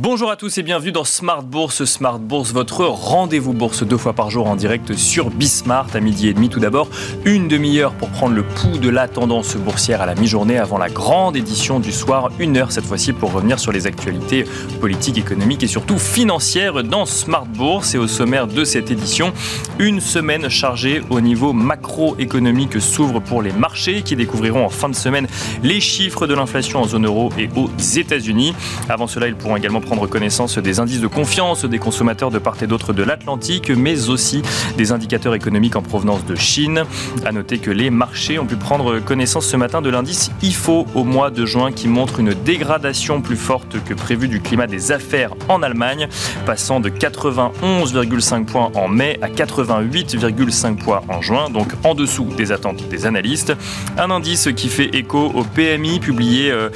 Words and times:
Bonjour 0.00 0.30
à 0.30 0.36
tous 0.36 0.56
et 0.58 0.62
bienvenue 0.62 0.92
dans 0.92 1.02
Smart 1.02 1.42
Bourse. 1.42 1.84
Smart 1.84 2.20
Bourse, 2.20 2.52
votre 2.52 2.84
rendez-vous 2.84 3.52
bourse 3.52 3.82
deux 3.82 3.96
fois 3.96 4.12
par 4.12 4.30
jour 4.30 4.46
en 4.46 4.54
direct 4.54 4.94
sur 4.94 5.28
Bismart 5.28 5.88
à 5.92 5.98
midi 5.98 6.28
et 6.28 6.34
demi. 6.34 6.48
Tout 6.48 6.60
d'abord, 6.60 6.88
une 7.24 7.48
demi-heure 7.48 7.94
pour 7.94 8.08
prendre 8.10 8.36
le 8.36 8.44
pouls 8.44 8.78
de 8.78 8.90
la 8.90 9.08
tendance 9.08 9.56
boursière 9.56 10.00
à 10.00 10.06
la 10.06 10.14
mi-journée 10.14 10.56
avant 10.56 10.78
la 10.78 10.88
grande 10.88 11.36
édition 11.36 11.80
du 11.80 11.90
soir. 11.90 12.30
Une 12.38 12.56
heure 12.56 12.70
cette 12.70 12.84
fois-ci 12.84 13.12
pour 13.12 13.32
revenir 13.32 13.58
sur 13.58 13.72
les 13.72 13.88
actualités 13.88 14.44
politiques, 14.80 15.18
économiques 15.18 15.64
et 15.64 15.66
surtout 15.66 15.98
financières 15.98 16.84
dans 16.84 17.04
Smart 17.04 17.46
Bourse. 17.46 17.96
Et 17.96 17.98
au 17.98 18.06
sommaire 18.06 18.46
de 18.46 18.62
cette 18.62 18.92
édition, 18.92 19.32
une 19.80 20.00
semaine 20.00 20.48
chargée 20.48 21.02
au 21.10 21.20
niveau 21.20 21.52
macroéconomique 21.52 22.80
s'ouvre 22.80 23.18
pour 23.18 23.42
les 23.42 23.52
marchés 23.52 24.02
qui 24.02 24.14
découvriront 24.14 24.64
en 24.64 24.70
fin 24.70 24.88
de 24.88 24.94
semaine 24.94 25.26
les 25.64 25.80
chiffres 25.80 26.28
de 26.28 26.34
l'inflation 26.34 26.82
en 26.82 26.86
zone 26.86 27.06
euro 27.06 27.32
et 27.36 27.48
aux 27.56 27.68
États-Unis. 27.96 28.54
Avant 28.88 29.08
cela, 29.08 29.26
ils 29.26 29.34
pourront 29.34 29.56
également 29.56 29.80
prendre 29.88 30.06
connaissance 30.06 30.58
des 30.58 30.80
indices 30.80 31.00
de 31.00 31.06
confiance 31.06 31.64
des 31.64 31.78
consommateurs 31.78 32.30
de 32.30 32.38
part 32.38 32.62
et 32.62 32.66
d'autre 32.66 32.92
de 32.92 33.02
l'Atlantique, 33.02 33.70
mais 33.70 34.10
aussi 34.10 34.42
des 34.76 34.92
indicateurs 34.92 35.34
économiques 35.34 35.76
en 35.76 35.82
provenance 35.82 36.26
de 36.26 36.34
Chine. 36.34 36.84
À 37.24 37.32
noter 37.32 37.56
que 37.56 37.70
les 37.70 37.88
marchés 37.88 38.38
ont 38.38 38.44
pu 38.44 38.56
prendre 38.56 38.98
connaissance 38.98 39.46
ce 39.46 39.56
matin 39.56 39.80
de 39.80 39.88
l'indice 39.88 40.30
IFO 40.42 40.84
au 40.94 41.04
mois 41.04 41.30
de 41.30 41.46
juin 41.46 41.72
qui 41.72 41.88
montre 41.88 42.20
une 42.20 42.34
dégradation 42.34 43.22
plus 43.22 43.38
forte 43.38 43.82
que 43.82 43.94
prévu 43.94 44.28
du 44.28 44.42
climat 44.42 44.66
des 44.66 44.92
affaires 44.92 45.32
en 45.48 45.62
Allemagne, 45.62 46.08
passant 46.44 46.80
de 46.80 46.90
91,5 46.90 48.44
points 48.44 48.70
en 48.74 48.88
mai 48.88 49.18
à 49.22 49.28
88,5 49.28 50.76
points 50.76 51.00
en 51.08 51.22
juin, 51.22 51.48
donc 51.48 51.68
en 51.84 51.94
dessous 51.94 52.28
des 52.36 52.52
attentes 52.52 52.86
des 52.90 53.06
analystes. 53.06 53.54
Un 53.96 54.10
indice 54.10 54.50
qui 54.54 54.68
fait 54.68 54.94
écho 54.94 55.32
au 55.34 55.44
PMI 55.44 55.98
publié 55.98 56.50
euh, 56.50 56.68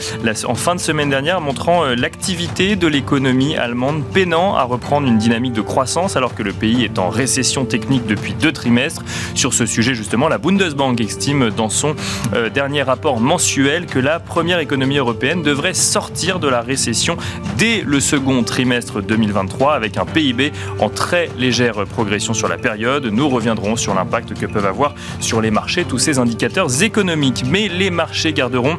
en 0.46 0.54
fin 0.54 0.74
de 0.74 0.80
semaine 0.80 1.10
dernière 1.10 1.42
montrant 1.42 1.84
euh, 1.84 1.94
l'activité 1.94 2.74
de 2.74 2.86
l'économie 2.86 3.01
l'économie 3.02 3.56
allemande 3.56 4.04
peinant 4.04 4.54
à 4.54 4.62
reprendre 4.62 5.08
une 5.08 5.18
dynamique 5.18 5.54
de 5.54 5.60
croissance 5.60 6.16
alors 6.16 6.36
que 6.36 6.44
le 6.44 6.52
pays 6.52 6.84
est 6.84 7.00
en 7.00 7.10
récession 7.10 7.64
technique 7.64 8.06
depuis 8.06 8.32
deux 8.32 8.52
trimestres. 8.52 9.02
Sur 9.34 9.54
ce 9.54 9.66
sujet, 9.66 9.92
justement, 9.92 10.28
la 10.28 10.38
Bundesbank 10.38 11.00
estime 11.00 11.50
dans 11.50 11.68
son 11.68 11.96
euh, 12.32 12.48
dernier 12.48 12.82
rapport 12.82 13.18
mensuel 13.18 13.86
que 13.86 13.98
la 13.98 14.20
première 14.20 14.60
économie 14.60 14.98
européenne 14.98 15.42
devrait 15.42 15.74
sortir 15.74 16.38
de 16.38 16.46
la 16.46 16.60
récession 16.60 17.16
dès 17.58 17.82
le 17.84 17.98
second 17.98 18.44
trimestre 18.44 19.02
2023 19.02 19.74
avec 19.74 19.96
un 19.96 20.04
PIB 20.04 20.52
en 20.78 20.88
très 20.88 21.28
légère 21.36 21.84
progression 21.86 22.34
sur 22.34 22.46
la 22.46 22.56
période. 22.56 23.06
Nous 23.06 23.28
reviendrons 23.28 23.74
sur 23.74 23.94
l'impact 23.96 24.38
que 24.38 24.46
peuvent 24.46 24.64
avoir 24.64 24.94
sur 25.18 25.40
les 25.40 25.50
marchés 25.50 25.84
tous 25.84 25.98
ces 25.98 26.20
indicateurs 26.20 26.84
économiques. 26.84 27.42
Mais 27.50 27.66
les 27.66 27.90
marchés 27.90 28.32
garderont 28.32 28.78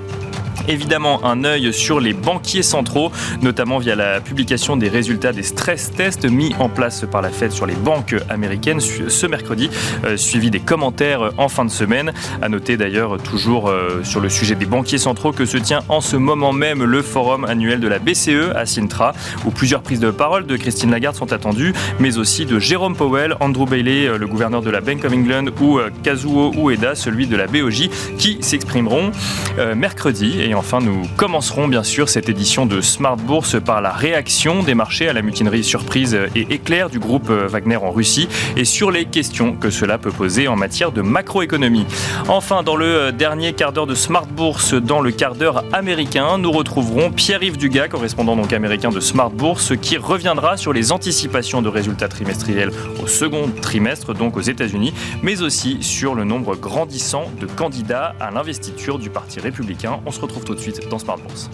évidemment 0.67 1.25
un 1.25 1.43
œil 1.43 1.73
sur 1.73 1.99
les 1.99 2.13
banquiers 2.13 2.63
centraux, 2.63 3.11
notamment 3.41 3.77
via 3.77 3.95
la 3.95 4.12
publication 4.21 4.77
des 4.77 4.89
résultats 4.89 5.33
des 5.33 5.43
stress 5.43 5.91
tests 5.91 6.25
mis 6.25 6.53
en 6.59 6.69
place 6.69 7.05
par 7.09 7.21
la 7.21 7.29
Fed 7.29 7.51
sur 7.51 7.65
les 7.65 7.75
banques 7.75 8.15
américaines 8.29 8.79
ce 8.79 9.27
mercredi, 9.27 9.69
euh, 10.05 10.17
suivi 10.17 10.51
des 10.51 10.59
commentaires 10.59 11.31
en 11.37 11.49
fin 11.49 11.65
de 11.65 11.71
semaine. 11.71 12.13
À 12.41 12.49
noter 12.49 12.77
d'ailleurs 12.77 13.21
toujours 13.21 13.69
euh, 13.69 14.03
sur 14.03 14.19
le 14.19 14.29
sujet 14.29 14.55
des 14.55 14.65
banquiers 14.65 14.97
centraux 14.97 15.31
que 15.31 15.45
se 15.45 15.57
tient 15.57 15.81
en 15.89 16.01
ce 16.01 16.15
moment 16.15 16.53
même 16.53 16.83
le 16.83 17.01
forum 17.01 17.45
annuel 17.45 17.79
de 17.79 17.87
la 17.87 17.99
BCE 17.99 18.51
à 18.55 18.65
Sintra, 18.65 19.13
où 19.45 19.51
plusieurs 19.51 19.81
prises 19.81 19.99
de 19.99 20.11
parole 20.11 20.45
de 20.45 20.57
Christine 20.57 20.91
Lagarde 20.91 21.15
sont 21.15 21.33
attendues, 21.33 21.73
mais 21.99 22.17
aussi 22.17 22.45
de 22.45 22.59
Jérôme 22.59 22.95
Powell, 22.95 23.35
Andrew 23.39 23.65
Bailey, 23.65 24.07
euh, 24.07 24.17
le 24.17 24.27
gouverneur 24.27 24.61
de 24.61 24.69
la 24.69 24.81
Bank 24.81 25.05
of 25.05 25.13
England, 25.13 25.45
ou 25.61 25.79
Kazuo 26.03 26.51
Ueda, 26.55 26.95
celui 26.95 27.27
de 27.27 27.35
la 27.35 27.47
BOJ, 27.47 27.89
qui 28.17 28.37
s'exprimeront 28.41 29.11
mercredi. 29.75 30.41
Et 30.41 30.53
enfin, 30.55 30.79
nous 30.79 31.03
commencerons 31.15 31.67
bien 31.67 31.83
sûr 31.83 32.09
cette 32.09 32.29
édition 32.29 32.65
de 32.65 32.81
Smart 32.81 33.17
Bourse 33.17 33.57
par 33.63 33.81
la 33.81 33.91
réaction 34.03 34.63
des 34.63 34.75
marchés 34.75 35.07
à 35.07 35.13
la 35.13 35.21
mutinerie 35.21 35.63
surprise 35.63 36.19
et 36.35 36.45
éclair 36.49 36.89
du 36.89 36.99
groupe 36.99 37.29
Wagner 37.29 37.77
en 37.77 37.89
Russie 37.89 38.27
et 38.57 38.65
sur 38.65 38.91
les 38.91 39.05
questions 39.05 39.53
que 39.53 39.69
cela 39.69 39.97
peut 39.97 40.11
poser 40.11 40.49
en 40.49 40.57
matière 40.57 40.91
de 40.91 41.01
macroéconomie. 41.01 41.85
Enfin, 42.27 42.63
dans 42.63 42.75
le 42.75 43.13
dernier 43.13 43.53
quart 43.53 43.71
d'heure 43.71 43.87
de 43.87 43.95
Smart 43.95 44.25
Bourse, 44.25 44.73
dans 44.73 44.99
le 44.99 45.11
quart 45.11 45.35
d'heure 45.35 45.63
américain, 45.71 46.37
nous 46.37 46.51
retrouverons 46.51 47.11
Pierre-Yves 47.11 47.55
Dugas, 47.55 47.87
correspondant 47.87 48.35
donc 48.35 48.51
américain 48.51 48.89
de 48.89 48.99
Smart 48.99 49.29
Bourse, 49.29 49.71
qui 49.81 49.95
reviendra 49.95 50.57
sur 50.57 50.73
les 50.73 50.91
anticipations 50.91 51.61
de 51.61 51.69
résultats 51.69 52.09
trimestriels 52.09 52.71
au 53.01 53.07
second 53.07 53.49
trimestre, 53.61 54.13
donc 54.13 54.35
aux 54.35 54.41
États-Unis, 54.41 54.93
mais 55.21 55.41
aussi 55.41 55.77
sur 55.79 56.13
le 56.13 56.25
nombre 56.25 56.57
grandissant 56.57 57.31
de 57.39 57.45
candidats 57.45 58.15
à 58.19 58.31
l'investiture 58.31 58.99
du 58.99 59.09
Parti 59.09 59.39
républicain. 59.39 60.01
On 60.05 60.11
se 60.11 60.19
retrouve 60.19 60.43
tout 60.43 60.55
de 60.55 60.59
suite 60.59 60.89
dans 60.89 60.99
Smart 60.99 61.17
Bourse. 61.17 61.49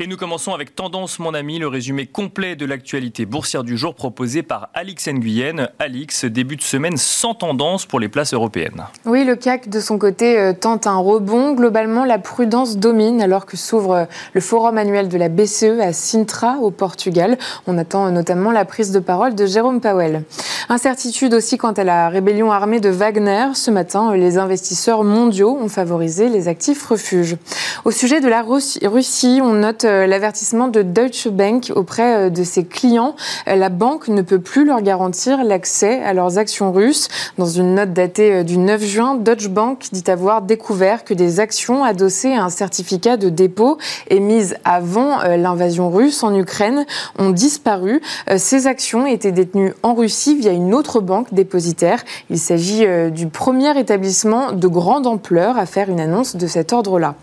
Et 0.00 0.06
nous 0.06 0.16
commençons 0.16 0.54
avec 0.54 0.76
Tendance, 0.76 1.18
mon 1.18 1.34
ami, 1.34 1.58
le 1.58 1.66
résumé 1.66 2.06
complet 2.06 2.54
de 2.54 2.64
l'actualité 2.64 3.26
boursière 3.26 3.64
du 3.64 3.76
jour 3.76 3.96
proposé 3.96 4.44
par 4.44 4.68
Alix 4.72 5.08
Nguyen. 5.08 5.70
Alix, 5.80 6.24
début 6.24 6.54
de 6.54 6.62
semaine 6.62 6.96
sans 6.96 7.34
tendance 7.34 7.84
pour 7.84 7.98
les 7.98 8.08
places 8.08 8.32
européennes. 8.32 8.84
Oui, 9.06 9.24
le 9.24 9.34
CAC, 9.34 9.68
de 9.68 9.80
son 9.80 9.98
côté, 9.98 10.38
euh, 10.38 10.52
tente 10.52 10.86
un 10.86 10.98
rebond. 10.98 11.52
Globalement, 11.54 12.04
la 12.04 12.20
prudence 12.20 12.76
domine 12.76 13.20
alors 13.20 13.44
que 13.44 13.56
s'ouvre 13.56 13.92
euh, 13.92 14.04
le 14.34 14.40
forum 14.40 14.78
annuel 14.78 15.08
de 15.08 15.18
la 15.18 15.28
BCE 15.28 15.80
à 15.80 15.92
Sintra, 15.92 16.58
au 16.58 16.70
Portugal. 16.70 17.36
On 17.66 17.76
attend 17.76 18.06
euh, 18.06 18.10
notamment 18.10 18.52
la 18.52 18.64
prise 18.64 18.92
de 18.92 19.00
parole 19.00 19.34
de 19.34 19.46
Jérôme 19.46 19.80
Powell. 19.80 20.22
Incertitude 20.68 21.34
aussi 21.34 21.58
quant 21.58 21.72
à 21.72 21.82
la 21.82 22.08
rébellion 22.08 22.52
armée 22.52 22.78
de 22.78 22.88
Wagner. 22.88 23.46
Ce 23.54 23.72
matin, 23.72 24.14
les 24.14 24.38
investisseurs 24.38 25.02
mondiaux 25.02 25.58
ont 25.60 25.68
favorisé 25.68 26.28
les 26.28 26.46
actifs 26.46 26.86
refuges. 26.86 27.36
Au 27.84 27.90
sujet 27.90 28.20
de 28.20 28.28
la 28.28 28.42
Russie, 28.42 29.40
on 29.42 29.54
note 29.54 29.87
l'avertissement 29.88 30.68
de 30.68 30.82
Deutsche 30.82 31.28
Bank 31.28 31.72
auprès 31.74 32.16
euh, 32.16 32.30
de 32.30 32.44
ses 32.44 32.64
clients. 32.64 33.14
Euh, 33.48 33.56
la 33.56 33.68
banque 33.68 34.08
ne 34.08 34.22
peut 34.22 34.40
plus 34.40 34.64
leur 34.64 34.82
garantir 34.82 35.44
l'accès 35.44 36.02
à 36.02 36.12
leurs 36.12 36.38
actions 36.38 36.72
russes. 36.72 37.08
Dans 37.38 37.46
une 37.46 37.74
note 37.74 37.92
datée 37.92 38.44
du 38.44 38.58
9 38.58 38.82
juin, 38.82 39.14
Deutsche 39.14 39.48
Bank 39.48 39.86
dit 39.92 40.04
avoir 40.08 40.42
découvert 40.42 41.04
que 41.04 41.14
des 41.14 41.40
actions 41.40 41.84
adossées 41.84 42.34
à 42.34 42.44
un 42.44 42.50
certificat 42.50 43.16
de 43.16 43.28
dépôt 43.28 43.78
émises 44.10 44.56
avant 44.64 45.22
l'invasion 45.22 45.90
russe 45.90 46.22
en 46.22 46.34
Ukraine 46.34 46.86
ont 47.18 47.30
disparu. 47.30 48.00
Ces 48.36 48.66
actions 48.66 49.06
étaient 49.06 49.32
détenues 49.32 49.72
en 49.82 49.94
Russie 49.94 50.36
via 50.36 50.52
une 50.52 50.74
autre 50.74 51.00
banque 51.00 51.32
dépositaire. 51.32 52.04
Il 52.30 52.38
s'agit 52.38 52.86
du 53.10 53.28
premier 53.28 53.78
établissement 53.78 54.52
de 54.52 54.68
grande 54.68 55.06
ampleur 55.06 55.58
à 55.58 55.66
faire 55.66 55.88
une 55.88 56.00
annonce 56.00 56.36
de 56.36 56.46
cet 56.46 56.72
ordre-là. 56.72 57.14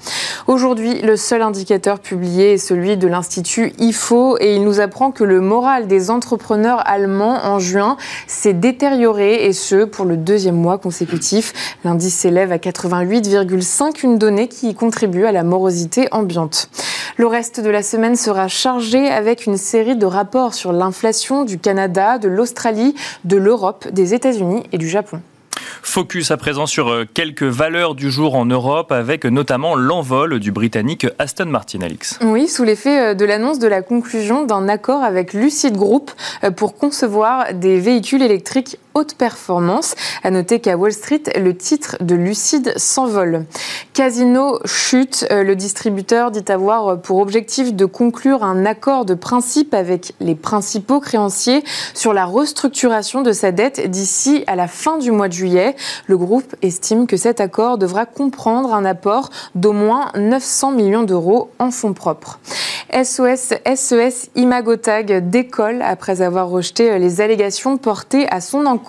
Aujourd'hui, 0.48 1.02
le 1.02 1.18
seul 1.18 1.42
indicateur 1.42 2.00
publié 2.00 2.55
celui 2.58 2.98
de 2.98 3.08
l'Institut 3.08 3.74
IFO 3.80 4.38
et 4.40 4.56
il 4.56 4.64
nous 4.64 4.80
apprend 4.80 5.12
que 5.12 5.24
le 5.24 5.42
moral 5.42 5.88
des 5.88 6.10
entrepreneurs 6.12 6.82
allemands 6.86 7.46
en 7.46 7.60
juin 7.60 7.98
s'est 8.28 8.54
détérioré 8.54 9.46
et 9.46 9.54
ce 9.54 9.86
pour 9.86 10.06
le 10.06 10.18
deuxième 10.18 10.56
mois 10.56 10.78
consécutif. 10.78 11.54
L'indice 11.84 12.16
s'élève 12.16 12.52
à 12.52 12.58
88,5, 12.58 14.04
une 14.04 14.18
donnée 14.18 14.48
qui 14.48 14.76
contribue 14.76 15.26
à 15.26 15.32
la 15.32 15.44
morosité 15.44 16.08
ambiante. 16.12 16.70
Le 17.18 17.28
reste 17.28 17.60
de 17.60 17.70
la 17.70 17.84
semaine 17.84 18.16
sera 18.16 18.48
chargé 18.48 19.08
avec 19.08 19.46
une 19.46 19.58
série 19.58 19.96
de 19.96 20.06
rapports 20.06 20.54
sur 20.54 20.74
l'inflation 20.74 21.46
du 21.46 21.60
Canada, 21.60 22.18
de 22.18 22.28
l'Australie, 22.28 22.96
de 23.24 23.38
l'Europe, 23.38 23.88
des 23.92 24.14
États-Unis 24.14 24.64
et 24.72 24.78
du 24.78 24.90
Japon. 24.90 25.22
Focus 25.82 26.32
à 26.32 26.38
présent 26.38 26.66
sur 26.66 26.90
euh, 26.90 27.06
quelques 27.12 27.44
valeurs 27.44 27.96
du 27.96 28.12
jour 28.12 28.36
en 28.36 28.46
Europe 28.46 28.92
avec 28.92 29.26
notamment 29.26 29.76
l'envol 29.76 30.40
du 30.40 30.52
britannique 30.52 31.08
Aston 31.20 31.46
Martin, 31.46 31.82
Alix. 31.82 32.20
Oui, 32.22 32.48
sous 32.48 32.64
l'effet 32.64 33.12
euh, 33.12 33.14
de 33.14 33.26
l'annonce 33.26 33.60
de 33.60 33.68
la 33.68 33.82
conclusion 33.82 34.46
d'un 34.46 34.68
accord 34.68 35.04
avec 35.04 35.34
Lucid 35.34 35.76
Group 35.76 36.12
euh, 36.44 36.52
pour 36.52 36.76
concevoir 36.76 37.54
des 37.54 37.80
véhicules 37.80 38.22
électriques 38.22 38.78
haute 38.96 39.16
performance. 39.16 39.94
À 40.24 40.32
noter 40.32 40.60
qu'à 40.60 40.78
Wall 40.78 40.94
Street, 40.94 41.24
le 41.36 41.56
titre 41.56 41.98
de 42.00 42.16
Lucide 42.16 42.74
s'envole. 42.78 43.46
Casino 43.94 44.60
chute. 44.66 45.28
Euh, 45.32 45.44
le 45.44 45.56
distributeur 45.56 46.32
dit 46.32 46.44
avoir 46.48 47.02
pour 47.02 47.20
objectif 47.20 47.74
de 47.74 47.86
conclure 47.86 48.44
un 48.44 48.66
accord 48.66 49.06
de 49.06 49.14
principe 49.14 49.74
avec 49.74 50.14
les 50.22 50.34
principaux 50.34 51.02
créanciers 51.02 51.64
sur 51.94 52.14
la 52.14 52.26
restructuration 52.26 53.22
de 53.22 53.34
sa 53.34 53.52
dette 53.52 53.90
d'ici 53.90 54.44
à 54.48 54.56
la 54.56 54.68
fin 54.68 54.98
du 54.98 55.12
mois 55.12 55.28
de 55.28 55.34
juillet. 55.34 55.76
Le 56.08 56.18
groupe 56.18 56.56
estime 56.62 57.06
que 57.06 57.18
cet 57.18 57.42
accord 57.42 57.78
devra 57.78 58.06
comprendre 58.06 58.74
un 58.74 58.86
apport 58.86 59.30
d'au 59.56 59.74
moins 59.74 60.12
900 60.16 60.72
millions 60.72 61.04
d'euros 61.04 61.50
en 61.60 61.70
fonds 61.70 61.94
propres. 61.94 62.40
SOS 62.94 63.54
SES 63.76 64.30
Imagotag 64.36 65.30
décolle 65.30 65.82
après 65.82 66.22
avoir 66.22 66.48
rejeté 66.48 66.98
les 66.98 67.20
allégations 67.20 67.78
portées 67.78 68.28
à 68.30 68.40
son 68.40 68.66
encontre 68.66 68.85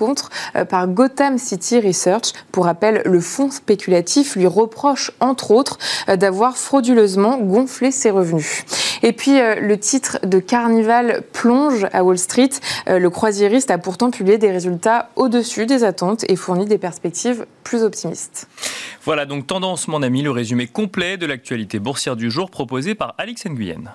euh, 0.57 0.65
par 0.65 0.89
Gotham 0.89 1.39
City 1.39 1.81
Research. 1.81 2.33
Pour 2.53 2.65
rappel, 2.65 3.03
le 3.05 3.21
fonds 3.21 3.51
spéculatif 3.51 4.37
lui 4.37 4.47
reproche 4.47 5.11
entre 5.21 5.51
autres 5.51 5.79
euh, 6.09 6.17
d'avoir 6.17 6.57
frauduleusement 6.57 7.39
gonflé 7.39 7.91
ses 7.91 8.11
revenus. 8.11 8.65
Et 9.03 9.13
puis 9.13 9.39
le 9.39 9.79
titre 9.79 10.19
de 10.25 10.39
Carnival 10.39 11.23
plonge 11.33 11.87
à 11.93 12.03
Wall 12.03 12.19
Street. 12.19 12.51
Le 12.87 13.09
croisiériste 13.09 13.71
a 13.71 13.79
pourtant 13.79 14.11
publié 14.11 14.39
des 14.39 14.51
résultats 14.51 15.11
au-dessus 15.17 15.67
des 15.67 15.85
attentes 15.85 16.25
et 16.29 16.37
fourni 16.37 16.65
des 16.65 16.79
perspectives 16.79 17.47
plus 17.63 17.83
optimistes. 17.83 18.49
Voilà 19.05 19.27
donc 19.27 19.47
tendance 19.47 19.87
mon 19.89 20.03
ami, 20.03 20.23
le 20.23 20.31
résumé 20.31 20.67
complet 20.67 21.17
de 21.17 21.27
l'actualité 21.27 21.79
boursière 21.79 22.17
du 22.17 22.31
jour 22.31 22.51
proposé 22.51 22.95
par 22.95 23.15
Alix 23.19 23.45
Nguyen. 23.47 23.95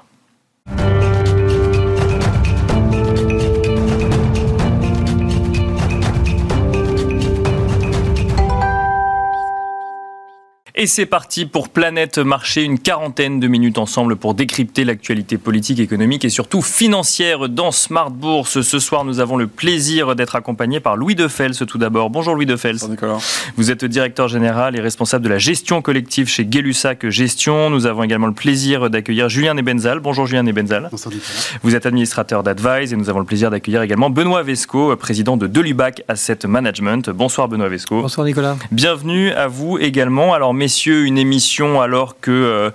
Et 10.81 10.87
c'est 10.87 11.05
parti 11.05 11.45
pour 11.45 11.69
Planète 11.69 12.17
Marché, 12.17 12.63
une 12.63 12.79
quarantaine 12.79 13.39
de 13.39 13.47
minutes 13.47 13.77
ensemble 13.77 14.15
pour 14.15 14.33
décrypter 14.33 14.83
l'actualité 14.83 15.37
politique, 15.37 15.79
économique 15.79 16.25
et 16.25 16.29
surtout 16.29 16.63
financière 16.63 17.49
dans 17.49 17.69
Smart 17.69 18.09
Bourse. 18.09 18.61
Ce 18.61 18.79
soir, 18.79 19.05
nous 19.05 19.19
avons 19.19 19.37
le 19.37 19.45
plaisir 19.45 20.15
d'être 20.15 20.35
accompagnés 20.35 20.79
par 20.79 20.95
Louis 20.97 21.13
Defels 21.13 21.55
tout 21.67 21.77
d'abord. 21.77 22.09
Bonjour 22.09 22.33
Louis 22.33 22.47
Defels. 22.47 22.77
Bonjour 22.77 22.89
Nicolas. 22.89 23.17
Vous 23.57 23.69
êtes 23.69 23.85
directeur 23.85 24.27
général 24.27 24.75
et 24.75 24.81
responsable 24.81 25.23
de 25.23 25.29
la 25.29 25.37
gestion 25.37 25.83
collective 25.83 26.27
chez 26.27 26.45
Gay-Lussac 26.45 27.07
Gestion. 27.09 27.69
Nous 27.69 27.85
avons 27.85 28.01
également 28.01 28.25
le 28.25 28.33
plaisir 28.33 28.89
d'accueillir 28.89 29.29
Julien 29.29 29.53
Nebenzal. 29.53 29.99
Bonjour 29.99 30.25
Julien 30.25 30.41
Nebenzal. 30.41 30.89
Bonjour 30.89 31.11
Nicolas. 31.11 31.59
Vous 31.61 31.75
êtes 31.75 31.85
administrateur 31.85 32.41
d'Advise 32.41 32.91
et 32.91 32.95
nous 32.95 33.11
avons 33.11 33.19
le 33.19 33.25
plaisir 33.25 33.51
d'accueillir 33.51 33.83
également 33.83 34.09
Benoît 34.09 34.41
Vesco, 34.41 34.95
président 34.95 35.37
de 35.37 35.45
Delubac 35.45 36.01
Asset 36.07 36.39
Management. 36.47 37.11
Bonsoir 37.11 37.47
Benoît 37.47 37.69
Vesco. 37.69 38.01
Bonsoir 38.01 38.25
Nicolas. 38.25 38.57
Bienvenue 38.71 39.29
à 39.29 39.47
vous 39.47 39.77
également. 39.77 40.33
Alors 40.33 40.55
messieurs, 40.55 40.70
une 40.85 41.17
émission 41.17 41.81
alors 41.81 42.19
que 42.19 42.31
euh, 42.31 42.71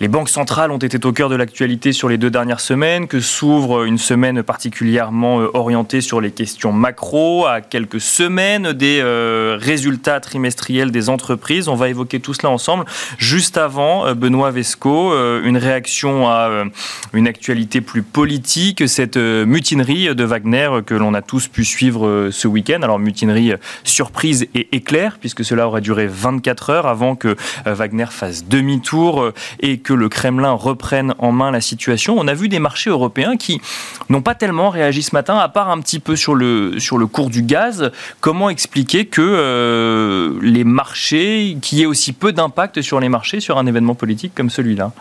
les 0.00 0.08
banques 0.08 0.28
centrales 0.28 0.70
ont 0.70 0.78
été 0.78 1.04
au 1.06 1.12
cœur 1.12 1.28
de 1.28 1.36
l'actualité 1.36 1.92
sur 1.92 2.08
les 2.08 2.18
deux 2.18 2.30
dernières 2.30 2.60
semaines, 2.60 3.06
que 3.06 3.20
s'ouvre 3.20 3.84
une 3.84 3.98
semaine 3.98 4.42
particulièrement 4.42 5.40
euh, 5.40 5.50
orientée 5.54 6.00
sur 6.00 6.20
les 6.20 6.32
questions 6.32 6.72
macro, 6.72 7.46
à 7.46 7.60
quelques 7.60 8.00
semaines 8.00 8.72
des 8.72 9.00
euh, 9.00 9.56
résultats 9.60 10.18
trimestriels 10.20 10.90
des 10.90 11.08
entreprises. 11.08 11.68
On 11.68 11.76
va 11.76 11.88
évoquer 11.88 12.18
tout 12.20 12.34
cela 12.34 12.50
ensemble. 12.50 12.84
Juste 13.18 13.56
avant, 13.56 14.12
Benoît 14.14 14.50
Vesco, 14.50 15.12
une 15.42 15.56
réaction 15.56 16.28
à 16.28 16.64
une 17.12 17.28
actualité 17.28 17.80
plus 17.80 18.02
politique, 18.02 18.88
cette 18.88 19.16
mutinerie 19.16 20.14
de 20.14 20.24
Wagner 20.24 20.68
que 20.84 20.94
l'on 20.94 21.14
a 21.14 21.22
tous 21.22 21.48
pu 21.48 21.64
suivre 21.64 22.30
ce 22.32 22.48
week-end. 22.48 22.80
Alors 22.82 22.98
mutinerie 22.98 23.52
surprise 23.84 24.46
et 24.54 24.68
éclair, 24.72 25.18
puisque 25.20 25.44
cela 25.44 25.66
aurait 25.66 25.80
duré 25.80 26.06
24 26.06 26.70
heures 26.70 26.86
avant 26.86 27.14
que 27.14 27.35
Wagner 27.64 28.06
fasse 28.10 28.44
demi-tour 28.46 29.22
euh, 29.22 29.34
et 29.60 29.78
que 29.78 29.92
le 29.92 30.08
Kremlin 30.08 30.52
reprenne 30.52 31.14
en 31.18 31.32
main 31.32 31.50
la 31.50 31.60
situation. 31.60 32.16
On 32.18 32.28
a 32.28 32.34
vu 32.34 32.48
des 32.48 32.58
marchés 32.58 32.90
européens 32.90 33.36
qui 33.36 33.60
n'ont 34.08 34.22
pas 34.22 34.34
tellement 34.34 34.70
réagi 34.70 35.02
ce 35.02 35.14
matin, 35.14 35.36
à 35.38 35.48
part 35.48 35.70
un 35.70 35.80
petit 35.80 36.00
peu 36.00 36.16
sur 36.16 36.34
le, 36.34 36.78
sur 36.78 36.98
le 36.98 37.06
cours 37.06 37.30
du 37.30 37.42
gaz. 37.42 37.90
Comment 38.20 38.50
expliquer 38.50 39.06
que 39.06 39.22
euh, 39.22 40.38
les 40.42 40.64
marchés, 40.64 41.56
qu'il 41.60 41.78
y 41.78 41.82
ait 41.82 41.86
aussi 41.86 42.12
peu 42.12 42.32
d'impact 42.32 42.82
sur 42.82 43.00
les 43.00 43.08
marchés 43.08 43.40
sur 43.40 43.58
un 43.58 43.66
événement 43.66 43.94
politique 43.94 44.32
comme 44.34 44.50
celui-là? 44.50 44.92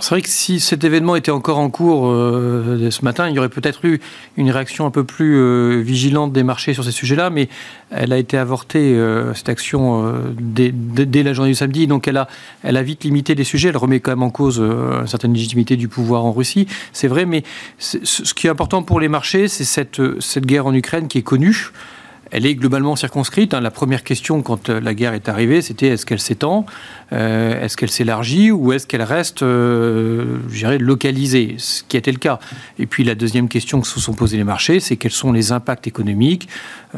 C'est 0.00 0.10
vrai 0.10 0.22
que 0.22 0.28
si 0.28 0.60
cet 0.60 0.84
événement 0.84 1.16
était 1.16 1.30
encore 1.30 1.58
en 1.58 1.70
cours 1.70 2.08
euh, 2.08 2.90
ce 2.90 3.04
matin, 3.04 3.28
il 3.28 3.34
y 3.34 3.38
aurait 3.38 3.48
peut-être 3.48 3.84
eu 3.86 4.00
une 4.36 4.50
réaction 4.50 4.84
un 4.86 4.90
peu 4.90 5.02
plus 5.02 5.36
euh, 5.36 5.80
vigilante 5.80 6.32
des 6.32 6.42
marchés 6.42 6.74
sur 6.74 6.84
ces 6.84 6.90
sujets-là, 6.90 7.30
mais 7.30 7.48
elle 7.90 8.12
a 8.12 8.18
été 8.18 8.36
avortée, 8.36 8.94
euh, 8.94 9.32
cette 9.32 9.48
action, 9.48 10.14
dès, 10.38 11.22
la 11.22 11.32
journée 11.32 11.52
du 11.52 11.56
samedi, 11.56 11.86
donc 11.86 12.06
elle 12.06 12.18
a, 12.18 12.28
elle 12.62 12.76
a 12.76 12.82
vite 12.82 13.04
limité 13.04 13.34
les 13.34 13.44
sujets, 13.44 13.70
elle 13.70 13.76
remet 13.78 14.00
quand 14.00 14.10
même 14.10 14.22
en 14.22 14.30
cause 14.30 14.58
une 14.58 15.06
certaine 15.06 15.32
légitimité 15.32 15.76
du 15.76 15.88
pouvoir 15.88 16.24
en 16.24 16.32
Russie, 16.32 16.66
c'est 16.92 17.08
vrai, 17.08 17.24
mais 17.24 17.42
ce 17.78 18.34
qui 18.34 18.46
est 18.46 18.50
important 18.50 18.82
pour 18.82 19.00
les 19.00 19.08
marchés, 19.08 19.48
c'est 19.48 19.64
cette, 19.64 20.00
cette 20.20 20.46
guerre 20.46 20.66
en 20.66 20.74
Ukraine 20.74 21.08
qui 21.08 21.18
est 21.18 21.22
connue, 21.22 21.70
elle 22.30 22.46
est 22.46 22.54
globalement 22.54 22.96
circonscrite. 22.96 23.54
Hein. 23.54 23.60
La 23.60 23.70
première 23.70 24.04
question, 24.04 24.42
quand 24.42 24.68
euh, 24.68 24.80
la 24.80 24.94
guerre 24.94 25.14
est 25.14 25.28
arrivée, 25.28 25.62
c'était 25.62 25.88
est-ce 25.88 26.06
qu'elle 26.06 26.20
s'étend, 26.20 26.66
euh, 27.12 27.62
est-ce 27.62 27.76
qu'elle 27.76 27.90
s'élargit 27.90 28.50
ou 28.50 28.72
est-ce 28.72 28.86
qu'elle 28.86 29.02
reste, 29.02 29.42
euh, 29.42 30.38
je 30.50 30.58
dirais, 30.58 30.78
localisée, 30.78 31.54
ce 31.58 31.82
qui 31.82 31.96
était 31.96 32.12
le 32.12 32.18
cas. 32.18 32.38
Et 32.78 32.86
puis 32.86 33.04
la 33.04 33.14
deuxième 33.14 33.48
question 33.48 33.80
que 33.80 33.86
se 33.86 34.00
sont 34.00 34.14
posées 34.14 34.36
les 34.36 34.44
marchés, 34.44 34.80
c'est 34.80 34.96
quels 34.96 35.12
sont 35.12 35.32
les 35.32 35.52
impacts 35.52 35.86
économiques, 35.86 36.48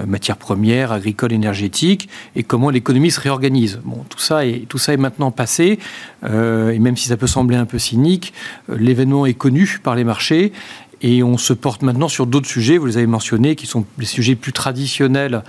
matières 0.06 0.36
premières, 0.36 0.92
agricoles, 0.92 1.32
énergétiques, 1.32 2.08
et 2.36 2.42
comment 2.42 2.70
l'économie 2.70 3.10
se 3.10 3.20
réorganise. 3.20 3.80
Bon, 3.84 4.04
tout 4.08 4.18
ça 4.18 4.46
est, 4.46 4.66
tout 4.68 4.78
ça 4.78 4.92
est 4.92 4.96
maintenant 4.96 5.30
passé, 5.30 5.78
et 6.24 6.78
même 6.78 6.96
si 6.96 7.08
ça 7.08 7.16
peut 7.16 7.26
sembler 7.26 7.56
un 7.56 7.64
peu 7.64 7.78
cynique, 7.78 8.32
l'événement 8.68 9.26
est 9.26 9.34
connu 9.34 9.80
par 9.82 9.96
les 9.96 10.04
marchés, 10.04 10.52
et 11.02 11.22
on 11.22 11.38
se 11.38 11.52
porte 11.52 11.82
maintenant 11.82 12.08
sur 12.08 12.26
d'autres 12.26 12.48
sujets, 12.48 12.76
vous 12.76 12.86
les 12.86 12.98
avez 12.98 13.06
mentionnés, 13.06 13.56
qui 13.56 13.66
sont 13.66 13.86
les 13.98 14.04
sujets 14.04 14.34
plus 14.34 14.52
traditionnels 14.52 15.42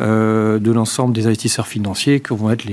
euh, 0.00 0.58
de 0.58 0.72
l'ensemble 0.72 1.14
des 1.14 1.26
investisseurs 1.26 1.66
financiers, 1.66 2.20
que 2.20 2.32
vont 2.32 2.50
être 2.50 2.64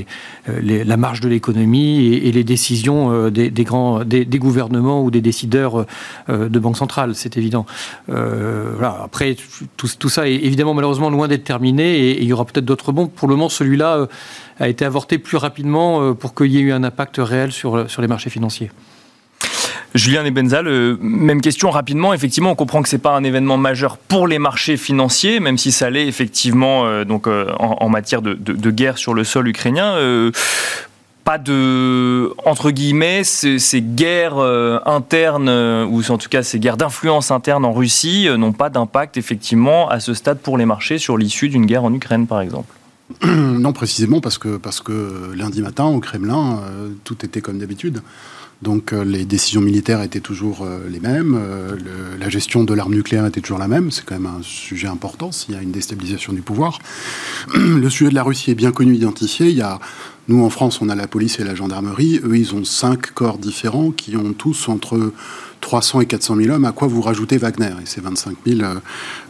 euh, 0.49 0.83
la 0.85 0.97
marge 0.97 1.19
de 1.19 1.27
l'économie 1.27 2.13
et, 2.13 2.31
les 2.31 2.43
décisions 2.45 3.11
euh, 3.11 3.29
des, 3.29 4.39
gouvernements 4.39 5.03
ou 5.03 5.11
des 5.11 5.21
décideurs 5.21 5.85
de 6.29 6.59
banque 6.59 6.77
centrale, 6.77 7.15
c'est 7.15 7.37
évident. 7.37 7.65
Après, 8.09 9.35
tout, 9.77 10.09
ça 10.09 10.29
est 10.29 10.35
évidemment 10.35 10.73
malheureusement 10.73 11.09
loin 11.09 11.27
d'être 11.27 11.43
terminé 11.43 12.11
et, 12.11 12.21
il 12.21 12.27
y 12.27 12.33
aura 12.33 12.45
peut-être 12.45 12.65
d'autres 12.65 12.91
bons. 12.91 13.07
Pour 13.07 13.27
le 13.27 13.35
moment, 13.35 13.49
celui-là 13.49 14.07
a 14.59 14.67
été 14.69 14.85
avorté 14.85 15.17
plus 15.17 15.37
rapidement 15.37 16.13
pour 16.15 16.33
qu'il 16.33 16.51
y 16.51 16.57
ait 16.57 16.61
eu 16.61 16.71
un 16.71 16.83
impact 16.83 17.17
réel 17.19 17.51
sur 17.51 17.77
les 17.77 18.07
marchés 18.07 18.29
financiers. 18.29 18.71
Julien 19.93 20.23
euh, 20.25 20.97
même 21.01 21.41
question 21.41 21.69
rapidement. 21.69 22.13
Effectivement, 22.13 22.51
on 22.51 22.55
comprend 22.55 22.81
que 22.81 22.89
c'est 22.89 22.97
pas 22.97 23.15
un 23.15 23.23
événement 23.23 23.57
majeur 23.57 23.97
pour 23.97 24.27
les 24.27 24.39
marchés 24.39 24.77
financiers, 24.77 25.39
même 25.39 25.57
si 25.57 25.71
ça 25.71 25.89
l'est 25.89 26.07
effectivement 26.07 26.85
euh, 26.85 27.03
donc 27.03 27.27
euh, 27.27 27.51
en, 27.59 27.89
matière 27.89 28.21
de, 28.21 28.35
guerre 28.71 28.97
sur 28.97 29.13
le 29.13 29.23
sol 29.23 29.47
ukrainien 29.47 29.97
pas 31.23 31.37
de 31.37 32.33
entre 32.45 32.71
guillemets 32.71 33.23
ces, 33.23 33.59
guerres 33.81 34.39
internes 34.85 35.49
ou 35.49 36.01
en 36.09 36.17
tout 36.17 36.29
cas 36.29 36.41
ces 36.41 36.59
guerres 36.59 36.77
d'influence 36.77 37.29
interne 37.29 37.65
en 37.65 37.73
Russie 37.73 38.27
n'ont 38.37 38.53
pas 38.53 38.69
d'impact 38.69 39.17
effectivement 39.17 39.89
à 39.89 39.99
ce 39.99 40.13
stade 40.13 40.39
pour 40.39 40.57
les 40.57 40.65
marchés 40.65 40.97
sur 40.97 41.17
l'issue 41.17 41.49
d'une 41.49 41.65
guerre 41.65 41.83
en 41.83 41.93
Ukraine 41.93 42.27
par 42.27 42.41
exemple. 42.41 42.73
Non, 43.25 43.73
précisément 43.73 44.21
parce 44.21 44.37
que 44.37 44.57
parce 44.57 44.79
que 44.79 45.33
lundi 45.35 45.61
matin 45.61 45.85
au 45.85 45.99
Kremlin 45.99 46.61
tout 47.03 47.23
était 47.25 47.41
comme 47.41 47.59
d'habitude. 47.59 48.01
Donc 48.61 48.93
euh, 48.93 49.03
les 49.03 49.25
décisions 49.25 49.61
militaires 49.61 50.01
étaient 50.03 50.19
toujours 50.19 50.61
euh, 50.61 50.87
les 50.87 50.99
mêmes, 50.99 51.35
euh, 51.35 51.75
la 52.19 52.29
gestion 52.29 52.63
de 52.63 52.73
l'arme 52.73 52.93
nucléaire 52.93 53.25
était 53.25 53.41
toujours 53.41 53.57
la 53.57 53.67
même, 53.67 53.89
c'est 53.89 54.05
quand 54.05 54.13
même 54.13 54.27
un 54.27 54.43
sujet 54.43 54.87
important 54.87 55.31
s'il 55.31 55.55
y 55.55 55.57
a 55.57 55.61
une 55.61 55.71
déstabilisation 55.71 56.31
du 56.31 56.41
pouvoir. 56.41 56.77
Le 57.55 57.89
sujet 57.89 58.11
de 58.11 58.15
la 58.15 58.23
Russie 58.23 58.51
est 58.51 58.55
bien 58.55 58.71
connu, 58.71 58.93
identifié. 58.93 59.49
Il 59.49 59.57
y 59.57 59.63
a, 59.63 59.79
nous 60.27 60.43
en 60.43 60.51
France, 60.51 60.79
on 60.81 60.89
a 60.89 60.95
la 60.95 61.07
police 61.07 61.39
et 61.39 61.43
la 61.43 61.55
gendarmerie. 61.55 62.19
Eux, 62.23 62.37
ils 62.37 62.53
ont 62.53 62.63
cinq 62.63 63.11
corps 63.13 63.39
différents 63.39 63.89
qui 63.89 64.15
ont 64.15 64.33
tous 64.33 64.69
entre 64.69 65.11
300 65.61 66.01
et 66.01 66.05
400 66.05 66.35
000 66.35 66.53
hommes, 66.53 66.65
à 66.65 66.71
quoi 66.71 66.87
vous 66.87 67.01
rajoutez 67.01 67.37
Wagner 67.37 67.71
et 67.81 67.85
ses 67.85 68.01
25 68.01 68.35
000 68.45 68.61
euh, 68.61 68.75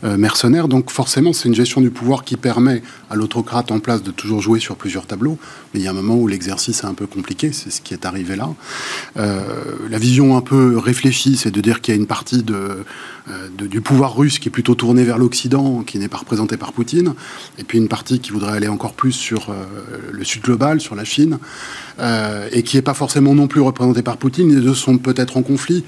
euh, 0.04 0.18
mercenaires. 0.18 0.68
Donc 0.68 0.90
forcément, 0.90 1.34
c'est 1.34 1.48
une 1.48 1.56
gestion 1.56 1.82
du 1.82 1.92
pouvoir 1.92 2.24
qui 2.24 2.38
permet 2.38 2.82
à 3.10 3.16
l'autocrate 3.16 3.72
en 3.72 3.80
place 3.80 4.02
de 4.02 4.12
toujours 4.12 4.42
jouer 4.42 4.60
sur 4.60 4.76
plusieurs 4.76 5.06
tableaux. 5.06 5.38
Mais 5.74 5.82
il 5.82 5.84
y 5.84 5.88
a 5.88 5.92
un 5.92 5.94
moment 5.94 6.16
où 6.16 6.28
l'exercice 6.28 6.84
est 6.84 6.88
un 6.88 6.94
peu 6.94 7.06
compliqué, 7.06 7.52
c'est 7.52 7.70
ce 7.70 7.82
qui 7.82 7.94
est 7.94 8.06
arrivé 8.06 8.36
là. 8.36 8.50
Euh, 9.18 9.42
la 9.90 10.00
vision 10.00 10.36
un 10.36 10.42
peu 10.42 10.78
réfléchie, 10.78 11.36
c'est 11.36 11.52
de 11.52 11.62
dire 11.62 11.82
qu'il 11.82 11.94
y 11.94 11.98
a 11.98 12.00
une 12.00 12.08
partie 12.08 12.44
de, 12.44 12.84
du 13.58 13.82
pouvoir 13.82 14.16
russe 14.16 14.40
qui 14.40 14.48
est 14.48 14.52
plutôt 14.52 14.74
tournée 14.74 15.04
vers 15.04 15.18
l'Occident, 15.18 15.84
qui 15.84 16.00
n'est 16.00 16.08
pas 16.08 16.18
représentée 16.18 16.58
par 16.58 16.74
Poutine, 16.74 17.14
et 17.60 17.64
puis 17.64 17.78
une 17.78 17.88
partie 17.88 18.20
qui 18.20 18.32
voudrait 18.32 18.54
aller 18.54 18.68
encore 18.68 18.94
plus 18.94 19.12
sur 19.12 19.54
le 20.12 20.24
sud 20.24 20.42
global, 20.42 20.82
sur 20.82 20.96
la 20.96 21.04
Chine, 21.04 21.38
et 22.52 22.64
qui 22.64 22.78
n'est 22.78 22.82
pas 22.82 22.94
forcément 22.94 23.36
non 23.36 23.48
plus 23.48 23.62
représentée 23.62 24.02
par 24.02 24.18
Poutine. 24.18 24.54
Les 24.54 24.62
deux 24.62 24.74
sont 24.74 24.98
peut-être 24.98 25.38
en 25.38 25.44
conflit. 25.44 25.84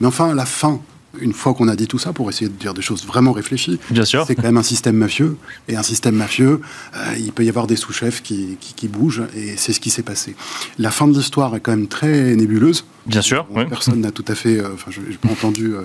Mais 0.00 0.06
enfin, 0.06 0.30
à 0.30 0.34
la 0.34 0.46
fin, 0.46 0.80
une 1.20 1.32
fois 1.32 1.54
qu'on 1.54 1.68
a 1.68 1.76
dit 1.76 1.86
tout 1.86 1.98
ça, 1.98 2.12
pour 2.12 2.28
essayer 2.30 2.48
de 2.48 2.54
dire 2.54 2.74
des 2.74 2.82
choses 2.82 3.04
vraiment 3.04 3.32
réfléchies, 3.32 3.78
c'est 4.04 4.34
quand 4.34 4.42
même 4.42 4.56
un 4.56 4.62
système 4.62 4.96
mafieux. 4.96 5.36
Et 5.68 5.76
un 5.76 5.82
système 5.82 6.14
mafieux, 6.14 6.60
euh, 6.96 7.14
il 7.18 7.32
peut 7.32 7.44
y 7.44 7.48
avoir 7.48 7.66
des 7.66 7.76
sous-chefs 7.76 8.22
qui, 8.22 8.56
qui, 8.60 8.88
bougent, 8.88 9.24
et 9.36 9.56
c'est 9.56 9.72
ce 9.72 9.80
qui 9.80 9.90
s'est 9.90 10.02
passé. 10.02 10.36
La 10.78 10.90
fin 10.90 11.08
de 11.08 11.16
l'histoire 11.16 11.54
est 11.56 11.60
quand 11.60 11.72
même 11.72 11.88
très 11.88 12.34
nébuleuse. 12.36 12.84
Bien 13.06 13.22
sûr. 13.22 13.46
Personne 13.68 14.00
n'a 14.00 14.10
tout 14.10 14.24
à 14.28 14.34
fait. 14.34 14.58
Euh, 14.58 14.74
enfin, 14.74 14.90
je 14.90 15.00
n'ai 15.00 15.16
pas 15.16 15.30
entendu 15.30 15.74
euh, 15.74 15.82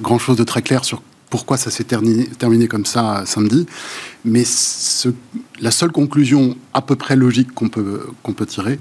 grand-chose 0.00 0.36
de 0.36 0.44
très 0.44 0.62
clair 0.62 0.84
sur 0.84 1.02
pourquoi 1.30 1.56
ça 1.56 1.70
s'est 1.70 1.84
terminé, 1.84 2.26
terminé, 2.26 2.68
comme 2.68 2.86
ça 2.86 3.24
samedi. 3.26 3.66
Mais 4.24 4.44
ce, 4.44 5.08
la 5.60 5.70
seule 5.70 5.90
conclusion 5.92 6.56
à 6.72 6.80
peu 6.80 6.96
près 6.96 7.16
logique 7.16 7.52
qu'on 7.52 7.68
peut, 7.68 8.06
qu'on 8.22 8.32
peut 8.32 8.46
tirer, 8.46 8.78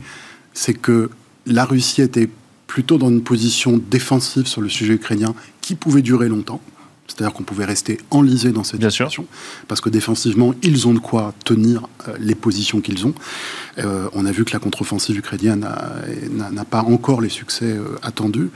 c'est 0.53 0.74
que 0.74 1.10
la 1.46 1.65
Russie 1.65 2.01
était 2.01 2.30
plutôt 2.74 2.98
dans 2.98 3.10
une 3.10 3.22
position 3.22 3.80
défensive 3.92 4.48
sur 4.48 4.60
le 4.60 4.68
sujet 4.68 4.96
ukrainien 4.96 5.36
qui 5.62 5.75
pouvait 5.75 6.01
durer 6.01 6.27
longtemps. 6.27 6.60
C'est-à-dire 7.06 7.32
qu'on 7.32 7.44
pouvait 7.44 7.65
rester 7.65 8.00
enlisé 8.10 8.51
dans 8.51 8.63
cette 8.63 8.82
situation, 8.82 9.27
parce 9.68 9.80
que 9.80 9.89
défensivement, 9.89 10.56
ils 10.63 10.88
ont 10.88 10.96
de 10.96 11.00
quoi 11.00 11.36
tenir 11.46 11.88
euh, 12.08 12.13
les 12.20 12.34
positions 12.34 12.82
qu'ils 12.82 13.06
ont. 13.06 13.13
Euh, 13.77 14.10
on 14.13 14.25
a 14.25 14.32
vu 14.32 14.44
que 14.44 14.53
la 14.53 14.60
contre-offensive 14.60 15.15
ukrainienne 15.15 15.70
n'a 16.32 16.65
pas 16.65 16.82
encore 16.82 17.22
les 17.22 17.30
succès 17.30 17.74
euh, 17.74 18.00
attendus. 18.01 18.50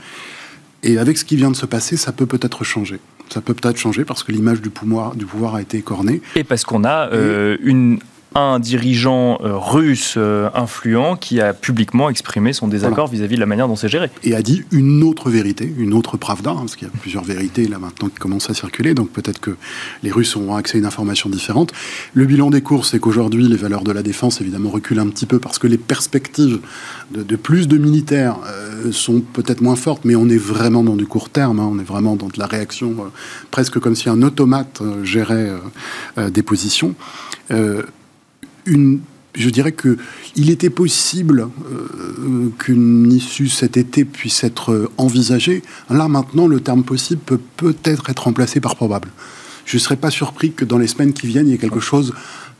Et 0.82 0.98
avec 0.98 1.16
ce 1.16 1.24
qui 1.24 1.36
vient 1.36 1.52
de 1.52 1.56
se 1.56 1.66
passer, 1.66 1.96
ça 1.96 2.10
peut 2.10 2.26
peut-être 2.26 2.64
changer. 2.64 2.98
Ça 3.28 3.40
peut 3.40 3.54
peut-être 3.54 3.76
changer 3.76 4.04
parce 4.04 4.24
que 4.24 4.32
l'image 4.32 4.60
du 4.60 4.70
pouvoir, 4.70 5.14
du 5.14 5.26
pouvoir 5.26 5.54
a 5.54 5.62
été 5.62 5.78
écornée. 5.78 6.22
Et 6.34 6.42
parce 6.42 6.64
qu'on 6.64 6.82
a 6.82 7.12
euh, 7.12 7.56
une 7.62 8.00
un 8.34 8.58
dirigeant 8.58 9.38
euh, 9.42 9.56
russe 9.56 10.14
euh, 10.16 10.50
influent 10.54 11.16
qui 11.16 11.40
a 11.40 11.54
publiquement 11.54 12.10
exprimé 12.10 12.52
son 12.52 12.68
désaccord 12.68 13.08
vis-à-vis 13.08 13.36
de 13.36 13.40
la 13.40 13.46
manière 13.46 13.68
dont 13.68 13.76
c'est 13.76 13.88
géré. 13.88 14.10
Et 14.22 14.34
a 14.34 14.42
dit 14.42 14.64
une 14.70 15.02
autre 15.02 15.30
vérité, 15.30 15.72
une 15.78 15.94
autre 15.94 16.16
pravda, 16.16 16.50
hein, 16.50 16.60
parce 16.60 16.76
qu'il 16.76 16.86
y 16.86 16.90
a 16.90 16.94
plusieurs 17.00 17.24
vérités 17.24 17.66
là 17.66 17.78
maintenant 17.78 18.08
qui 18.08 18.16
commencent 18.16 18.50
à 18.50 18.54
circuler, 18.54 18.94
donc 18.94 19.10
peut-être 19.10 19.40
que 19.40 19.56
les 20.02 20.10
Russes 20.10 20.36
auront 20.36 20.56
accès 20.56 20.76
à 20.76 20.80
une 20.80 20.86
information 20.86 21.30
différente. 21.30 21.72
Le 22.12 22.26
bilan 22.26 22.50
des 22.50 22.60
cours, 22.60 22.84
c'est 22.84 22.98
qu'aujourd'hui, 22.98 23.48
les 23.48 23.56
valeurs 23.56 23.82
de 23.82 23.92
la 23.92 24.02
défense, 24.02 24.40
évidemment, 24.40 24.70
reculent 24.70 25.00
un 25.00 25.08
petit 25.08 25.26
peu 25.26 25.38
parce 25.38 25.58
que 25.58 25.66
les 25.66 25.78
perspectives 25.78 26.60
de, 27.10 27.36
plus 27.36 27.66
de 27.66 27.78
militaires 27.78 28.36
euh, 28.46 28.92
sont 28.92 29.20
peut-être 29.20 29.62
moins 29.62 29.76
fortes, 29.76 30.04
mais 30.04 30.16
on 30.16 30.28
est 30.28 30.38
vraiment 30.38 30.82
dans 30.82 30.96
du 30.96 31.06
court 31.06 31.30
terme, 31.30 31.60
hein. 31.60 31.68
on 31.70 31.78
est 31.78 31.84
vraiment 31.84 32.16
dans 32.16 32.28
de 32.28 32.38
la 32.38 32.46
réaction, 32.46 32.94
presque 33.50 33.78
comme 33.78 33.94
si 33.94 34.08
un 34.08 34.22
automate 34.22 34.82
gérait 35.02 35.50
des 36.16 36.42
positions 36.42 36.94
je 39.34 39.50
dirais 39.50 39.72
que 39.72 39.96
il 40.36 40.50
était 40.50 40.70
possible 40.70 41.48
euh, 41.70 42.52
qu'une 42.58 43.12
issue 43.12 43.48
cet 43.48 43.76
été 43.76 44.04
puisse 44.04 44.44
être 44.44 44.90
envisagée. 44.96 45.62
Là, 45.90 46.08
maintenant, 46.08 46.46
le 46.46 46.60
terme 46.60 46.84
possible 46.84 47.20
peut 47.24 47.40
peut-être 47.56 48.10
être 48.10 48.24
remplacé 48.24 48.60
par 48.60 48.76
probable. 48.76 49.08
Je 49.64 49.76
ne 49.76 49.80
serais 49.80 49.96
pas 49.96 50.10
surpris 50.10 50.52
que 50.52 50.64
dans 50.64 50.78
les 50.78 50.86
semaines 50.86 51.12
qui 51.12 51.26
viennent, 51.26 51.46
il 51.46 51.52
y 51.52 51.54
ait 51.54 51.58
quelque 51.58 51.80
chose 51.80 52.14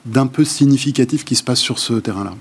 d'un 0.05 0.27
peu 0.27 0.45
significatif 0.45 1.25
qui 1.25 1.37
se 1.37 1.43
passe 1.43 1.59
sur 1.59 1.79
ce 1.79 1.95
terrain-là. 1.95 2.35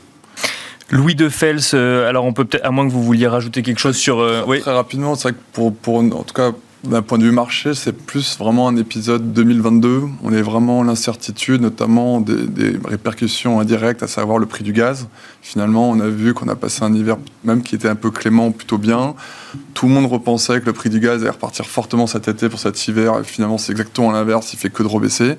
Louis 0.89 1.15
de 1.15 1.27
Fels, 1.27 1.59
euh, 1.73 2.07
alors 2.07 2.25
on 2.25 2.33
peut 2.33 2.45
peut-être, 2.45 2.65
à 2.65 2.71
moins 2.71 2.87
que 2.87 2.93
vous 2.93 3.03
vouliez 3.03 3.27
rajouter 3.27 3.61
quelque 3.61 3.79
chose 3.79 3.97
sur. 3.97 4.19
Euh, 4.19 4.43
oui. 4.47 4.61
Très 4.61 4.73
rapidement, 4.73 5.15
c'est 5.15 5.29
vrai 5.29 5.33
que 5.33 5.43
pour, 5.51 5.75
pour, 5.75 5.97
en 5.97 6.23
tout 6.23 6.33
cas, 6.33 6.51
d'un 6.83 7.01
point 7.01 7.17
de 7.17 7.23
vue 7.23 7.31
marché, 7.31 7.73
c'est 7.73 7.91
plus 7.91 8.37
vraiment 8.37 8.67
un 8.67 8.77
épisode 8.77 9.33
2022. 9.33 10.03
On 10.23 10.31
est 10.31 10.41
vraiment 10.41 10.83
l'incertitude, 10.83 11.61
notamment 11.61 12.21
des, 12.21 12.79
répercussions 12.85 13.59
indirectes, 13.59 14.03
à 14.03 14.07
savoir 14.07 14.37
le 14.37 14.45
prix 14.45 14.63
du 14.63 14.73
gaz. 14.73 15.07
Finalement, 15.41 15.89
on 15.89 15.99
a 15.99 16.07
vu 16.07 16.33
qu'on 16.33 16.47
a 16.47 16.55
passé 16.55 16.83
un 16.83 16.93
hiver 16.93 17.17
même 17.43 17.63
qui 17.63 17.75
était 17.75 17.89
un 17.89 17.95
peu 17.95 18.11
clément, 18.11 18.51
plutôt 18.51 18.77
bien. 18.77 19.15
Tout 19.73 19.87
le 19.87 19.93
monde 19.93 20.05
repensait 20.05 20.61
que 20.61 20.67
le 20.67 20.73
prix 20.73 20.89
du 20.89 20.99
gaz 20.99 21.21
allait 21.21 21.31
repartir 21.31 21.65
fortement 21.65 22.05
cet 22.05 22.27
été 22.27 22.47
pour 22.47 22.59
cet 22.59 22.87
hiver. 22.87 23.21
Finalement, 23.23 23.57
c'est 23.57 23.71
exactement 23.71 24.11
l'inverse. 24.11 24.53
Il 24.53 24.59
fait 24.59 24.69
que 24.69 24.83
de 24.83 24.87
rebaisser. 24.87 25.35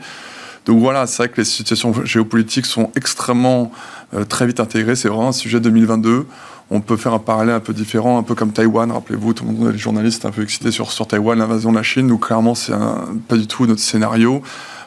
Donc 0.67 0.81
voilà, 0.81 1.07
c'est 1.07 1.23
vrai 1.23 1.29
que 1.29 1.39
les 1.39 1.45
situations 1.45 1.95
géopolitiques 2.05 2.67
sont 2.67 2.91
extrêmement 2.95 3.73
euh, 4.13 4.25
très 4.25 4.47
vite 4.47 4.61
intégrées. 4.61 4.97
C'est 4.97 5.09
vraiment 5.09 5.29
un 5.29 5.33
sujet 5.33 5.61
2022 5.61 6.27
on 6.71 6.81
peut 6.81 6.97
faire 6.97 7.15
un 7.15 7.19
parallèle 7.19 7.55
un 7.55 7.61
peu 7.61 7.73
différent, 7.73 8.19
un 8.19 8.23
peu 8.23 8.35
comme 8.35 8.53
Taïwan. 8.53 8.91
Rappelez-vous, 8.91 9.33
tout 9.33 9.45
le 9.45 9.53
monde, 9.53 9.73
les 9.73 9.79
journalistes, 9.79 10.25
un 10.25 10.31
peu 10.31 10.43
excités 10.43 10.71
sur, 10.71 10.93
sur 10.93 11.07
Taïwan, 11.07 11.39
l'invasion 11.39 11.71
de 11.71 11.77
la 11.77 11.83
Chine. 11.83 12.07
Nous, 12.07 12.19
clairement, 12.19 12.55
c'est 12.55 12.75
pas 13.29 13.37
du 13.37 13.47
tout 13.47 13.67
notre 13.67 13.81
scénario. 13.81 14.43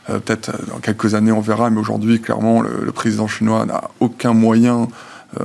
Euh, 0.10 0.20
peut-être 0.20 0.50
euh, 0.50 0.58
dans 0.72 0.80
quelques 0.80 1.16
années, 1.16 1.32
on 1.32 1.42
verra, 1.42 1.70
mais 1.70 1.80
aujourd'hui, 1.80 2.20
clairement, 2.20 2.62
le 2.62 2.92
président 2.92 3.28
chinois 3.28 3.66
n'a 3.66 3.84
aucun 4.00 4.34
moyen 4.34 4.88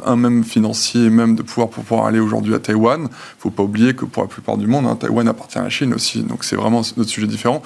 un 0.05 0.17
même 0.17 0.45
financier, 0.45 1.11
même 1.11 1.35
de 1.37 1.43
pouvoir 1.43 1.69
pour 1.69 1.85
pouvoir 1.85 2.07
aller 2.07 2.19
aujourd'hui 2.19 2.55
à 2.55 2.59
Taïwan. 2.59 3.01
Il 3.01 3.05
ne 3.05 3.09
faut 3.39 3.51
pas 3.51 3.63
oublier 3.63 3.95
que 3.95 4.05
pour 4.05 4.23
la 4.23 4.29
plupart 4.29 4.57
du 4.57 4.67
monde, 4.67 4.87
hein, 4.87 4.97
Taïwan 4.97 5.29
appartient 5.29 5.59
à 5.59 5.63
la 5.63 5.69
Chine 5.69 5.95
aussi, 5.95 6.23
donc 6.23 6.45
c'est 6.45 6.57
vraiment 6.57 6.83
notre 6.97 7.11
sujet 7.11 7.27
différent. 7.27 7.63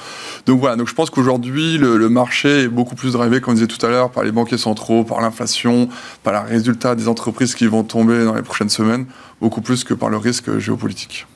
Donc 0.47 0.61
voilà, 0.61 0.77
donc 0.77 0.89
je 0.89 0.95
pense 0.95 1.11
qu'aujourd'hui 1.11 1.79
le, 1.79 2.09
marché 2.09 2.63
est 2.63 2.69
beaucoup 2.69 2.95
plus 2.95 3.13
drivé, 3.13 3.41
comme 3.41 3.53
on 3.53 3.55
disait 3.55 3.67
tout 3.67 3.85
à 3.85 3.89
l'heure, 3.89 4.11
par 4.11 4.25
les 4.25 4.33
banquiers 4.33 4.59
centraux, 4.59 5.05
par 5.05 5.21
l'inflation, 5.21 5.89
par 6.23 6.33
le 6.33 6.49
résultat 6.49 6.95
des 6.95 7.09
entreprises 7.09 7.55
qui 7.55 7.67
vont 7.67 7.85
tomber 7.85 8.25
dans 8.25 8.35
les 8.35 8.43
prochaines 8.43 8.69
semaines, 8.69 9.07
beaucoup 9.41 9.61
plus 9.61 9.85
que 9.85 9.95
par 9.95 10.11
le 10.11 10.17
risque 10.17 10.59
géopolitique. 10.59 11.27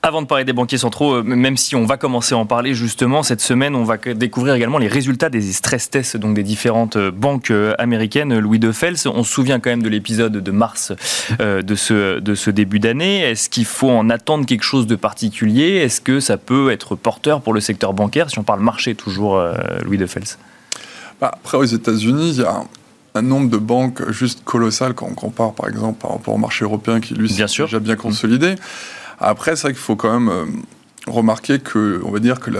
Avant 0.00 0.22
de 0.22 0.28
parler 0.28 0.44
des 0.44 0.52
banquiers 0.52 0.78
centraux, 0.78 1.14
euh, 1.14 1.22
même 1.24 1.56
si 1.56 1.74
on 1.74 1.84
va 1.84 1.96
commencer 1.96 2.32
à 2.32 2.38
en 2.38 2.46
parler 2.46 2.72
justement 2.72 3.24
cette 3.24 3.40
semaine, 3.40 3.74
on 3.74 3.82
va 3.82 3.96
découvrir 3.96 4.54
également 4.54 4.78
les 4.78 4.86
résultats 4.86 5.28
des 5.28 5.40
stress 5.52 5.90
tests 5.90 6.16
donc 6.16 6.34
des 6.34 6.44
différentes 6.44 6.94
euh, 6.94 7.10
banques 7.10 7.50
euh, 7.50 7.74
américaines. 7.78 8.38
Louis 8.38 8.60
de 8.60 8.70
Fels, 8.70 8.96
on 9.06 9.24
se 9.24 9.32
souvient 9.32 9.58
quand 9.58 9.70
même 9.70 9.82
de 9.82 9.88
l'épisode 9.88 10.32
de 10.32 10.50
mars 10.52 10.92
de 11.40 11.74
ce, 11.74 12.20
de 12.20 12.34
ce 12.36 12.50
début 12.50 12.78
d'année. 12.78 13.22
Est-ce 13.22 13.50
qu'il 13.50 13.64
faut 13.64 13.90
en 13.90 14.08
attendre 14.08 14.46
quelque 14.46 14.62
chose 14.62 14.86
de 14.86 14.94
particulier? 14.94 15.78
Est-ce 15.78 16.00
que 16.00 16.20
ça 16.20 16.36
peut 16.36 16.70
être 16.70 16.94
porteur 16.94 17.40
pour 17.40 17.52
le 17.52 17.60
secteur 17.60 17.92
bancaire? 17.92 18.30
Si 18.30 18.38
on 18.38 18.44
parle 18.44 18.60
marché 18.60 18.94
toujours, 18.94 19.42
Louis 19.84 19.98
de 19.98 20.06
Fels. 20.06 20.38
Bah, 21.20 21.32
après, 21.34 21.58
aux 21.58 21.64
États-Unis, 21.64 22.34
il 22.36 22.42
y 22.42 22.44
a 22.44 22.62
un 23.14 23.22
nombre 23.22 23.50
de 23.50 23.56
banques 23.56 24.08
juste 24.10 24.44
colossal 24.44 24.94
quand 24.94 25.06
on 25.06 25.14
compare 25.14 25.52
par 25.54 25.68
exemple 25.68 26.00
par 26.00 26.12
rapport 26.12 26.34
au 26.34 26.38
marché 26.38 26.64
européen 26.64 27.00
qui 27.00 27.14
lui 27.14 27.26
est 27.26 27.58
déjà 27.58 27.78
bien 27.80 27.96
consolidé. 27.96 28.54
Après, 29.20 29.56
c'est 29.56 29.62
vrai 29.62 29.72
qu'il 29.72 29.82
faut 29.82 29.96
quand 29.96 30.12
même 30.12 30.28
euh, 30.28 30.44
remarquer 31.06 31.58
que, 31.58 32.00
on 32.04 32.10
va 32.10 32.18
dire 32.18 32.40
que 32.40 32.50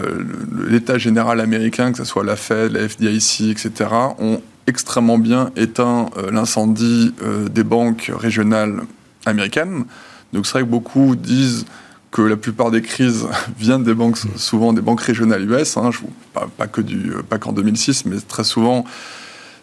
l'État 0.69 0.99
général 0.99 1.41
américain, 1.41 1.93
que 1.93 1.99
ce 1.99 2.05
soit 2.05 2.25
la 2.25 2.37
Fed, 2.37 2.73
la 2.73 2.89
FDIC, 2.89 3.51
etc., 3.51 3.91
ont 4.19 4.43
extrêmement 4.67 5.19
bien 5.19 5.51
éteint 5.57 6.11
euh, 6.17 6.31
l'incendie 6.31 7.15
euh, 7.23 7.49
des 7.49 7.65
banques 7.65 8.13
régionales 8.15 8.83
américaines. 9.25 9.85
Donc 10.33 10.47
c'est 10.47 10.53
vrai 10.53 10.63
que 10.63 10.69
beaucoup 10.69 11.17
disent 11.17 11.65
que 12.11 12.23
la 12.23 12.37
plupart 12.37 12.71
des 12.71 12.83
crises 12.83 13.27
viennent 13.59 13.85
des 13.85 13.95
banques, 13.95 14.19
souvent 14.37 14.73
des 14.73 14.83
banques 14.83 15.01
régionales 15.01 15.51
US, 15.51 15.77
hein, 15.77 15.91
je, 15.91 16.01
pas, 16.33 16.49
pas, 16.57 17.39
qu'en 17.39 17.53
2006, 17.53 18.05
mais 18.07 18.17
très 18.27 18.45
souvent 18.45 18.85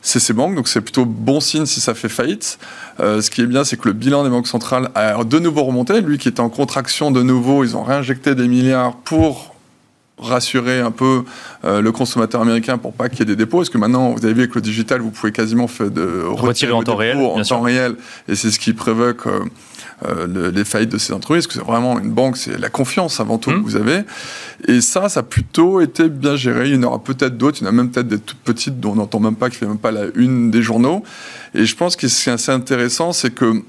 c'est 0.06 0.20
ces 0.20 0.34
banques, 0.34 0.54
donc 0.54 0.68
c'est 0.68 0.82
plutôt 0.82 1.04
bon 1.04 1.40
signe 1.40 1.66
si 1.66 1.82
ça 1.82 1.96
fait 1.96 2.10
faillite. 2.10 2.60
Euh, 3.00 3.22
ce 3.22 3.32
qui 3.32 3.42
est 3.42 3.48
bien, 3.48 3.64
c'est 3.64 3.76
que 3.76 3.88
le 3.88 3.94
bilan 3.94 4.24
des 4.24 4.30
banques 4.30 4.48
centrales 4.48 4.92
a 4.94 5.24
de 5.24 5.40
nouveau 5.40 5.64
remonté. 5.64 6.00
Lui 6.00 6.20
qui 6.20 6.28
était 6.28 6.42
en 6.42 6.50
contraction 6.50 7.10
de 7.10 7.24
nouveau, 7.24 7.64
ils 7.64 7.76
ont 7.76 7.82
réinjecté 7.82 8.36
des 8.36 8.48
milliards 8.48 8.96
pour 8.98 9.56
rassurer 10.20 10.80
un 10.80 10.92
peu 10.92 11.24
euh, 11.66 11.82
le 11.82 11.92
consommateur 11.92 12.40
américain 12.40 12.78
pour 12.78 12.94
pas 12.94 13.10
qu'il 13.10 13.20
y 13.20 13.22
ait 13.24 13.26
des 13.26 13.36
dépôts. 13.36 13.58
Parce 13.58 13.72
que 13.72 13.80
maintenant, 13.80 14.12
vous 14.12 14.24
avez 14.24 14.36
vu 14.36 14.42
avec 14.42 14.54
le 14.54 14.62
digital, 14.62 15.02
vous 15.02 15.10
pouvez 15.10 15.32
quasiment 15.32 15.68
faire 15.68 15.90
de 15.90 16.24
retirer, 16.24 16.72
en 16.72 16.84
temps 16.84 16.96
réel, 16.96 17.18
en 17.18 17.42
temps 17.42 17.62
réel, 17.62 17.96
et 18.28 18.36
c'est 18.36 18.52
ce 18.52 18.60
qui 18.60 18.74
provoque 18.74 19.26
euh, 19.26 19.40
euh, 20.04 20.52
les 20.52 20.66
faillites 20.66 20.92
de 20.92 20.98
ces 20.98 21.14
entreprises, 21.14 21.48
que 21.48 21.54
c'est 21.54 21.64
vraiment 21.64 21.98
une 22.00 22.12
banque, 22.12 22.36
c'est 22.36 22.58
la 22.58 22.70
confiance 22.70 23.20
avant 23.20 23.38
tout 23.38 23.52
que 23.52 23.56
mmh. 23.56 23.62
vous 23.62 23.76
avez. 23.78 24.02
Et 24.68 24.82
ça, 24.82 25.08
ça 25.08 25.22
a 25.22 25.24
plutôt 25.24 25.80
été 25.80 26.10
bien 26.10 26.36
géré. 26.36 26.70
Il 26.70 26.76
y 26.76 26.78
en 26.78 26.84
aura 26.84 27.00
peut-être 27.02 27.38
d'autres, 27.38 27.60
il 27.62 27.64
y 27.64 27.68
en 27.68 27.70
a 27.70 27.72
même 27.72 27.92
peut-être 27.92 28.08
des 28.08 28.20
toutes 28.20 28.40
petites 28.40 28.80
dont 28.80 28.92
on 28.92 28.96
n'entend 28.96 29.20
même 29.22 29.36
pas, 29.36 29.50
qui 29.50 29.56
ne 29.56 29.60
fait 29.60 29.68
même 29.68 29.78
pas 29.78 29.92
la 29.92 30.06
une 30.16 30.52
des 30.52 30.62
journaux. 30.62 31.04
Et 31.54 31.66
je 31.66 31.76
pense 31.76 31.96
que 31.96 32.08
ce 32.08 32.24
qui 32.24 32.30
est 32.30 32.34
assez 32.34 32.52
intéressant, 32.52 33.14
c'est 33.14 33.32
que 33.32 33.64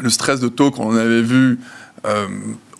le 0.00 0.10
stress 0.10 0.40
de 0.40 0.48
taux 0.48 0.70
qu'on 0.70 0.96
avait 0.96 1.22
vu 1.22 1.58
euh, 2.06 2.26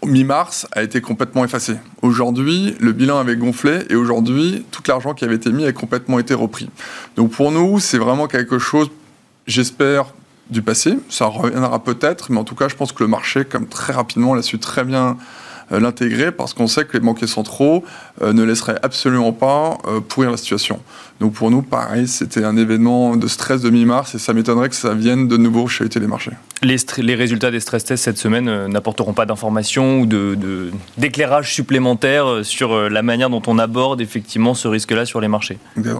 mi-mars 0.04 0.66
a 0.72 0.82
été 0.82 1.00
complètement 1.00 1.44
effacé. 1.44 1.76
Aujourd'hui, 2.00 2.74
le 2.80 2.92
bilan 2.92 3.18
avait 3.18 3.36
gonflé 3.36 3.80
et 3.90 3.94
aujourd'hui, 3.94 4.64
tout 4.70 4.82
l'argent 4.88 5.14
qui 5.14 5.24
avait 5.24 5.36
été 5.36 5.52
mis 5.52 5.64
a 5.64 5.72
complètement 5.72 6.18
été 6.18 6.34
repris. 6.34 6.68
Donc 7.16 7.32
pour 7.32 7.52
nous, 7.52 7.78
c'est 7.78 7.98
vraiment 7.98 8.26
quelque 8.26 8.58
chose, 8.58 8.90
j'espère, 9.46 10.06
du 10.50 10.62
passé. 10.62 10.98
Ça 11.08 11.26
reviendra 11.26 11.82
peut-être, 11.82 12.30
mais 12.30 12.38
en 12.38 12.44
tout 12.44 12.54
cas, 12.54 12.68
je 12.68 12.76
pense 12.76 12.92
que 12.92 13.02
le 13.02 13.08
marché, 13.08 13.44
comme 13.44 13.66
très 13.66 13.92
rapidement, 13.92 14.34
l'a 14.34 14.42
su 14.42 14.58
très 14.58 14.84
bien 14.84 15.16
euh, 15.72 15.80
l'intégrer 15.80 16.32
parce 16.32 16.54
qu'on 16.54 16.66
sait 16.66 16.84
que 16.84 16.94
les 16.94 17.00
banquiers 17.00 17.26
centraux 17.26 17.84
euh, 18.20 18.32
ne 18.32 18.42
laisseraient 18.42 18.78
absolument 18.82 19.32
pas 19.32 19.78
euh, 19.86 20.00
pourrir 20.00 20.30
la 20.30 20.36
situation. 20.36 20.80
Donc 21.20 21.34
pour 21.34 21.50
nous, 21.50 21.62
pareil, 21.62 22.08
c'était 22.08 22.44
un 22.44 22.56
événement 22.56 23.16
de 23.16 23.26
stress 23.26 23.62
de 23.62 23.70
mi-mars 23.70 24.14
et 24.14 24.18
ça 24.18 24.32
m'étonnerait 24.32 24.68
que 24.68 24.74
ça 24.74 24.92
vienne 24.92 25.28
de 25.28 25.36
nouveau 25.36 25.68
chez 25.68 25.84
les 25.88 26.06
marchés. 26.06 26.32
Les, 26.62 26.76
les, 26.98 27.14
résultats 27.14 27.50
des 27.50 27.60
stress 27.60 27.84
tests 27.84 28.04
cette 28.04 28.18
semaine 28.18 28.66
n'apporteront 28.66 29.12
pas 29.12 29.24
d'informations 29.24 30.00
ou 30.00 30.06
d'éclairage 30.96 31.48
de, 31.48 31.54
supplémentaire 31.54 32.40
sur 32.42 32.90
la 32.90 33.02
manière 33.02 33.30
dont 33.30 33.42
on 33.46 33.58
aborde 33.58 34.00
effectivement 34.00 34.54
ce 34.54 34.68
risque-là 34.68 35.06
sur 35.06 35.20
les 35.20 35.28
marchés. 35.28 35.58
Euh, 35.78 35.94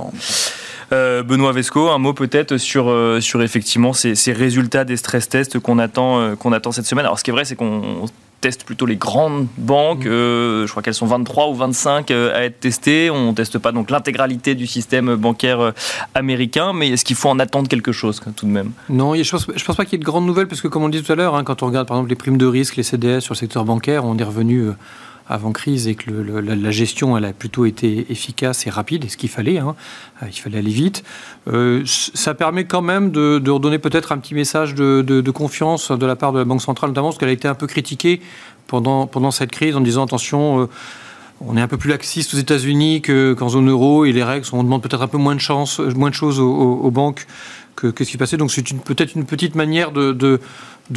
Benoît 0.92 1.52
Vesco, 1.52 1.88
un 1.88 1.99
mot 1.99 2.12
peut-être 2.12 2.58
sur, 2.58 2.90
euh, 2.90 3.20
sur 3.20 3.42
effectivement 3.42 3.92
ces, 3.92 4.14
résultats 4.32 4.84
des 4.84 4.96
stress 4.96 5.28
tests 5.28 5.58
qu'on 5.58 5.78
attend, 5.78 6.20
euh, 6.20 6.37
qu'on 6.37 6.52
attend 6.52 6.72
cette 6.72 6.87
semaine. 6.87 7.06
Alors 7.06 7.18
ce 7.18 7.25
qui 7.25 7.30
est 7.30 7.32
vrai, 7.32 7.44
c'est 7.44 7.56
qu'on 7.56 8.06
teste 8.40 8.64
plutôt 8.64 8.87
les 8.87 8.96
grandes 8.96 9.46
banques. 9.56 10.02
je 10.02 10.68
crois 10.68 10.82
qu'elles 10.82 10.94
sont 10.94 11.06
23 11.06 11.49
ou 11.50 11.54
25 11.54 12.11
à 12.11 12.42
être 12.42 12.58
testées. 12.58 13.08
On 13.08 13.28
ne 13.28 13.32
teste 13.32 13.58
pas 13.58 13.70
donc 13.70 13.88
l'intégralité 13.88 14.56
du 14.56 14.66
système 14.66 15.14
bancaire 15.14 15.72
américain, 16.14 16.72
mais 16.72 16.88
est-ce 16.88 17.04
qu'il 17.04 17.14
faut 17.14 17.28
en 17.28 17.38
attendre 17.38 17.68
quelque 17.68 17.92
chose 17.92 18.20
tout 18.34 18.46
de 18.46 18.50
même? 18.50 18.72
Non, 18.88 19.14
je 19.14 19.20
ne 19.20 19.30
pense, 19.30 19.46
pense, 19.46 19.76
pas 19.76 19.84
qu'il 19.84 19.92
y 19.92 19.96
ait 19.96 19.99
de 20.00 20.04
grandes 20.04 20.26
nouvelles, 20.26 20.49
parce 20.49 20.61
que 20.61 20.66
comme 20.66 20.82
on 20.82 20.87
le 20.87 20.92
dit 20.92 21.04
tout 21.04 21.12
à 21.12 21.14
l'heure, 21.14 21.37
hein, 21.37 21.44
quand 21.44 21.62
on 21.62 21.66
regarde 21.66 21.87
par 21.87 21.96
exemple 21.96 22.11
les 22.11 22.16
primes 22.16 22.37
de 22.37 22.46
risque, 22.46 22.75
les 22.75 22.82
CDS 22.82 23.20
sur 23.20 23.34
le 23.34 23.38
secteur 23.38 23.64
bancaire, 23.64 24.04
on 24.04 24.18
est 24.18 24.25
revenu 24.25 24.70
avant 25.32 25.52
crise 25.52 25.88
et 25.88 25.94
que 25.94 26.10
la, 26.10 26.70
gestion 26.70 27.16
elle 27.16 27.24
a 27.24 27.32
plutôt 27.32 27.64
été 27.64 28.06
efficace 28.10 28.66
et 28.66 28.70
rapide, 28.70 29.04
et 29.04 29.08
ce 29.08 29.16
qu'il 29.16 29.30
fallait, 29.30 29.58
hein. 29.58 29.74
euh, 30.22 30.26
il 30.28 30.38
fallait 30.38 30.58
aller 30.58 30.70
vite. 30.70 31.04
Euh, 31.48 31.82
ça 31.86 32.34
permet 32.34 32.64
quand 32.64 32.82
même 32.82 33.10
de, 33.10 33.50
redonner 33.50 33.78
peut-être 33.78 34.12
un 34.12 34.18
petit 34.18 34.34
message 34.34 34.74
de, 34.74 35.30
confiance 35.30 35.90
de 35.90 36.06
la 36.06 36.16
part 36.16 36.32
de 36.32 36.38
la 36.38 36.44
Banque 36.44 36.60
centrale, 36.60 36.90
notamment 36.90 37.08
parce 37.08 37.18
qu'elle 37.18 37.30
a 37.30 37.32
été 37.32 37.48
un 37.48 37.54
peu 37.54 37.66
critiquée 37.66 38.20
pendant, 38.66 39.30
cette 39.30 39.50
crise 39.50 39.74
en 39.76 39.80
disant 39.80 40.04
attention. 40.04 40.62
Euh, 40.62 40.66
on 41.44 41.56
est 41.56 41.60
un 41.60 41.66
peu 41.66 41.76
plus 41.76 41.90
laxiste 41.90 42.34
aux 42.34 42.36
États-Unis 42.36 43.02
qu'en 43.02 43.48
zone 43.48 43.68
euro 43.68 44.04
et 44.04 44.12
les 44.12 44.22
règles, 44.22 44.46
on 44.52 44.62
demande 44.62 44.80
peut-être 44.80 45.02
un 45.02 45.08
peu 45.08 45.18
moins 45.18 45.34
de 45.34 45.40
chance, 45.40 45.80
moins 45.80 46.10
de 46.10 46.14
choses 46.14 46.38
aux, 46.38 46.90
banques 46.92 47.26
que, 47.74 47.92
ce 47.98 48.08
qui 48.08 48.16
passait. 48.16 48.36
Donc 48.36 48.52
c'est 48.52 48.62
peut-être 48.62 49.16
une 49.16 49.24
petite 49.24 49.56
manière 49.56 49.90
de, 49.90 50.40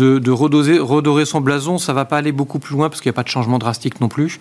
redorer 0.01 1.25
son 1.25 1.41
blason. 1.41 1.77
Ça 1.77 1.93
va 1.93 2.05
pas 2.05 2.17
aller 2.17 2.31
beaucoup 2.31 2.59
plus 2.59 2.75
loin 2.75 2.89
parce 2.89 3.01
qu'il 3.01 3.09
n'y 3.09 3.15
a 3.15 3.17
pas 3.17 3.23
de 3.23 3.29
changement 3.29 3.59
drastique 3.59 4.01
non 4.01 4.07
plus. 4.07 4.39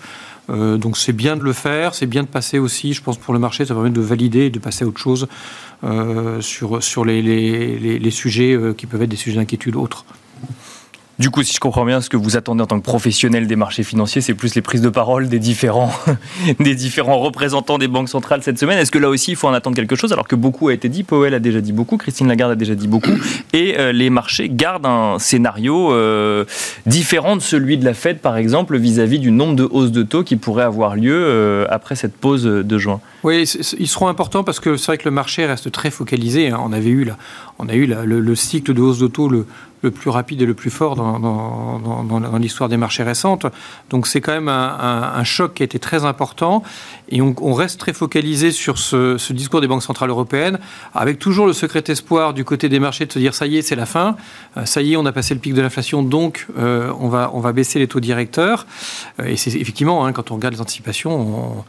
Euh, 0.51 0.77
donc 0.77 0.97
c'est 0.97 1.13
bien 1.13 1.37
de 1.37 1.43
le 1.43 1.53
faire, 1.53 1.95
c'est 1.95 2.07
bien 2.07 2.23
de 2.23 2.29
passer 2.29 2.59
aussi, 2.59 2.93
je 2.93 3.03
pense 3.03 3.17
pour 3.17 3.33
le 3.33 3.41
marché, 3.41 3.65
ça 3.65 3.75
permet 3.75 3.91
de 3.91 4.01
valider 4.01 4.47
et 4.47 4.51
de 4.51 4.59
passer 4.59 4.85
à 4.85 4.89
autre 4.89 5.01
chose 5.01 5.27
euh, 5.85 6.41
sur, 6.41 6.83
sur 6.83 7.05
les, 7.05 7.23
les, 7.23 8.11
sujets 8.11 8.53
euh, 8.53 8.75
qui 8.75 8.87
peuvent 8.87 9.03
être 9.03 9.11
des 9.11 9.17
sujets 9.17 9.37
d'inquiétude 9.37 9.77
autres. 9.77 10.05
Du 11.21 11.31
coup, 11.31 11.45
si 11.45 11.55
je 11.55 11.61
comprends 11.61 11.85
bien, 11.85 12.01
ce 12.01 12.11
que 12.11 12.17
vous 12.17 12.37
attendez 12.37 12.63
en 12.63 12.67
tant 12.67 12.81
que 12.81 12.85
professionnel 12.85 13.47
des 13.47 13.55
marchés 13.55 13.85
financiers, 13.85 14.21
c'est 14.21 14.35
plus 14.35 14.57
les 14.57 14.63
prises 14.63 14.81
de 14.81 14.89
parole 14.89 15.29
des 15.29 15.39
différents, 15.39 15.93
des 16.59 16.75
différents 16.75 17.21
représentants 17.21 17.79
des 17.79 17.87
banques 17.87 18.09
centrales 18.09 18.43
cette 18.43 18.59
semaine. 18.59 18.79
Est-ce 18.79 18.91
que 18.91 18.99
là 18.99 19.09
aussi, 19.09 19.31
il 19.31 19.37
faut 19.37 19.47
en 19.47 19.53
attendre 19.53 19.77
quelque 19.77 19.95
chose 19.95 20.13
Alors 20.13 20.27
que 20.27 20.35
beaucoup 20.35 20.69
a 20.69 20.75
été 20.75 20.89
dit, 20.89 21.05
Powell 21.05 21.33
a 21.35 21.39
déjà 21.39 21.61
dit 21.61 21.73
beaucoup, 21.73 21.99
Christine 21.99 22.27
Lagarde 22.27 22.53
a 22.53 22.57
déjà 22.57 22.75
dit 22.75 22.89
beaucoup, 22.89 23.13
et 23.53 23.79
euh, 23.79 23.93
les 23.93 24.11
marchés 24.11 24.49
gardent 24.49 24.87
un 24.87 25.21
scénario 25.21 25.93
euh, 25.93 26.45
différent 26.85 27.37
de 27.37 27.43
celui 27.43 27.79
de 27.79 27.85
la 27.85 27.95
Fed, 27.95 28.19
par 28.19 28.37
exemple, 28.37 28.77
vis-à-vis 28.77 29.21
du 29.21 29.31
nombre 29.31 29.55
de 29.55 29.69
hausses 29.71 29.93
de 29.93 30.03
taux 30.03 30.25
qui 30.25 30.35
pourraient 30.35 30.65
avoir 30.65 30.97
lieu 30.97 31.15
euh, 31.15 31.65
après 31.71 31.95
cette 31.95 32.17
pause 32.17 32.43
de 32.43 32.79
juin. 32.79 33.01
Oui, 33.23 33.43
ils 33.79 33.89
seront 33.89 34.09
importants 34.09 34.43
parce 34.43 34.59
que 34.59 34.77
c'est 34.77 34.87
vrai 34.87 34.99
que 34.99 35.05
le 35.05 35.13
marché 35.13 35.47
reste 35.47 35.71
très 35.71 35.93
focalisé. 35.93 36.51
Hein. 36.51 36.61
On 36.61 36.73
avait 36.73 36.91
eu, 36.91 37.05
là, 37.05 37.17
on 37.61 37.69
a 37.69 37.75
eu 37.75 37.87
le, 37.87 38.05
le, 38.05 38.35
cycle 38.35 38.75
de 38.75 38.83
hausse 38.83 38.99
de 38.99 39.07
taux 39.07 39.29
le, 39.29 39.47
le 39.85 39.91
plus 39.91 40.11
rapide 40.11 40.43
et 40.43 40.47
le 40.47 40.55
plus 40.55 40.71
fort 40.71 40.97
dans, 40.97 42.39
l'histoire 42.39 42.69
des 42.69 42.77
marchés 42.77 43.03
récentes. 43.03 43.47
Donc 43.91 44.07
c'est 44.07 44.21
quand 44.21 44.33
même 44.33 44.49
un, 44.49 45.25
choc 45.25 45.55
qui 45.55 45.63
a 45.63 45.65
été 45.65 45.79
très 45.79 46.05
important 46.05 46.63
et 47.09 47.21
on, 47.21 47.55
reste 47.55 47.79
très 47.79 47.93
focalisé 47.93 48.51
sur 48.51 48.79
ce, 48.79 49.33
discours 49.33 49.61
des 49.61 49.69
banques 49.69 49.83
centrales 49.83 50.11
européennes 50.11 50.59
avec 50.95 51.19
toujours 51.19 51.47
le 51.47 51.53
secret 51.53 51.85
espoir 51.89 52.35
du 52.35 52.45
côté 52.45 52.69
des 52.69 52.81
marchés 52.81 53.07
de 53.07 53.13
se 53.13 53.19
dire 53.19 53.35
ça 53.35 53.47
y 53.47 53.57
est, 53.59 53.63
c'est 53.63 53.77
la 53.77 53.87
fin, 53.87 54.17
euh, 54.57 54.65
ça 54.65 54.83
y 54.83 54.93
est, 54.93 54.97
on 54.97 55.07
a 55.07 55.13
passé 55.13 55.35
le 55.35 55.41
pic 55.41 55.55
de 55.55 55.63
l'inflation, 55.63 56.03
donc 56.03 56.47
euh, 56.59 56.91
on, 56.99 57.09
va, 57.09 57.31
on 57.35 57.41
va 57.41 57.53
baisser 57.53 57.79
les 57.79 57.87
taux 57.87 58.01
directeurs. 58.01 58.67
Euh, 59.21 59.27
et 59.27 59.37
c'est 59.37 59.55
effectivement, 59.55 60.07
hein, 60.07 60.13
quand 60.13 60.31
on 60.31 60.37
regarde 60.37 60.55
les 60.55 60.61
anticipations, 60.61 61.15
on, 61.15 61.65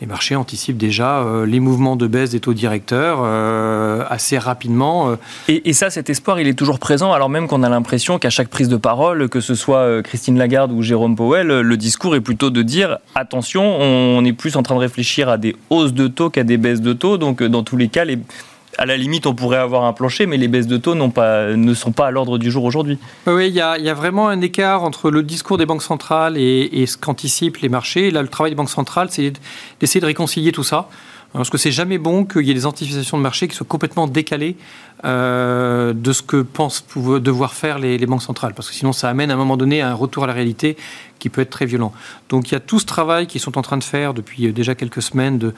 les 0.00 0.06
marchés 0.06 0.36
anticipent 0.36 0.76
déjà 0.76 1.20
euh, 1.20 1.46
les 1.46 1.60
mouvements 1.60 1.96
de 1.96 2.06
baisse 2.06 2.30
des 2.30 2.40
taux 2.40 2.54
directeurs 2.54 3.20
euh, 3.22 4.04
assez 4.08 4.38
rapidement. 4.38 5.10
Euh. 5.10 5.16
Et, 5.48 5.72
ça, 5.72 5.90
cet 5.90 6.10
espoir, 6.10 6.38
il 6.38 6.48
est 6.48 6.54
toujours 6.54 6.78
présent, 6.78 7.12
alors 7.12 7.28
même 7.28 7.48
qu'on 7.48 7.62
a 7.62 7.68
l'impression 7.68 8.18
qu'à 8.18 8.30
chaque 8.30 8.48
prise 8.48 8.68
de 8.68 8.76
parole, 8.76 9.28
que 9.28 9.40
ce 9.40 9.54
soit 9.54 10.02
Christine 10.02 10.38
Lagarde 10.38 10.72
ou 10.72 10.82
Jérôme 10.82 11.16
Powell, 11.16 11.46
le 11.46 11.76
discours 11.76 12.14
est 12.14 12.20
plutôt 12.20 12.50
de 12.50 12.62
dire 12.62 12.98
attention, 13.14 13.62
on 13.62 14.24
est 14.24 14.32
plus 14.32 14.56
en 14.56 14.62
train 14.62 14.74
de 14.74 14.80
réfléchir 14.80 15.28
à 15.28 15.38
des 15.38 15.56
hausses 15.70 15.94
de 15.94 16.08
taux 16.08 16.30
qu'à 16.30 16.44
des 16.44 16.56
baisses 16.56 16.80
de 16.80 16.92
taux. 16.92 17.18
Donc, 17.18 17.42
dans 17.42 17.62
tous 17.62 17.76
les 17.76 17.88
cas, 17.88 18.04
les 18.04 18.18
à 18.78 18.86
la 18.86 18.96
limite, 18.96 19.26
on 19.26 19.34
pourrait 19.34 19.58
avoir 19.58 19.84
un 19.84 19.92
plancher, 19.92 20.26
mais 20.26 20.36
les 20.36 20.48
baisses 20.48 20.66
de 20.66 20.76
taux 20.76 20.94
ne 20.94 21.74
sont 21.74 21.92
pas 21.92 22.06
à 22.06 22.10
l'ordre 22.10 22.38
du 22.38 22.50
jour 22.50 22.64
aujourd'hui. 22.64 22.98
Oui, 23.26 23.48
il 23.48 23.54
y, 23.54 23.60
a, 23.60 23.94
vraiment 23.94 24.28
un 24.28 24.40
écart 24.40 24.82
entre 24.82 25.10
le 25.10 25.22
discours 25.22 25.58
des 25.58 25.66
banques 25.66 25.82
centrales 25.82 26.36
et, 26.36 26.84
ce 26.86 26.96
qu'anticipent 26.96 27.58
les 27.58 27.68
marchés. 27.68 28.10
Là, 28.10 28.22
le 28.22 28.28
travail 28.28 28.52
des 28.52 28.56
banques 28.56 28.70
centrales, 28.70 29.08
c'est 29.10 29.32
d'essayer 29.80 30.00
de 30.00 30.06
réconcilier 30.06 30.52
tout 30.52 30.64
ça. 30.64 30.88
Parce 31.32 31.50
que 31.50 31.58
c'est 31.58 31.72
jamais 31.72 31.98
bon 31.98 32.24
qu'il 32.24 32.42
y 32.42 32.50
ait 32.50 32.54
des 32.54 32.64
anticipations 32.64 33.18
de 33.18 33.22
marché 33.22 33.46
qui 33.46 33.54
soient 33.54 33.66
complètement 33.68 34.06
décalées 34.06 34.56
euh, 35.04 35.92
de 35.92 36.12
ce 36.12 36.22
que 36.22 36.40
pensent 36.40 36.86
devoir 36.96 37.52
faire 37.52 37.78
les, 37.78 37.98
banques 38.06 38.22
centrales. 38.22 38.54
Parce 38.54 38.70
que 38.70 38.74
sinon, 38.74 38.92
ça 38.92 39.10
amène 39.10 39.30
à 39.30 39.34
un 39.34 39.36
moment 39.36 39.58
donné 39.58 39.82
à 39.82 39.90
un 39.90 39.94
retour 39.94 40.24
à 40.24 40.26
la 40.26 40.32
réalité 40.32 40.76
qui 41.18 41.28
peut 41.28 41.42
être 41.42 41.50
très 41.50 41.66
violent. 41.66 41.92
Donc 42.28 42.50
il 42.50 42.52
y 42.52 42.56
a 42.56 42.60
tout 42.60 42.78
ce 42.78 42.86
travail 42.86 43.26
qu'ils 43.26 43.40
sont 43.40 43.58
en 43.58 43.62
train 43.62 43.76
de 43.76 43.84
faire 43.84 44.14
depuis 44.14 44.52
déjà 44.52 44.74
quelques 44.74 45.02
semaines 45.02 45.38
de 45.38 45.54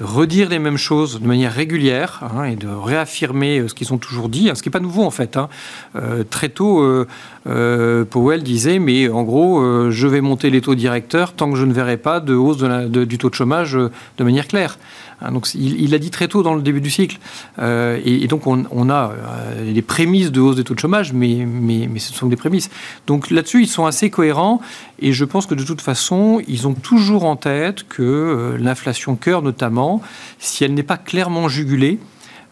de 0.00 0.04
redire 0.04 0.48
les 0.48 0.58
mêmes 0.58 0.78
choses 0.78 1.20
de 1.20 1.26
manière 1.26 1.52
régulière 1.52 2.20
hein, 2.22 2.44
et 2.44 2.56
de 2.56 2.68
réaffirmer 2.68 3.58
euh, 3.58 3.68
ce 3.68 3.74
qu'ils 3.74 3.92
ont 3.92 3.98
toujours 3.98 4.30
dit, 4.30 4.48
hein, 4.48 4.54
ce 4.54 4.62
qui 4.62 4.70
n'est 4.70 4.72
pas 4.72 4.80
nouveau 4.80 5.04
en 5.04 5.10
fait. 5.10 5.36
Hein. 5.36 5.50
Euh, 5.94 6.24
très 6.24 6.48
tôt, 6.48 6.80
euh, 6.80 7.06
Powell 7.44 8.42
disait, 8.42 8.78
mais 8.78 9.08
en 9.08 9.22
gros, 9.22 9.90
je 9.90 10.06
vais 10.06 10.20
monter 10.20 10.50
les 10.50 10.60
taux 10.60 10.74
directeurs 10.74 11.32
tant 11.32 11.50
que 11.50 11.56
je 11.56 11.64
ne 11.64 11.72
verrai 11.72 11.96
pas 11.96 12.20
de 12.20 12.34
hausse 12.34 12.58
du 12.58 13.18
taux 13.18 13.30
de 13.30 13.34
chômage 13.34 13.72
de 13.72 14.24
manière 14.24 14.46
claire. 14.46 14.78
Hein, 15.22 15.32
donc, 15.32 15.52
il 15.54 15.90
l'a 15.90 15.98
dit 15.98 16.10
très 16.10 16.28
tôt 16.28 16.42
dans 16.42 16.54
le 16.54 16.62
début 16.62 16.80
du 16.80 16.90
cycle. 16.90 17.18
Euh, 17.58 18.00
et, 18.04 18.26
donc, 18.26 18.46
on, 18.46 18.90
a 18.90 19.12
euh, 19.12 19.72
des 19.72 19.82
prémices 19.82 20.32
de 20.32 20.40
hausse 20.40 20.56
des 20.56 20.64
taux 20.64 20.74
de 20.74 20.80
chômage, 20.80 21.12
mais, 21.12 21.46
mais, 21.46 21.88
mais 21.90 21.98
ce 21.98 22.12
sont 22.14 22.26
des 22.26 22.36
prémices. 22.36 22.70
Donc, 23.06 23.30
là-dessus, 23.30 23.62
ils 23.62 23.68
sont 23.68 23.86
assez 23.86 24.10
cohérents. 24.10 24.60
Et 24.98 25.12
je 25.12 25.24
pense 25.24 25.46
que 25.46 25.54
de 25.54 25.64
toute 25.64 25.80
façon, 25.80 26.42
ils 26.48 26.66
ont 26.66 26.74
toujours 26.74 27.24
en 27.24 27.36
tête 27.36 27.86
que 27.88 28.02
euh, 28.02 28.58
l'inflation 28.58 29.16
cœur, 29.16 29.42
notamment, 29.42 30.00
si 30.38 30.64
elle 30.64 30.74
n'est 30.74 30.82
pas 30.82 30.98
clairement 30.98 31.48
jugulée, 31.48 31.98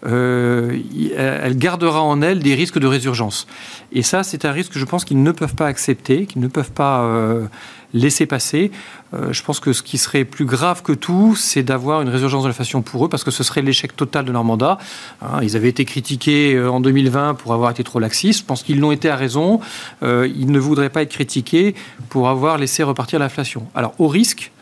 elle 0.04 1.56
gardera 1.56 2.02
en 2.02 2.22
elle 2.22 2.38
des 2.38 2.54
risques 2.54 2.78
de 2.78 2.86
résurgence. 2.86 3.46
Et 3.92 4.02
ça, 4.02 4.22
c'est 4.22 4.44
un 4.44 4.52
risque 4.52 4.72
que 4.72 4.78
je 4.78 4.84
pense 4.84 5.04
qu'ils 5.04 5.22
ne 5.22 5.32
peuvent 5.32 5.54
pas 5.54 5.66
accepter, 5.66 6.26
qu'ils 6.26 6.42
ne 6.42 6.48
peuvent 6.48 6.72
pas 6.72 7.48
laisser 7.94 8.26
passer. 8.26 8.70
Euh, 9.14 9.32
je 9.32 9.42
pense 9.42 9.60
que 9.60 9.72
ce 9.72 9.82
qui 9.82 9.98
serait 9.98 10.24
plus 10.24 10.44
grave 10.44 10.82
que 10.82 10.92
tout, 10.92 11.34
c'est 11.34 11.62
d'avoir 11.62 12.02
une 12.02 12.08
résurgence 12.08 12.42
de 12.42 12.48
l'inflation 12.48 12.82
pour 12.82 13.06
eux, 13.06 13.08
parce 13.08 13.24
que 13.24 13.30
ce 13.30 13.42
serait 13.42 13.62
l'échec 13.62 13.96
total 13.96 14.24
de 14.24 14.32
leur 14.32 14.44
mandat. 14.44 14.78
Hein, 15.22 15.40
ils 15.42 15.56
avaient 15.56 15.68
été 15.68 15.84
critiqués 15.84 16.54
euh, 16.54 16.70
en 16.70 16.80
2020 16.80 17.34
pour 17.34 17.54
avoir 17.54 17.70
été 17.70 17.82
trop 17.84 17.98
laxistes. 17.98 18.40
Je 18.40 18.44
pense 18.44 18.62
qu'ils 18.62 18.80
l'ont 18.80 18.92
été 18.92 19.08
à 19.08 19.16
raison. 19.16 19.60
Euh, 20.02 20.28
ils 20.36 20.50
ne 20.50 20.58
voudraient 20.58 20.90
pas 20.90 21.02
être 21.02 21.12
critiqués 21.12 21.74
pour 22.08 22.28
avoir 22.28 22.58
laissé 22.58 22.82
repartir 22.82 23.18
l'inflation. 23.18 23.66
Alors, 23.74 23.94
au 23.98 24.08
risque 24.08 24.52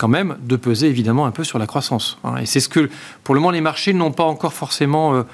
quand 0.00 0.08
même 0.08 0.38
de 0.42 0.56
peser 0.56 0.86
évidemment 0.88 1.26
un 1.26 1.30
peu 1.30 1.44
sur 1.44 1.58
la 1.58 1.66
croissance. 1.66 2.18
Hein. 2.24 2.36
et 2.38 2.46
c'est 2.46 2.60
ce 2.60 2.70
que, 2.70 2.88
pour 3.22 3.34
le 3.34 3.40
moment, 3.40 3.50
les 3.50 3.60
marchés 3.60 3.92
n'ont 3.92 4.12
pas 4.12 4.24
encore 4.24 4.54
forcément 4.54 5.24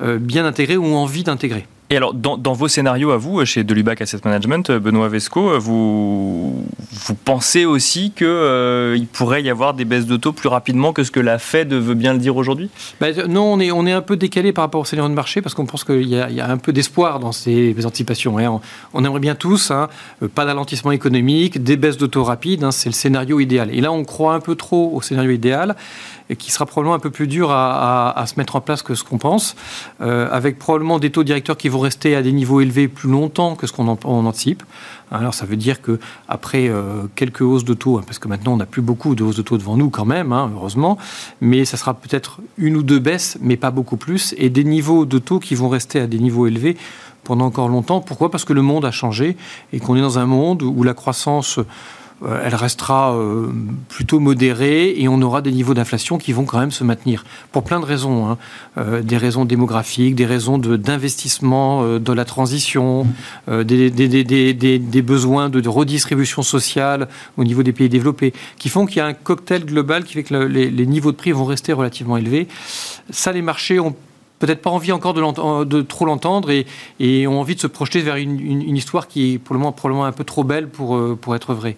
bien 0.00 0.44
intégré 0.44 0.76
ou 0.76 0.94
envie 0.94 1.22
d'intégrer. 1.22 1.66
Et 1.90 1.96
alors, 1.96 2.12
dans, 2.12 2.52
vos 2.52 2.68
scénarios 2.68 3.12
à 3.12 3.16
vous, 3.16 3.42
chez 3.46 3.64
Delubac 3.64 4.02
Asset 4.02 4.18
Management, 4.22 4.72
Benoît 4.72 5.08
Vesco, 5.08 5.58
vous, 5.58 6.66
vous 6.90 7.14
pensez 7.14 7.64
aussi 7.64 8.10
qu'il 8.10 8.26
euh, 8.26 8.98
pourrait 9.14 9.42
y 9.42 9.48
avoir 9.48 9.72
des 9.72 9.86
baisses 9.86 10.04
de 10.04 10.16
plus 10.30 10.48
rapidement 10.48 10.92
que 10.92 11.02
ce 11.02 11.10
que 11.10 11.20
la 11.20 11.38
Fed 11.38 11.72
veut 11.72 11.94
bien 11.94 12.12
le 12.12 12.18
dire 12.18 12.36
aujourd'hui? 12.36 12.68
Bah, 13.00 13.06
Non, 13.26 13.54
on 13.54 13.60
est, 13.60 13.70
on 13.70 13.86
est 13.86 13.92
un 13.92 14.02
peu 14.02 14.16
décalé 14.16 14.52
par 14.52 14.64
rapport 14.64 14.82
au 14.82 14.84
scénario 14.84 15.08
de 15.08 15.14
marché 15.14 15.40
parce 15.40 15.54
qu'on 15.54 15.64
pense 15.64 15.84
qu'il 15.84 16.08
y, 16.08 16.20
a 16.20 16.50
un 16.50 16.58
peu 16.58 16.72
d'espoir 16.72 17.20
dans 17.20 17.32
ces 17.32 17.74
anticipations. 17.86 18.38
Hein. 18.38 18.60
On, 18.92 19.04
aimerait 19.04 19.20
bien 19.20 19.34
tous, 19.34 19.70
hein, 19.70 19.88
pas 20.34 20.44
d'alentissement 20.44 20.92
économique, 20.92 21.62
des 21.62 21.76
baisses 21.76 21.96
de 21.96 22.18
rapides, 22.18 22.64
hein, 22.64 22.70
c'est 22.70 22.90
le 22.90 22.94
scénario 22.94 23.40
idéal. 23.40 23.70
Et 23.72 23.80
là, 23.80 23.92
on 23.92 24.04
croit 24.04 24.34
un 24.34 24.40
peu 24.40 24.56
trop 24.56 24.90
au 24.92 25.00
scénario 25.00 25.30
idéal 25.30 25.76
et 26.30 26.36
qui 26.36 26.50
sera 26.50 26.66
probablement 26.66 26.94
un 26.94 26.98
peu 26.98 27.10
plus 27.10 27.26
dur 27.26 27.50
à, 27.50 28.24
se 28.26 28.34
mettre 28.36 28.56
en 28.56 28.60
place 28.60 28.82
que 28.82 28.94
ce 28.94 29.04
qu'on 29.04 29.18
pense, 29.18 29.56
euh, 30.00 30.28
avec 30.30 30.58
probablement 30.58 30.98
des 30.98 31.10
taux 31.10 31.24
directeurs 31.24 31.56
qui 31.56 31.68
vont 31.68 31.80
rester 31.80 32.14
à 32.14 32.22
des 32.22 32.32
niveaux 32.32 32.60
élevés 32.60 32.88
plus 32.88 33.10
longtemps 33.10 33.54
que 33.54 33.66
ce 33.66 33.72
qu'on 33.72 33.88
anticipe. 33.88 34.62
Alors 35.10 35.32
ça 35.32 35.46
veut 35.46 35.56
dire 35.56 35.80
que 35.80 35.98
après 36.28 36.68
euh, 36.68 37.04
quelques 37.14 37.40
hausses 37.40 37.64
de 37.64 37.72
taux, 37.74 37.96
hein, 37.96 38.02
parce 38.06 38.18
que 38.18 38.28
maintenant 38.28 38.52
on 38.52 38.56
n'a 38.58 38.66
plus 38.66 38.82
beaucoup 38.82 39.14
de 39.14 39.24
hausses 39.24 39.36
de 39.36 39.42
taux 39.42 39.56
devant 39.56 39.76
nous 39.76 39.88
quand 39.88 40.04
même, 40.04 40.32
hein, 40.32 40.50
heureusement, 40.54 40.98
mais 41.40 41.64
ça 41.64 41.78
sera 41.78 41.94
peut-être 41.94 42.40
une 42.58 42.76
ou 42.76 42.82
deux 42.82 42.98
baisses, 42.98 43.38
mais 43.40 43.56
pas 43.56 43.70
beaucoup 43.70 43.96
plus, 43.96 44.34
et 44.36 44.50
des 44.50 44.64
niveaux 44.64 45.06
de 45.06 45.18
taux 45.18 45.38
qui 45.38 45.54
vont 45.54 45.70
rester 45.70 46.00
à 46.00 46.06
des 46.06 46.18
niveaux 46.18 46.46
élevés 46.46 46.76
pendant 47.24 47.46
encore 47.46 47.68
longtemps. 47.68 48.00
Pourquoi? 48.00 48.30
Parce 48.30 48.44
que 48.44 48.52
le 48.52 48.62
monde 48.62 48.84
a 48.84 48.90
changé 48.90 49.36
et 49.72 49.80
qu'on 49.80 49.96
est 49.96 50.00
dans 50.00 50.18
un 50.18 50.26
monde 50.26 50.62
où 50.62 50.82
la 50.82 50.94
croissance 50.94 51.58
elle 52.26 52.54
restera 52.54 53.14
euh, 53.14 53.48
plutôt 53.88 54.18
modérée 54.18 55.00
et 55.00 55.08
on 55.08 55.22
aura 55.22 55.40
des 55.40 55.52
niveaux 55.52 55.74
d'inflation 55.74 56.18
qui 56.18 56.32
vont 56.32 56.44
quand 56.44 56.58
même 56.58 56.72
se 56.72 56.82
maintenir. 56.82 57.24
Pour 57.52 57.62
plein 57.62 57.78
de 57.78 57.84
raisons. 57.84 58.28
Hein. 58.28 58.38
Euh, 58.76 59.02
des 59.02 59.16
raisons 59.16 59.44
démographiques, 59.44 60.14
des 60.14 60.26
raisons 60.26 60.58
d'investissement 60.58 61.98
de, 61.98 62.12
la 62.12 62.24
transition, 62.24 63.06
des, 63.46 65.02
besoins 65.02 65.48
de, 65.48 65.68
redistribution 65.68 66.42
sociale 66.42 67.08
au 67.36 67.44
niveau 67.44 67.62
des 67.62 67.72
pays 67.72 67.88
développés, 67.88 68.32
qui 68.58 68.68
font 68.68 68.86
qu'il 68.86 68.98
y 68.98 69.00
a 69.00 69.06
un 69.06 69.14
cocktail 69.14 69.64
global 69.64 70.04
qui 70.04 70.14
fait 70.14 70.24
que 70.24 70.34
les, 70.34 70.86
niveaux 70.86 71.12
de 71.12 71.16
prix 71.16 71.32
vont 71.32 71.44
rester 71.44 71.72
relativement 71.72 72.16
élevés. 72.16 72.48
Ça, 73.10 73.32
les 73.32 73.42
marchés 73.42 73.78
ont 73.78 73.94
peut-être 74.38 74.62
pas 74.62 74.70
envie 74.70 74.92
encore 74.92 75.14
de, 75.14 75.82
trop 75.82 76.04
l'entendre 76.04 76.50
et, 76.50 77.26
ont 77.26 77.40
envie 77.40 77.54
de 77.54 77.60
se 77.60 77.66
projeter 77.66 78.00
vers 78.00 78.16
une, 78.16 78.76
histoire 78.76 79.08
qui 79.08 79.34
est 79.34 79.38
pour 79.38 79.54
le 79.54 79.60
moment 79.60 79.72
probablement 79.72 80.04
un 80.04 80.12
peu 80.12 80.24
trop 80.24 80.44
belle 80.44 80.68
pour 80.68 81.34
être 81.34 81.54
vraie. 81.54 81.76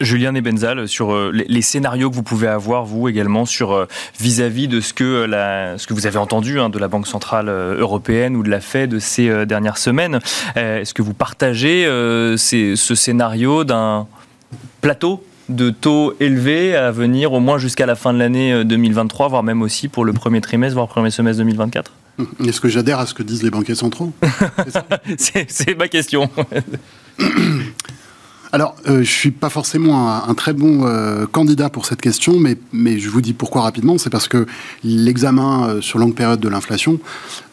Julien 0.00 0.34
Ebenzal, 0.34 0.88
sur 0.88 1.12
euh, 1.12 1.30
les, 1.32 1.62
scénarios 1.62 2.10
que 2.10 2.14
vous 2.14 2.22
pouvez 2.22 2.48
avoir, 2.48 2.84
vous 2.84 3.08
également, 3.08 3.46
sur 3.46 3.72
euh, 3.72 3.86
vis-à-vis 4.20 4.68
de 4.68 4.80
ce 4.80 4.92
que, 4.92 5.04
euh, 5.04 5.26
la, 5.26 5.78
ce 5.78 5.86
que 5.86 5.94
vous 5.94 6.06
avez 6.06 6.18
entendu 6.18 6.58
hein, 6.58 6.68
de 6.68 6.78
la 6.78 6.88
Banque 6.88 7.06
Centrale 7.06 7.48
Européenne 7.48 8.36
ou 8.36 8.42
de 8.42 8.50
la 8.50 8.60
Fed 8.60 8.90
de 8.90 8.98
ces 8.98 9.46
dernières 9.46 9.78
semaines. 9.78 10.20
Est-ce 10.56 10.94
que 10.94 11.02
vous 11.02 11.14
partagez 11.14 11.84
ce 12.36 12.94
scénario 12.94 13.64
d'un 13.64 14.06
plateau 14.80 15.24
de 15.48 15.70
taux 15.70 16.14
élevés 16.20 16.76
à 16.76 16.90
venir 16.90 17.32
au 17.32 17.40
moins 17.40 17.58
jusqu'à 17.58 17.86
la 17.86 17.94
fin 17.94 18.12
de 18.12 18.18
l'année 18.18 18.64
2023, 18.64 19.28
voire 19.28 19.42
même 19.42 19.62
aussi 19.62 19.88
pour 19.88 20.04
le 20.04 20.12
premier 20.12 20.40
trimestre, 20.40 20.74
voire 20.74 20.88
premier 20.88 21.10
semestre 21.10 21.42
2024 21.42 21.92
Est-ce 22.46 22.60
que 22.60 22.68
j'adhère 22.68 22.98
à 22.98 23.06
ce 23.06 23.14
que 23.14 23.22
disent 23.22 23.42
les 23.42 23.50
banquiers 23.50 23.74
centraux? 23.74 24.12
C'est 25.18 25.78
ma 25.78 25.88
question. 25.88 26.30
Alors, 28.54 28.76
euh, 28.86 28.92
je 28.92 28.98
ne 28.98 29.02
suis 29.02 29.30
pas 29.32 29.48
forcément 29.48 30.08
un, 30.28 30.34
très 30.34 30.52
bon 30.52 30.86
euh, 30.86 31.26
candidat 31.26 31.70
pour 31.70 31.86
cette 31.86 32.00
question, 32.00 32.38
mais, 32.38 32.56
mais 32.72 33.00
je 33.00 33.08
vous 33.10 33.20
dis 33.20 33.32
pourquoi 33.32 33.62
rapidement. 33.62 33.98
C'est 33.98 34.10
parce 34.10 34.28
que 34.28 34.46
l'examen 34.84 35.68
euh, 35.68 35.80
sur 35.80 35.98
longue 35.98 36.14
période 36.14 36.38
de 36.38 36.48
l'inflation 36.48 37.00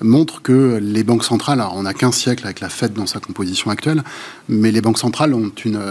montre 0.02 0.44
que 0.44 0.78
les 0.80 1.04
banques 1.04 1.24
centrales, 1.24 1.60
alors 1.60 1.76
on 1.76 1.82
n'a 1.82 1.96
qu'un 1.96 2.12
siècle 2.12 2.46
avec 2.46 2.60
la 2.60 2.70
Fed 2.70 2.94
dans 2.94 3.08
sa 3.08 3.20
composition 3.20 3.72
actuelle, 3.72 4.04
mais 4.48 4.70
les 4.70 4.82
banques 4.82 5.00
centrales 5.00 5.34
ont 5.34 5.52
une, 5.66 5.82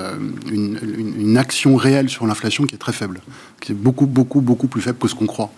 une, 0.48 0.78
une 1.18 1.36
action 1.36 1.74
réelle 1.74 2.08
sur 2.08 2.28
l'inflation 2.28 2.62
qui 2.62 2.76
est 2.76 2.78
très 2.78 2.92
faible, 2.92 3.20
qui 3.60 3.72
est 3.72 3.74
beaucoup, 3.74 4.06
beaucoup, 4.06 4.40
beaucoup 4.40 4.68
plus 4.68 4.80
faible 4.80 4.98
que 4.98 5.08
ce 5.08 5.16
qu'on 5.16 5.26
croit. 5.26 5.50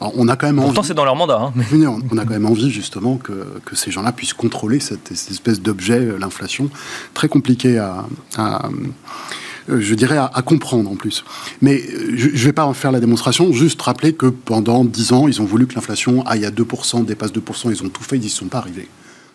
Alors, 0.00 0.12
on 0.16 0.28
a 0.28 0.36
quand 0.36 0.46
même 0.46 0.56
Pourtant, 0.56 0.82
c'est 0.82 0.94
dans 0.94 1.04
leur 1.04 1.16
mandat. 1.16 1.40
Hein. 1.40 1.52
On 2.10 2.18
a 2.18 2.24
quand 2.24 2.34
même 2.34 2.46
envie, 2.46 2.70
justement, 2.70 3.16
que, 3.16 3.46
que 3.64 3.76
ces 3.76 3.90
gens-là 3.90 4.12
puissent 4.12 4.34
contrôler 4.34 4.80
cette, 4.80 5.10
espèce 5.10 5.60
d'objet, 5.60 6.06
l'inflation, 6.18 6.70
très 7.14 7.28
compliqué 7.28 7.78
à 7.78 8.04
euh, 9.68 9.80
je 9.80 9.94
dirais, 9.94 10.16
à, 10.16 10.42
comprendre 10.42 10.90
en 10.90 10.94
plus. 10.94 11.24
Mais 11.60 11.82
euh, 11.82 12.12
je 12.14 12.28
ne 12.28 12.36
vais 12.36 12.52
pas 12.52 12.66
en 12.66 12.74
faire 12.74 12.92
la 12.92 13.00
démonstration, 13.00 13.52
juste 13.52 13.80
rappeler 13.82 14.12
que 14.12 14.26
pendant 14.26 14.84
10 14.84 15.12
ans, 15.12 15.28
ils 15.28 15.42
ont 15.42 15.44
voulu 15.44 15.66
que 15.66 15.74
l'inflation 15.74 16.24
aille 16.26 16.44
à 16.44 16.50
2%, 16.50 17.04
dépasse 17.04 17.32
2%, 17.32 17.70
ils 17.70 17.82
ont 17.82 17.88
tout 17.88 18.02
fait, 18.02 18.16
ils 18.16 18.22
n'y 18.22 18.28
sont 18.28 18.46
pas 18.46 18.58
arrivés. 18.58 18.88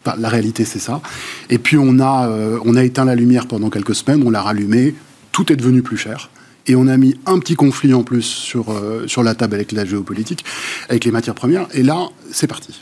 la 0.05 0.29
réalité, 0.29 0.63
c'est 0.65 0.79
ça. 0.79 1.01
Et 1.49 1.57
puis, 1.57 1.77
on 1.77 1.99
a, 1.99 2.27
euh, 2.27 2.59
on 2.65 2.75
a 2.75 2.83
éteint 2.83 3.05
la 3.05 3.15
lumière 3.15 3.47
pendant 3.47 3.69
quelques 3.69 3.95
semaines, 3.95 4.23
on 4.25 4.29
l'a 4.29 4.41
rallumée, 4.41 4.95
tout 5.31 5.51
est 5.51 5.55
devenu 5.55 5.81
plus 5.81 5.97
cher. 5.97 6.29
Et 6.67 6.75
on 6.75 6.87
a 6.87 6.97
mis 6.97 7.15
un 7.25 7.39
petit 7.39 7.55
conflit 7.55 7.93
en 7.93 8.03
plus 8.03 8.21
sur, 8.21 8.65
sur 9.07 9.23
la 9.23 9.33
table 9.33 9.55
avec 9.55 9.71
la 9.71 9.85
géopolitique, 9.85 10.45
avec 10.89 11.05
les 11.05 11.11
matières 11.11 11.35
premières. 11.35 11.67
Et 11.73 11.81
là, 11.81 12.09
c'est 12.31 12.47
parti. 12.47 12.81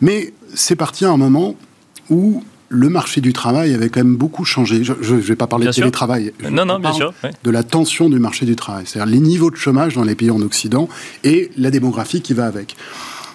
Mais 0.00 0.32
c'est 0.54 0.76
parti 0.76 1.04
à 1.04 1.10
un 1.10 1.16
moment 1.16 1.56
où 2.10 2.42
le 2.68 2.88
marché 2.88 3.20
du 3.20 3.32
travail 3.32 3.74
avait 3.74 3.88
quand 3.88 4.00
même 4.00 4.16
beaucoup 4.16 4.44
changé. 4.44 4.84
Je 4.84 4.92
ne 4.92 5.20
vais 5.20 5.36
pas 5.36 5.46
parler 5.46 5.66
de 5.66 5.72
télétravail. 5.72 6.32
non, 6.50 6.66
non, 6.66 6.78
bien 6.78 6.92
sûr. 6.92 7.14
De 7.42 7.50
la 7.50 7.62
tension 7.62 8.08
du 8.08 8.18
marché 8.18 8.46
du 8.46 8.56
travail. 8.56 8.84
C'est-à-dire 8.86 9.12
les 9.12 9.20
niveaux 9.20 9.50
de 9.50 9.56
chômage 9.56 9.94
dans 9.94 10.04
les 10.04 10.14
pays 10.14 10.30
en 10.30 10.40
Occident 10.40 10.88
et 11.24 11.50
la 11.56 11.70
démographie 11.70 12.20
qui 12.20 12.34
va 12.34 12.46
avec. 12.46 12.76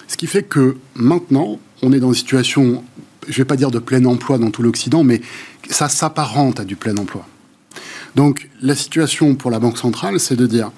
Ce 0.08 0.18
qui 0.18 0.28
fait 0.28 0.44
que 0.44 0.78
maintenant, 0.96 1.60
on 1.82 1.92
est 1.92 2.00
dans 2.00 2.10
une 2.10 2.16
situation, 2.16 2.84
je 3.28 3.32
ne 3.32 3.38
vais 3.38 3.46
pas 3.46 3.56
dire 3.56 3.72
de 3.72 3.80
plein 3.80 4.06
emploi 4.06 4.38
dans 4.38 4.52
tout 4.52 4.62
l'Occident, 4.62 5.04
mais 5.04 5.22
ça 5.70 5.90
s'apparente 5.90 6.60
à 6.60 6.66
du 6.66 6.76
plein 6.76 6.96
emploi. 6.98 7.26
Donc 8.16 8.50
la 8.62 8.76
situation 8.76 9.36
pour 9.36 9.52
la 9.52 9.60
Banque 9.60 9.78
centrale, 9.78 10.20
c'est 10.20 10.36
de 10.36 10.46
dire, 10.46 10.72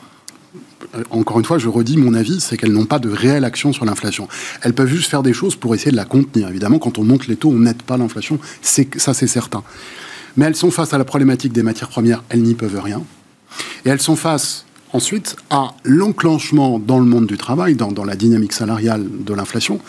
euh, 0.96 1.04
encore 1.10 1.40
une 1.40 1.46
fois, 1.46 1.58
je 1.58 1.68
redis 1.68 1.98
mon 1.98 2.14
avis, 2.14 2.40
c'est 2.40 2.58
qu'elles 2.58 2.72
n'ont 2.72 2.86
pas 2.86 3.00
de 3.00 3.10
réelle 3.10 3.44
action 3.44 3.74
sur 3.74 3.86
l'inflation. 3.86 4.28
Elles 4.62 4.74
peuvent 4.74 4.88
juste 4.88 5.10
faire 5.10 5.24
des 5.24 5.34
choses 5.34 5.56
pour 5.56 5.76
essayer 5.76 5.92
de 5.92 5.98
la 5.98 6.06
contenir. 6.06 6.50
Évidemment, 6.50 6.80
quand 6.80 6.98
on 6.98 7.04
monte 7.04 7.28
les 7.28 7.36
taux, 7.36 7.50
on 7.50 7.60
n'aide 7.60 7.82
pas 7.82 7.98
l'inflation, 7.98 8.40
ça 8.62 9.14
c'est 9.14 9.28
certain. 9.28 9.64
Mais 10.38 10.46
elles 10.46 10.56
sont 10.56 10.72
face 10.72 10.94
à 10.94 10.98
la 10.98 11.06
problématique 11.06 11.54
des 11.54 11.64
matières 11.64 11.90
premières, 11.90 12.24
elles 12.30 12.44
n'y 12.44 12.56
peuvent 12.56 12.80
rien. 12.82 13.02
Et 13.86 13.90
elles 13.90 14.02
sont 14.02 14.16
face 14.16 14.66
ensuite 14.92 15.36
à 15.50 15.74
l'enclenchement 15.84 16.80
dans 16.80 17.00
le 17.00 17.06
monde 17.06 17.28
du 17.28 17.38
travail, 17.38 17.76
dans, 17.76 18.06
la 18.06 18.16
dynamique 18.16 18.54
salariale 18.54 19.06
de 19.20 19.34
l'inflation. 19.34 19.80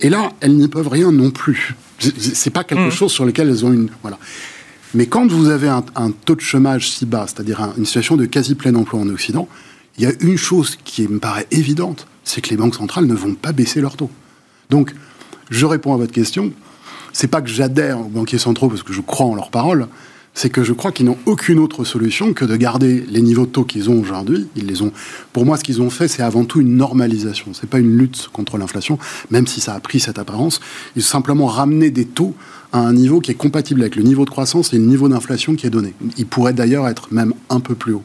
Et 0.00 0.08
là, 0.08 0.32
elles 0.40 0.56
n'y 0.56 0.68
peuvent 0.68 0.88
rien 0.88 1.10
non 1.10 1.30
plus. 1.30 1.74
C'est 1.98 2.50
pas 2.50 2.64
quelque 2.64 2.88
mmh. 2.88 2.92
chose 2.92 3.12
sur 3.12 3.24
lequel 3.24 3.48
elles 3.48 3.64
ont 3.64 3.72
une. 3.72 3.88
Voilà. 4.02 4.18
Mais 4.96 5.04
quand 5.04 5.30
vous 5.30 5.50
avez 5.50 5.68
un, 5.68 5.82
taux 6.24 6.36
de 6.36 6.40
chômage 6.40 6.90
si 6.90 7.04
bas, 7.04 7.26
c'est-à-dire 7.26 7.74
une 7.76 7.84
situation 7.84 8.16
de 8.16 8.24
quasi 8.24 8.54
plein 8.54 8.74
emploi 8.74 8.98
en 8.98 9.08
Occident, 9.10 9.46
il 9.98 10.04
y 10.04 10.06
a 10.06 10.12
une 10.20 10.38
chose 10.38 10.78
qui 10.84 11.06
me 11.06 11.18
paraît 11.18 11.46
évidente, 11.50 12.06
c'est 12.24 12.40
que 12.40 12.48
les 12.48 12.56
banques 12.56 12.76
centrales 12.76 13.04
ne 13.04 13.14
vont 13.14 13.34
pas 13.34 13.52
baisser 13.52 13.82
leurs 13.82 13.96
taux. 13.96 14.10
Donc, 14.70 14.94
je 15.50 15.66
réponds 15.66 15.92
à 15.92 15.98
votre 15.98 16.12
question. 16.12 16.50
C'est 17.12 17.26
pas 17.26 17.42
que 17.42 17.50
j'adhère 17.50 18.00
aux 18.00 18.08
banquiers 18.08 18.38
centraux 18.38 18.70
parce 18.70 18.82
que 18.82 18.94
je 18.94 19.02
crois 19.02 19.26
en 19.26 19.34
leurs 19.34 19.50
paroles, 19.50 19.86
c'est 20.32 20.48
que 20.48 20.64
je 20.64 20.72
crois 20.72 20.92
qu'ils 20.92 21.04
n'ont 21.04 21.18
aucune 21.26 21.58
autre 21.58 21.84
solution 21.84 22.32
que 22.32 22.46
de 22.46 22.56
garder 22.56 23.04
les 23.06 23.20
niveaux 23.20 23.44
de 23.44 23.50
taux 23.50 23.64
qu'ils 23.64 23.90
ont 23.90 24.00
aujourd'hui. 24.00 24.48
Ils 24.56 24.66
les 24.66 24.80
ont. 24.80 24.92
Pour 25.34 25.44
moi, 25.44 25.58
ce 25.58 25.64
qu'ils 25.64 25.82
ont 25.82 25.90
fait, 25.90 26.08
c'est 26.08 26.22
avant 26.22 26.46
tout 26.46 26.62
une 26.62 26.74
normalisation. 26.74 27.52
C'est 27.52 27.68
pas 27.68 27.78
une 27.78 27.98
lutte 27.98 28.30
contre 28.32 28.56
l'inflation, 28.56 28.98
même 29.30 29.46
si 29.46 29.60
ça 29.60 29.74
a 29.74 29.80
pris 29.80 30.00
cette 30.00 30.18
apparence. 30.18 30.60
Ils 30.94 31.02
ont 31.02 31.06
simplement 31.06 31.46
ramené 31.46 31.90
des 31.90 32.06
taux 32.06 32.34
à 32.72 32.78
un 32.78 32.92
niveau 32.92 33.20
qui 33.20 33.30
est 33.30 33.34
compatible 33.34 33.80
avec 33.82 33.96
le 33.96 34.02
niveau 34.02 34.24
de 34.24 34.30
croissance 34.30 34.72
et 34.72 34.78
le 34.78 34.84
niveau 34.84 35.08
d'inflation 35.08 35.54
qui 35.54 35.66
est 35.66 35.70
donné. 35.70 35.94
Il 36.18 36.26
pourrait 36.26 36.52
d'ailleurs 36.52 36.88
être 36.88 37.12
même 37.12 37.32
un 37.50 37.60
peu 37.60 37.74
plus 37.74 37.94
haut. 37.94 38.04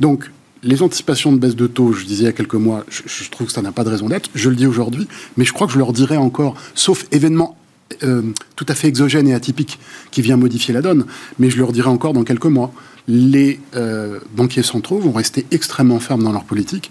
Donc, 0.00 0.30
les 0.62 0.82
anticipations 0.82 1.32
de 1.32 1.38
baisse 1.38 1.56
de 1.56 1.66
taux, 1.66 1.92
je 1.92 2.04
disais 2.04 2.22
il 2.22 2.26
y 2.26 2.28
a 2.28 2.32
quelques 2.32 2.54
mois, 2.54 2.84
je, 2.88 3.30
trouve 3.30 3.48
que 3.48 3.52
ça 3.52 3.62
n'a 3.62 3.72
pas 3.72 3.84
de 3.84 3.90
raison 3.90 4.08
d'être. 4.08 4.30
Je 4.34 4.48
le 4.48 4.56
dis 4.56 4.66
aujourd'hui, 4.66 5.06
mais 5.36 5.44
je 5.44 5.52
crois 5.52 5.66
que 5.66 5.72
je 5.72 5.78
leur 5.78 5.92
dirai 5.92 6.16
encore, 6.16 6.56
sauf 6.74 7.06
événement 7.12 7.56
euh, 8.02 8.22
tout 8.56 8.64
à 8.68 8.74
fait 8.74 8.88
exogène 8.88 9.28
et 9.28 9.34
atypique 9.34 9.78
qui 10.10 10.22
vient 10.22 10.38
modifier 10.38 10.72
la 10.72 10.80
donne, 10.80 11.04
mais 11.38 11.50
je 11.50 11.58
leur 11.58 11.72
dirai 11.72 11.88
encore 11.88 12.14
dans 12.14 12.24
quelques 12.24 12.46
mois, 12.46 12.72
les 13.06 13.60
euh, 13.76 14.20
banquiers 14.34 14.62
centraux 14.62 14.98
vont 14.98 15.12
rester 15.12 15.44
extrêmement 15.50 16.00
fermes 16.00 16.24
dans 16.24 16.32
leur 16.32 16.44
politique. 16.44 16.90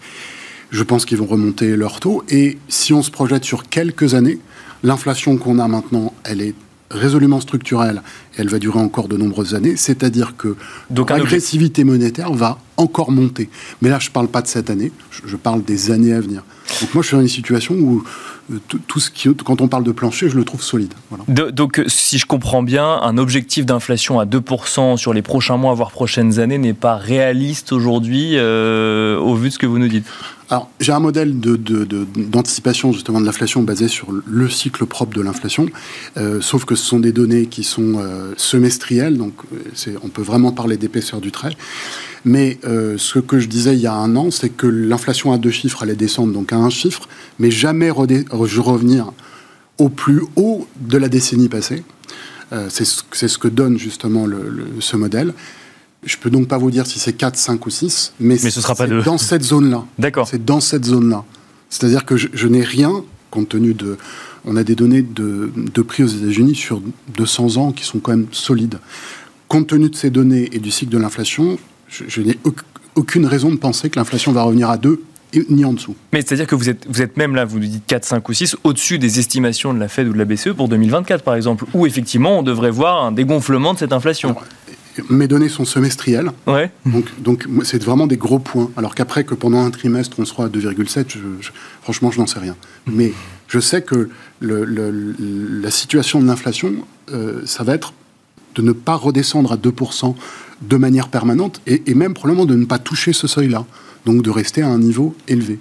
Je 0.70 0.84
pense 0.84 1.06
qu'ils 1.06 1.18
vont 1.18 1.26
remonter 1.26 1.76
leur 1.76 2.00
taux. 2.00 2.24
Et 2.30 2.58
si 2.68 2.94
on 2.94 3.02
se 3.02 3.12
projette 3.12 3.44
sur 3.44 3.70
quelques 3.70 4.14
années, 4.14 4.40
l'inflation 4.84 5.38
qu'on 5.38 5.60
a 5.60 5.68
maintenant, 5.68 6.14
elle 6.24 6.42
est 6.42 6.56
résolument 6.94 7.40
structurelle 7.40 8.02
et 8.36 8.42
elle 8.42 8.50
va 8.50 8.60
durer 8.60 8.80
encore 8.80 9.08
de 9.08 9.18
nombreuses 9.18 9.56
années, 9.56 9.76
c'est-à-dire 9.76 10.36
que 10.38 10.56
l'agressivité 10.90 11.84
monétaire 11.84 12.34
va 12.34 12.60
encore 12.78 13.12
monter. 13.12 13.50
Mais 13.82 13.90
là, 13.90 14.00
je 14.00 14.10
ne 14.10 14.14
parle 14.14 14.28
pas 14.28 14.42
de 14.42 14.48
cette 14.48 14.70
année, 14.70 14.92
je 15.26 15.36
parle 15.36 15.64
des 15.64 15.92
années 15.92 16.14
à 16.14 16.20
venir. 16.20 16.44
Donc 16.82 16.94
moi, 16.94 17.04
je 17.04 17.08
suis 17.08 17.16
dans 17.16 17.22
une 17.22 17.28
situation 17.28 17.76
où 17.76 18.04
euh, 18.52 18.58
tout 18.88 19.00
ce 19.00 19.10
qui, 19.10 19.34
quand 19.36 19.62
on 19.62 19.68
parle 19.70 19.84
de 19.84 19.92
plancher, 19.92 20.28
je 20.28 20.36
le 20.36 20.44
trouve 20.44 20.62
solide. 20.62 20.94
donc, 21.28 21.80
euh, 21.80 21.86
si 21.88 22.18
je 22.18 22.26
comprends 22.26 22.62
bien, 22.62 23.00
un 23.02 23.18
objectif 23.18 23.66
d'inflation 23.66 24.20
à 24.20 24.26
2% 24.26 24.98
sur 24.98 25.14
les 25.14 25.22
prochains 25.22 25.56
mois, 25.56 25.74
voire 25.74 25.92
prochaines 25.92 26.40
années, 26.40 26.58
n'est 26.58 26.74
pas 26.74 26.96
réaliste 26.96 27.72
aujourd'hui 27.72 28.32
euh, 28.34 29.18
au 29.18 29.36
vu 29.36 29.48
de 29.48 29.54
ce 29.54 29.60
que 29.60 29.66
vous 29.66 29.80
nous 29.80 29.88
dites 29.88 30.06
alors, 30.50 30.70
j'ai 30.80 30.92
un 30.92 31.00
modèle 31.00 31.40
d'anticipation 31.40 32.90
de, 32.90 32.94
justement 32.94 33.20
de 33.20 33.26
l'inflation 33.26 33.64
basé 33.64 33.88
sur 33.88 34.10
le 34.12 34.50
cycle 34.50 34.86
propre 34.86 35.16
de 35.16 35.22
l'inflation, 35.22 35.66
sauf 36.42 36.66
que 36.66 36.76
ce 36.76 36.86
sont 36.86 37.00
des 37.00 37.12
données 37.12 37.48
qui 37.48 37.64
sont 37.64 37.96
semestrielles, 38.38 39.18
donc 39.18 39.34
on 40.04 40.10
peut 40.10 40.22
vraiment 40.22 40.52
parler 40.52 40.78
d'épaisseur 40.78 41.22
du 41.22 41.32
trait. 41.32 41.56
Mais 42.26 42.58
euh, 42.64 42.98
ce 42.98 43.20
que 43.20 43.40
je 43.40 43.48
disais 43.48 43.76
il 43.76 43.82
y 43.82 43.88
a 43.88 43.94
un 43.94 44.16
an, 44.16 44.32
c'est 44.32 44.50
que 44.50 44.68
l'inflation 44.68 45.34
à 45.34 45.38
deux 45.38 45.52
chiffres 45.52 45.84
allait 45.84 45.96
descendre 45.96 46.34
donc 46.34 46.54
à 46.54 46.58
un 46.58 46.70
chiffre, 46.70 47.08
mais 47.40 47.52
jamais 47.52 47.90
revenir 47.90 49.12
au 49.78 49.90
plus 49.90 50.22
haut 50.36 50.68
de 50.80 50.98
la 50.98 51.10
décennie 51.10 51.50
passée. 51.50 51.84
Euh, 52.54 52.68
c'est 52.70 52.86
ce, 52.86 53.38
que 53.38 53.48
donne 53.48 53.78
justement 53.78 54.28
ce 54.80 54.96
modèle. 54.96 55.34
Je 56.06 56.18
peux 56.18 56.30
donc 56.30 56.48
pas 56.48 56.58
vous 56.58 56.72
dire 56.72 56.86
si 56.86 57.00
c'est 57.00 57.14
4, 57.14 57.36
5 57.36 57.66
ou 57.66 57.70
6, 57.70 58.14
mais, 58.20 58.38
mais 58.44 58.50
ce 58.50 58.62
sera 58.62 58.76
pas 58.76 58.88
dans 58.88 59.18
cette 59.18 59.44
zone-là. 59.44 59.86
D'accord. 59.98 60.28
C'est 60.28 60.44
dans 60.44 60.60
cette 60.60 60.86
zone-là. 60.86 61.24
C'est-à-dire 61.70 62.06
que 62.06 62.16
je, 62.18 62.48
n'ai 62.48 62.62
rien, 62.62 63.04
compte 63.34 63.50
tenu 63.50 63.74
de... 63.74 63.98
On 64.46 64.56
a 64.56 64.64
des 64.64 64.76
données 64.76 65.02
de, 65.02 65.52
de 65.56 65.82
prix 65.82 66.04
aux 66.04 66.08
États-Unis 66.08 66.56
sur 66.56 66.82
200 67.18 67.58
ans 67.58 67.72
qui 67.72 67.84
sont 67.84 68.00
quand 68.00 68.12
même 68.12 68.28
solides. 68.32 68.78
Compte 69.48 69.68
tenu 69.68 69.90
de 69.90 69.96
ces 69.96 70.10
données 70.10 70.50
et 70.52 70.60
du 70.60 70.70
cycle 70.70 70.92
de 70.92 70.98
l'inflation, 70.98 71.58
je, 71.88 72.22
n'ai 72.22 72.38
aucune 72.96 73.26
raison 73.26 73.52
de 73.52 73.56
penser 73.56 73.90
que 73.90 73.98
l'inflation 73.98 74.32
va 74.32 74.44
revenir 74.44 74.70
à 74.70 74.78
2 74.78 75.02
ni 75.50 75.66
en 75.66 75.74
dessous. 75.74 75.96
Mais 76.12 76.22
c'est-à-dire 76.22 76.46
que 76.46 76.54
vous 76.54 76.70
êtes, 76.70 76.86
vous 76.88 77.02
êtes 77.02 77.18
même 77.18 77.36
là, 77.36 77.44
vous 77.46 77.58
nous 77.58 77.66
dites 77.66 77.86
4, 77.88 78.06
5 78.06 78.30
ou 78.30 78.34
6, 78.34 78.58
au-dessus 78.64 79.00
des 79.00 79.18
estimations 79.18 79.74
de 79.74 79.80
la 79.80 79.88
Fed 79.88 80.08
ou 80.08 80.14
de 80.14 80.18
la 80.20 80.26
BCE 80.26 80.50
pour 80.56 80.68
2024, 80.70 81.24
par 81.24 81.34
exemple, 81.34 81.66
où 81.74 81.88
effectivement 81.88 82.40
on 82.40 82.44
devrait 82.44 82.70
voir 82.70 83.04
un 83.04 83.12
dégonflement 83.12 83.74
de 83.74 83.80
cette 83.80 83.94
inflation. 83.94 84.36
Mes 85.10 85.28
données 85.28 85.50
sont 85.50 85.66
semestrielles, 85.66 86.32
ouais. 86.48 86.72
donc, 86.86 87.06
donc 87.22 87.48
c'est 87.64 87.84
vraiment 87.84 88.08
des 88.08 88.18
gros 88.18 88.40
points. 88.40 88.70
Alors 88.78 88.96
qu'après 88.96 89.24
que 89.24 89.34
pendant 89.34 89.64
un 89.64 89.72
trimestre 89.72 90.18
on 90.20 90.26
sera 90.26 90.46
à 90.46 90.48
2,7, 90.48 91.18
franchement 91.82 92.12
je 92.12 92.20
n'en 92.20 92.28
sais 92.28 92.40
rien. 92.40 92.56
Mais 92.86 93.14
je 93.48 93.60
sais 93.60 93.82
que 93.82 94.10
le, 94.40 94.66
la 95.62 95.72
situation 95.72 96.22
de 96.22 96.28
l'inflation, 96.28 96.74
euh, 97.12 97.42
ça 97.46 97.64
va 97.64 97.76
être 97.76 97.94
de 98.56 98.62
ne 98.62 98.72
pas 98.72 98.96
redescendre 98.96 99.52
à 99.52 99.58
2% 99.58 100.16
de 100.62 100.78
manière 100.78 101.08
permanente 101.08 101.62
et, 101.68 101.94
même 101.94 102.14
probablement 102.14 102.46
de 102.46 102.56
ne 102.56 102.66
pas 102.66 102.80
toucher 102.80 103.14
ce 103.14 103.28
seuil-là, 103.28 103.66
donc 104.06 104.22
de 104.22 104.30
rester 104.30 104.62
à 104.62 104.68
un 104.68 104.80
niveau 104.80 105.16
élevé. 105.28 105.60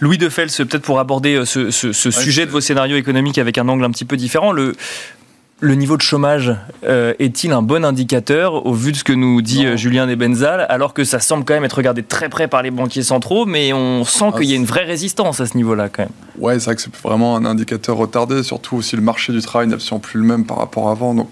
Louis 0.00 0.18
de 0.18 0.28
Fels, 0.28 0.48
peut-être 0.48 0.82
pour 0.82 0.98
aborder 0.98 1.34
euh, 1.34 1.44
ce, 1.44 1.70
sujet 1.92 2.46
de 2.46 2.50
vos 2.50 2.60
scénarios 2.60 2.96
économiques 2.96 3.38
avec 3.38 3.58
un 3.58 3.68
angle 3.68 3.84
un 3.84 3.90
petit 3.90 4.04
peu 4.04 4.16
différent, 4.16 4.52
le, 4.52 4.74
le 5.62 5.76
niveau 5.76 5.96
de 5.96 6.02
chômage 6.02 6.52
euh, 6.82 7.14
est-il 7.20 7.52
un 7.52 7.62
bon 7.62 7.84
indicateur 7.84 8.66
au 8.66 8.74
vu 8.74 8.90
de 8.90 8.96
ce 8.96 9.04
que 9.04 9.12
nous 9.12 9.40
dit 9.42 9.64
euh, 9.64 9.76
Julien 9.76 10.06
Nebenzal, 10.06 10.66
alors 10.68 10.92
que 10.92 11.04
ça 11.04 11.20
semble 11.20 11.44
quand 11.44 11.54
même 11.54 11.62
être 11.62 11.76
regardé 11.76 12.02
très 12.02 12.28
près 12.28 12.48
par 12.48 12.62
les 12.62 12.72
banquiers 12.72 13.04
centraux, 13.04 13.46
mais 13.46 13.72
on 13.72 14.04
sent 14.04 14.32
qu'il 14.36 14.46
y 14.46 14.54
a 14.54 14.56
une 14.56 14.64
vraie 14.64 14.82
résistance 14.82 15.38
à 15.40 15.46
ce 15.46 15.56
niveau-là 15.56 15.88
quand 15.88 16.02
même. 16.02 16.12
Ouais, 16.36 16.58
c'est 16.58 16.64
vrai 16.64 16.74
que 16.74 16.82
c'est 16.82 16.96
vraiment 16.96 17.36
un 17.36 17.44
indicateur 17.44 17.96
retardé, 17.96 18.42
surtout 18.42 18.82
si 18.82 18.96
le 18.96 19.02
marché 19.02 19.32
du 19.32 19.40
travail 19.40 19.68
n'est 19.68 19.74
absolument 19.74 20.00
plus 20.00 20.18
le 20.18 20.26
même 20.26 20.44
par 20.44 20.58
rapport 20.58 20.88
à 20.88 20.92
avant. 20.92 21.14
Donc 21.14 21.28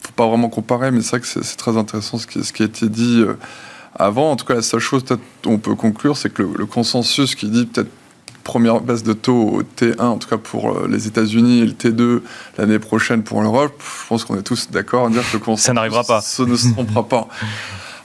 faut 0.00 0.12
pas 0.16 0.26
vraiment 0.26 0.48
comparer, 0.48 0.90
mais 0.90 1.00
c'est 1.00 1.10
vrai 1.10 1.20
que 1.20 1.26
c'est 1.26 1.56
très 1.56 1.76
intéressant 1.76 2.18
ce 2.18 2.26
qui, 2.26 2.42
ce 2.42 2.52
qui, 2.52 2.64
a 2.64 2.66
été 2.66 2.88
dit 2.88 3.20
euh, 3.20 3.38
avant. 3.94 4.32
En 4.32 4.36
tout 4.36 4.46
cas, 4.46 4.54
la 4.54 4.62
seule 4.62 4.80
chose 4.80 5.04
peut-être 5.04 5.22
on 5.46 5.58
peut 5.58 5.76
conclure, 5.76 6.16
c'est 6.16 6.32
que 6.32 6.42
le, 6.42 6.66
consensus 6.66 7.36
qui 7.36 7.48
dit 7.48 7.66
peut-être 7.66 7.90
première 8.44 8.80
baisse 8.80 9.02
de 9.02 9.14
taux 9.14 9.48
au 9.48 9.62
T1, 9.62 10.00
en 10.00 10.18
tout 10.18 10.28
cas 10.28 10.36
pour 10.36 10.70
euh, 10.70 10.86
les 10.88 11.06
États-Unis, 11.08 11.60
et 11.60 11.66
le 11.66 11.72
T2 11.72 12.20
l'année 12.58 12.78
prochaine 12.78 13.22
pour 13.22 13.42
l'Europe, 13.42 13.82
je 13.82 14.08
pense 14.08 14.24
qu'on 14.24 14.38
est 14.38 14.42
tous 14.42 14.70
d'accord 14.70 15.06
à 15.06 15.10
dire 15.10 15.22
que 15.32 15.50
le 15.50 15.56
ça 15.56 15.72
n'arrivera 15.72 16.04
pas. 16.04 16.20
Ça 16.20 16.44
ne 16.44 16.54
se 16.54 16.68
trompera 16.68 17.08
pas. 17.08 17.28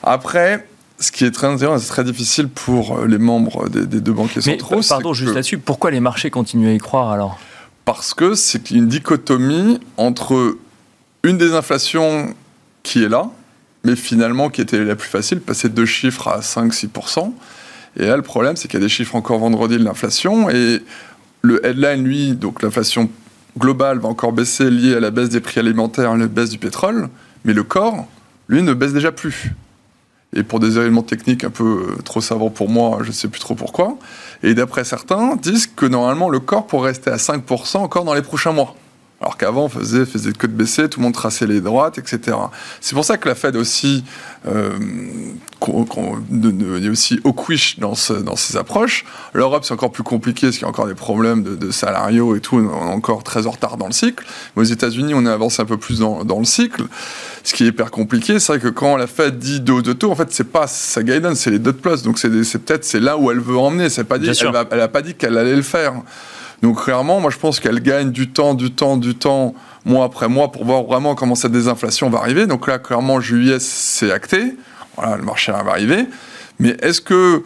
Après, 0.02 0.68
ce 1.00 1.12
qui 1.12 1.26
est 1.26 1.32
très 1.32 1.48
intéressant, 1.48 1.84
c'est 1.84 1.90
très 1.90 2.04
difficile 2.04 2.48
pour 2.48 2.98
euh, 2.98 3.06
les 3.06 3.18
membres 3.18 3.70
des, 3.70 3.86
deux 3.86 4.14
banquiers 4.14 4.42
centraux. 4.42 4.78
Mais, 4.78 4.88
pardon, 4.88 5.14
juste 5.14 5.34
là-dessus, 5.34 5.58
pourquoi 5.58 5.92
les 5.92 6.00
marchés 6.00 6.30
continuent 6.30 6.70
à 6.70 6.74
y 6.74 6.78
croire 6.80 7.12
alors? 7.12 7.38
Parce 7.86 8.14
que 8.14 8.34
c'est 8.34 8.72
une 8.72 8.88
dichotomie 8.88 9.80
entre 9.98 10.58
une 11.24 11.38
désinflation 11.38 12.34
qui 12.84 13.04
est 13.04 13.10
là, 13.10 13.30
mais 13.84 13.96
finalement 13.96 14.50
qui 14.50 14.62
était 14.62 14.84
la 14.84 14.96
plus 14.96 15.10
facile, 15.10 15.42
passer 15.42 15.70
de 15.70 15.74
deux 15.74 15.86
chiffres 15.86 16.28
à 16.28 16.40
5-6%. 16.40 17.34
Et 17.98 18.06
là, 18.06 18.16
le 18.16 18.22
problème, 18.22 18.56
c'est 18.56 18.68
qu'il 18.68 18.80
y 18.80 18.84
a 18.84 18.86
des 18.86 18.90
chiffres 18.90 19.16
encore 19.16 19.40
vendredi 19.40 19.78
de 19.78 19.84
l'inflation. 19.84 20.50
Et 20.50 20.82
le 21.42 21.66
headline, 21.66 22.04
lui, 22.04 22.34
donc 22.34 22.62
l'inflation 22.62 23.10
globale 23.58 24.00
va 24.00 24.10
encore 24.10 24.32
baisser 24.32 24.70
liée 24.70 24.96
à 24.96 25.00
la 25.00 25.12
baisse 25.12 25.30
des 25.30 25.42
prix 25.42 25.60
alimentaires 25.60 26.14
et 26.16 26.18
la 26.18 26.28
baisse 26.28 26.50
du 26.50 26.58
pétrole. 26.58 27.10
Mais 27.46 27.54
le 27.54 27.64
corps, 27.64 28.08
lui, 28.48 28.64
ne 28.64 28.74
baisse 28.74 28.94
déjà 28.94 29.12
plus. 29.12 29.52
Et 30.36 30.44
pour 30.44 30.60
des 30.60 30.78
éléments 30.78 31.02
techniques 31.02 31.44
un 31.44 31.50
peu 31.50 31.96
euh, 31.98 32.02
trop 32.04 32.22
savants 32.22 32.52
pour 32.52 32.70
moi, 32.70 33.00
je 33.02 33.08
ne 33.08 33.14
sais 33.14 33.28
plus 33.28 33.40
trop 33.40 33.56
pourquoi. 33.56 33.98
Et 34.44 34.54
d'après 34.54 34.84
certains, 34.84 35.36
disent 35.36 35.68
que 35.68 35.88
normalement 35.88 36.30
le 36.30 36.40
corps 36.40 36.68
pourrait 36.68 36.90
rester 36.90 37.10
à 37.10 37.16
5% 37.16 37.78
encore 37.78 38.04
dans 38.04 38.14
les 38.14 38.22
prochains 38.22 38.52
mois. 38.52 38.76
Alors 39.22 39.36
qu'avant, 39.36 39.66
on 39.66 39.70
faisait, 39.70 40.06
faisait 40.06 40.32
que 40.32 40.48
de 40.48 40.54
baisser, 40.54 40.88
tout 40.88 41.02
le 41.02 41.04
monde 41.04 41.14
traçait 41.14 41.46
les 41.46 41.60
droites, 41.60 41.98
etc. 41.98 42.38
C'est 42.80 42.96
pour 42.96 43.04
ça 43.04 43.18
que 43.18 43.28
la 43.28 43.36
Fed 43.36 43.58
aussi, 43.58 44.06
euh, 44.48 44.72
est 45.62 46.90
aussi 46.90 47.20
hawkish 47.26 47.80
dans, 47.80 47.96
dans 48.24 48.38
ses 48.38 48.56
approches. 48.56 49.04
L'Europe, 49.34 49.66
c'est 49.66 49.74
encore 49.74 49.92
plus 49.92 50.04
compliqué, 50.04 50.48
parce 50.48 50.56
qu'il 50.56 50.64
y 50.64 50.66
a 50.66 50.70
encore 50.70 50.88
des 50.88 50.96
problèmes 50.96 51.44
de, 51.44 51.70
salariaux 51.70 52.38
et 52.38 52.40
tout, 52.40 52.56
on 52.56 52.88
est 52.88 52.92
encore 52.92 53.24
très 53.24 53.46
en 53.46 53.52
retard 53.52 53.76
dans 53.76 53.88
le 53.88 53.92
cycle. 53.92 54.26
Mais 54.56 54.62
aux 54.62 54.66
États-Unis, 54.66 55.14
on 55.14 55.26
est 55.26 55.30
avancé 55.30 55.62
un 55.62 55.66
peu 55.66 55.78
plus 55.78 56.00
dans, 56.00 56.24
dans 56.24 56.40
le 56.40 56.46
cycle. 56.46 56.84
Ce 57.44 57.54
qui 57.54 57.66
est 57.66 57.68
hyper 57.68 57.92
compliqué, 57.92 58.40
c'est 58.40 58.54
vrai 58.54 58.60
que 58.62 58.70
quand 58.70 58.96
la 58.96 59.08
Fed 59.08 59.38
dit 59.38 59.60
deux 59.60 59.82
de 59.82 59.92
taux, 59.92 60.12
en 60.12 60.16
fait, 60.16 60.32
c'est 60.32 60.46
pas 60.46 60.68
sa 60.68 61.04
guidance, 61.04 61.40
c'est 61.40 61.52
les 61.52 61.60
deux 61.60 61.74
de 61.74 61.78
plus. 61.78 62.04
Donc 62.04 62.20
c'est 62.20 62.30
peut-être 62.30 62.86
c'est 62.86 63.02
là 63.02 63.18
où 63.18 63.32
elle 63.32 63.40
veut 63.40 63.58
emmener. 63.58 63.90
C'est 63.90 64.06
pas 64.06 64.18
dit, 64.18 64.30
elle 64.30 64.52
n'a 64.52 64.88
pas 64.88 65.02
dit 65.02 65.16
qu'elle 65.16 65.38
allait 65.38 65.56
le 65.56 65.62
faire. 65.62 65.94
Donc 66.62 66.84
clairement, 66.84 67.20
moi 67.20 67.32
je 67.32 67.38
pense 67.38 67.60
qu'elle 67.60 67.82
gagne 67.82 68.12
du 68.12 68.30
temps, 68.30 68.54
du 68.54 68.72
temps, 68.72 68.98
du 68.98 69.16
temps, 69.16 69.54
mois 69.86 70.06
après 70.06 70.28
mois, 70.28 70.52
pour 70.52 70.66
voir 70.66 70.84
vraiment 70.84 71.16
comment 71.16 71.36
cette 71.36 71.52
désinflation 71.52 72.10
va 72.10 72.20
arriver. 72.20 72.48
Donc 72.48 72.68
là, 72.68 72.80
clairement, 72.80 73.22
juillet, 73.22 73.58
c'est 73.60 74.12
acté. 74.12 74.56
Voilà, 74.96 75.18
le 75.18 75.24
marché 75.24 75.52
va 75.52 75.60
arriver. 75.60 76.06
Mais 76.60 76.76
est-ce 76.82 77.02
que 77.02 77.44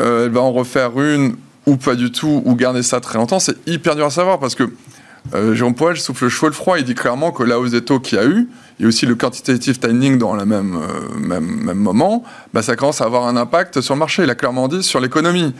euh, 0.00 0.26
elle 0.26 0.32
va 0.32 0.40
en 0.40 0.52
refaire 0.52 0.98
une 0.98 1.36
ou 1.66 1.76
pas 1.76 1.94
du 1.94 2.10
tout, 2.12 2.42
ou 2.44 2.54
garder 2.54 2.82
ça 2.82 3.00
très 3.00 3.18
longtemps 3.18 3.38
C'est 3.38 3.56
hyper 3.66 3.96
dur 3.96 4.06
à 4.06 4.10
savoir 4.10 4.38
parce 4.38 4.54
que 4.54 4.64
euh, 5.34 5.54
Jérôme 5.54 5.74
Powell 5.74 5.96
souffle 5.96 6.24
le 6.24 6.30
chaud 6.30 6.46
le 6.46 6.52
froid. 6.52 6.78
Il 6.78 6.84
dit 6.84 6.94
clairement 6.94 7.32
que 7.32 7.42
la 7.42 7.58
hausse 7.58 7.70
des 7.70 7.82
taux 7.82 8.00
qu'il 8.00 8.18
y 8.18 8.20
a 8.20 8.26
eu, 8.26 8.48
et 8.80 8.86
aussi 8.86 9.06
le 9.06 9.14
quantitative 9.14 9.78
tightening 9.78 10.18
dans 10.18 10.34
le 10.34 10.44
même, 10.44 10.76
euh, 10.76 11.18
même, 11.18 11.74
moment, 11.74 12.22
bah, 12.52 12.62
ça 12.62 12.76
commence 12.76 13.00
à 13.00 13.04
avoir 13.04 13.26
un 13.26 13.36
impact 13.36 13.80
sur 13.80 13.94
le 13.94 13.98
marché. 13.98 14.24
Il 14.24 14.30
a 14.30 14.34
clairement 14.34 14.68
dit 14.68 14.82
sur 14.82 15.00
l'économie. 15.00 15.54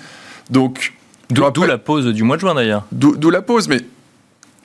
Donc, 0.50 0.92
D'où 1.30 1.64
la 1.64 1.78
pause 1.78 2.06
du 2.06 2.22
mois 2.22 2.36
de 2.36 2.40
juin 2.40 2.54
d'ailleurs. 2.54 2.84
D'où 2.92 3.30
la 3.30 3.42
pause, 3.42 3.68
mais 3.68 3.80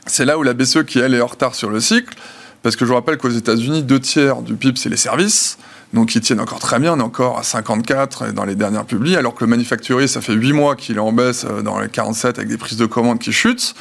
c'est 0.06 0.26
là 0.26 0.38
où 0.38 0.43
la 0.43 0.54
BCE 0.54 0.84
qui 0.86 1.00
elle 1.00 1.13
est 1.13 1.22
en 1.22 1.28
retard 1.28 1.56
sur 1.56 1.69
le 1.69 1.80
cycle, 1.80 2.15
parce 2.63 2.76
que 2.76 2.86
je 2.86 2.89
vous 2.89 2.95
rappelle 2.95 3.17
qu'aux 3.17 3.30
États-Unis, 3.30 3.84
deux 3.84 4.00
tiers 4.00 4.41
du 4.41 4.56
PIB 4.56 4.78
c'est 4.78 4.89
les 4.89 4.98
services, 4.98 5.58
donc 5.93 6.13
ils 6.13 6.22
tiennent 6.22 6.39
encore 6.39 6.60
très 6.60 6.80
bien, 6.80 6.93
on 6.93 7.00
est 7.00 7.04
encore 7.04 7.39
à 7.39 7.43
54 7.43 8.34
dans 8.34 8.45
les 8.45 8.56
dernières 8.56 8.86
publis, 8.86 9.15
alors 9.15 9.34
que 9.34 9.43
le 9.43 9.50
manufacturier, 9.50 10.08
ça 10.08 10.22
fait 10.22 10.34
8 10.34 10.54
mois 10.54 10.76
qu'il 10.76 10.98
est 10.98 11.00
en 11.00 11.12
baisse 11.12 11.45
euh, 11.50 11.62
dans 11.62 11.80
les 11.80 11.89
47 11.89 12.38
avec 12.38 12.50
des 12.50 12.58
prises 12.58 12.78
de 12.78 12.86
commandes 12.86 13.19
qui 13.19 13.32
chutent. 13.32 13.76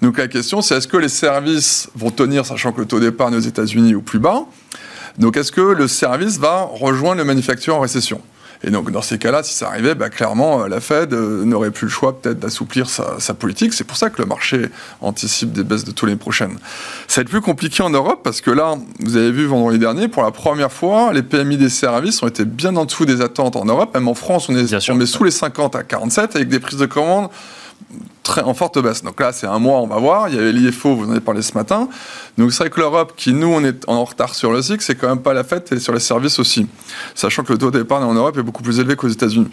Donc 0.00 0.18
la 0.18 0.28
question 0.28 0.62
c'est 0.62 0.76
est-ce 0.76 0.88
que 0.88 0.96
les 0.96 1.08
services 1.08 1.88
vont 1.94 2.10
tenir, 2.10 2.46
sachant 2.46 2.72
que 2.72 2.80
le 2.80 2.86
taux 2.86 3.00
d'épargne 3.00 3.34
aux 3.34 3.40
États-Unis 3.40 3.92
est 3.92 3.94
au 3.94 4.00
plus 4.00 4.18
bas? 4.18 4.46
Donc 5.18 5.36
est-ce 5.36 5.52
que 5.52 5.60
le 5.60 5.88
service 5.88 6.38
va 6.38 6.62
rejoindre 6.62 7.18
le 7.18 7.24
manufacturier 7.24 7.76
en 7.76 7.80
récession? 7.80 8.20
Et 8.64 8.70
donc, 8.70 8.90
dans 8.90 9.02
ces 9.02 9.18
cas-là, 9.18 9.42
si 9.42 9.54
ça 9.54 9.68
arrivait, 9.68 9.94
bah, 9.94 10.08
clairement, 10.08 10.62
euh, 10.62 10.68
la 10.68 10.80
Fed 10.80 11.12
euh, 11.12 11.44
n'aurait 11.44 11.72
plus 11.72 11.86
le 11.86 11.90
choix 11.90 12.20
peut-être 12.20 12.38
d'assouplir 12.38 12.88
sa, 12.88 13.34
politique. 13.34 13.72
C'est 13.72 13.84
pour 13.84 13.96
ça 13.96 14.10
que 14.10 14.20
le 14.20 14.26
marché 14.26 14.68
anticipe 15.00 15.52
des 15.52 15.64
baisses 15.64 15.84
de 15.84 15.90
tous 15.90 16.06
les 16.06 16.16
prochaines. 16.16 16.58
Ça 17.08 17.20
va 17.20 17.22
être 17.22 17.30
plus 17.30 17.40
compliqué 17.40 17.82
en 17.82 17.90
Europe 17.90 18.20
parce 18.22 18.40
que 18.40 18.50
là, 18.50 18.76
vous 19.00 19.16
avez 19.16 19.32
vu 19.32 19.46
vendredi 19.46 19.78
dernier, 19.78 20.06
pour 20.06 20.22
la 20.22 20.30
première 20.30 20.70
fois, 20.70 21.12
les 21.12 21.22
PMI 21.22 21.56
des 21.56 21.70
services 21.70 22.22
ont 22.22 22.28
été 22.28 22.44
bien 22.44 22.76
en 22.76 22.84
dessous 22.84 23.06
des 23.06 23.20
attentes 23.20 23.56
en 23.56 23.64
Europe. 23.64 23.94
Même 23.94 24.06
en 24.06 24.14
France, 24.14 24.48
on 24.48 24.56
est, 24.56 24.90
on 24.90 25.00
est 25.00 25.06
sous 25.06 25.24
les 25.24 25.30
50 25.30 25.74
à 25.74 25.82
47 25.82 26.36
avec 26.36 26.48
des 26.48 26.60
prises 26.60 26.78
de 26.78 26.86
commandes 26.86 27.30
très 28.22 28.42
en 28.42 28.54
forte 28.54 28.78
baisse. 28.78 29.02
Donc 29.02 29.20
là, 29.20 29.32
c'est 29.32 29.46
un 29.46 29.58
mois, 29.58 29.80
on 29.80 29.86
va 29.86 29.98
voir. 29.98 30.28
Il 30.28 30.34
y 30.34 30.38
avait 30.38 30.52
l'IFO, 30.52 30.94
vous 30.94 31.06
en 31.06 31.10
avez 31.10 31.20
parlé 31.20 31.42
ce 31.42 31.54
matin. 31.54 31.88
Donc 32.38 32.52
c'est 32.52 32.64
vrai 32.64 32.70
que 32.70 32.80
l'Europe, 32.80 33.14
qui 33.16 33.32
nous, 33.32 33.48
on 33.48 33.64
est 33.64 33.88
en 33.88 34.04
retard 34.04 34.34
sur 34.34 34.52
le 34.52 34.62
cycle, 34.62 34.82
c'est 34.82 34.94
quand 34.94 35.08
même 35.08 35.22
pas 35.22 35.34
la 35.34 35.44
fête 35.44 35.72
et 35.72 35.80
sur 35.80 35.92
les 35.92 36.00
services 36.00 36.38
aussi. 36.38 36.66
Sachant 37.14 37.42
que 37.44 37.52
le 37.52 37.58
taux 37.58 37.70
d'épargne 37.70 38.04
en 38.04 38.14
Europe 38.14 38.36
est 38.38 38.42
beaucoup 38.42 38.62
plus 38.62 38.78
élevé 38.78 38.96
qu'aux 38.96 39.08
États-Unis. 39.08 39.48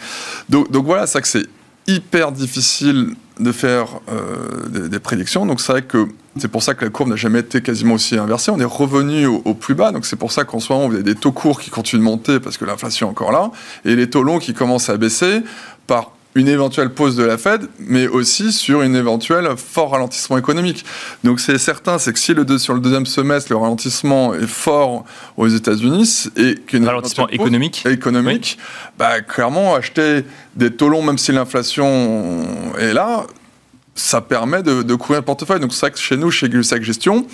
Donc, 0.49 0.85
voilà, 0.85 1.07
c'est 1.07 1.13
vrai 1.13 1.21
que 1.21 1.27
c'est 1.27 1.47
hyper 1.87 2.31
difficile 2.31 3.15
de 3.39 3.51
faire 3.51 3.99
euh, 4.11 4.87
des, 4.89 4.99
prédictions. 4.99 5.45
Donc 5.45 5.61
c'est 5.61 5.71
vrai 5.71 5.81
que 5.81 6.07
c'est 6.37 6.49
pour 6.49 6.61
ça 6.61 6.75
que 6.75 6.83
la 6.83 6.91
courbe 6.91 7.09
n'a 7.09 7.15
jamais 7.15 7.39
été 7.39 7.61
quasiment 7.61 7.95
aussi 7.95 8.17
inversée. 8.17 8.51
On 8.51 8.59
est 8.59 8.65
revenu 8.65 9.25
au, 9.25 9.41
au 9.45 9.53
plus 9.53 9.75
bas. 9.75 9.91
Donc 9.91 10.05
c'est 10.05 10.17
pour 10.17 10.31
ça 10.31 10.43
qu'en 10.43 10.59
ce 10.59 10.71
moment, 10.71 10.87
vous 10.87 10.95
avez 10.95 11.03
des 11.03 11.15
taux 11.15 11.31
courts 11.31 11.59
qui 11.59 11.69
continuent 11.69 12.01
de 12.01 12.05
monter 12.05 12.39
parce 12.39 12.57
que 12.57 12.65
l'inflation 12.65 13.07
est 13.07 13.11
encore 13.11 13.31
là. 13.31 13.49
Et 13.85 13.95
les 13.95 14.09
taux 14.09 14.23
longs 14.23 14.39
qui 14.39 14.53
commencent 14.53 14.89
à 14.89 14.97
baisser 14.97 15.41
par 15.87 16.11
une 16.35 16.47
éventuelle 16.47 16.91
pause 16.91 17.15
de 17.15 17.23
la 17.23 17.37
Fed, 17.37 17.67
mais 17.79 18.07
aussi 18.07 18.51
sur 18.51 18.83
une 18.83 18.95
éventuelle 18.95 19.49
fort 19.57 19.91
ralentissement 19.91 20.37
économique. 20.37 20.85
Donc 21.23 21.39
c'est 21.39 21.57
certain, 21.57 21.97
c'est 21.97 22.13
que 22.13 22.19
si 22.19 22.33
le 22.33 22.45
deux, 22.45 22.59
sur 22.59 22.73
le 22.73 22.79
deuxième 22.79 23.07
semestre, 23.07 23.51
le 23.51 23.57
ralentissement 23.57 24.35
est 24.35 24.47
fort 24.47 25.05
aux 25.37 25.47
États-Unis 25.47 26.25
et 26.37 26.55
qu'une 26.55 26.85
ralentissement 26.85 27.27
économique, 27.29 27.83
économique, 27.87 28.59
bah, 28.97 29.21
clairement 29.21 29.75
acheter 29.75 30.23
des 30.55 30.71
taux 30.71 30.89
longs, 30.89 31.03
même 31.03 31.17
si 31.17 31.31
l'inflation 31.31 32.43
est 32.77 32.93
là, 32.93 33.25
ça 33.95 34.21
permet 34.21 34.61
de, 34.61 34.83
de 34.83 34.95
couvrir 34.95 35.21
le 35.21 35.25
portefeuille. 35.25 35.59
Donc 35.59 35.73
c'est 35.73 35.81
vrai 35.81 35.91
que 35.91 35.99
chez 35.99 36.15
nous, 36.15 36.29
chez 36.29 36.47
Gulsac 36.47 36.83
Gestion, 36.83 37.25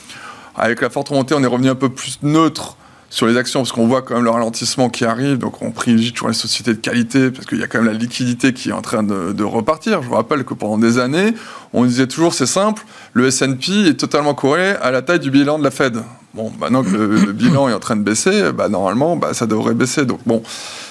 avec 0.56 0.80
la 0.82 0.90
forte 0.90 1.10
remontée, 1.10 1.36
on 1.36 1.44
est 1.44 1.48
revenu 1.48 1.70
un 1.70 1.76
peu 1.76 1.90
plus 1.90 2.20
neutre 2.24 2.78
sur 3.10 3.28
les 3.28 3.38
actions, 3.38 3.62
parce 3.62 3.72
qu'on 3.72 3.88
voit 3.88 4.02
quand 4.02 4.16
même 4.16 4.24
le 4.24 4.30
ralentissement 4.30 4.90
qui 4.90 5.06
arrive, 5.06 5.38
donc 5.38 5.62
on 5.62 5.72
privilégie 5.72 6.12
toujours 6.12 6.28
les 6.28 6.34
sociétés 6.34 6.74
de 6.74 6.80
qualité, 6.80 7.32
parce 7.32 7.46
qu'il 7.46 7.60
y 7.60 7.64
a 7.64 7.68
quand 7.68 7.80
même 7.80 7.88
la 7.88 7.98
liquidité 7.98 8.54
qui 8.54 8.70
est 8.70 8.74
en 8.74 8.82
train 8.82 9.04
de, 9.04 9.44
repartir. 9.44 10.02
Je 10.02 10.08
vous 10.08 10.16
rappelle 10.16 10.44
que 10.44 10.54
pendant 10.54 10.78
des 10.78 10.98
années, 10.98 11.34
on 11.74 11.86
disait 11.86 12.08
toujours, 12.08 12.34
c'est 12.34 12.46
simple, 12.46 12.84
le 13.14 13.28
S&P 13.28 13.88
est 13.88 14.00
totalement 14.00 14.34
corrélé 14.34 14.76
à 14.82 14.92
la 14.92 15.02
taille 15.02 15.20
du 15.20 15.32
bilan 15.32 15.60
de 15.60 15.64
la 15.64 15.72
Fed. 15.72 16.02
Bon, 16.34 16.52
maintenant 16.60 16.84
que 16.84 16.90
le, 16.90 17.32
bilan 17.32 17.70
est 17.70 17.74
en 17.74 17.80
train 17.80 17.96
de 17.96 18.02
baisser, 18.02 18.52
bah, 18.52 18.68
normalement, 18.68 19.16
bah, 19.16 19.34
ça 19.34 19.46
devrait 19.46 19.74
baisser. 19.74 20.06
Donc 20.06 20.20
bon, 20.26 20.44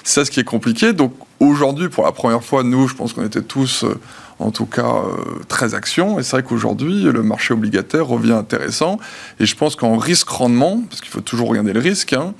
c'est 0.03 0.24
ce 0.24 0.31
qui 0.31 0.40
est 0.40 0.44
compliqué. 0.44 0.94
Donc 0.94 1.12
aujourd'hui, 1.40 1.90
pour 1.90 2.05
la 2.05 2.12
première 2.12 2.42
fois, 2.42 2.62
nous, 2.62 2.88
je 2.88 2.94
pense 2.94 3.12
qu'on 3.12 3.24
était 3.24 3.42
tous... 3.42 3.85
Euh, 3.85 4.00
en 4.38 4.51
tout 4.51 4.66
cas 4.66 4.94
euh, 4.97 5.42
très 5.49 5.75
action. 5.75 6.18
Et 6.18 6.23
c'est 6.23 6.33
vrai 6.33 6.42
qu'aujourd'hui, 6.42 7.03
le 7.03 7.23
marché 7.23 7.55
obligataire 7.55 8.07
revient 8.07 8.33
intéressant. 8.33 8.99
Et 9.40 9.47
je 9.47 9.57
pense 9.57 9.77
qu'en 9.77 9.97
risque-rendement, 9.97 10.83
parce 10.88 11.01
qu'il 11.01 11.11
faut 11.11 11.20
toujours 11.20 11.49
regarder 11.49 11.73
le 11.73 11.81
risque, 11.81 12.12
hein, 12.12 12.35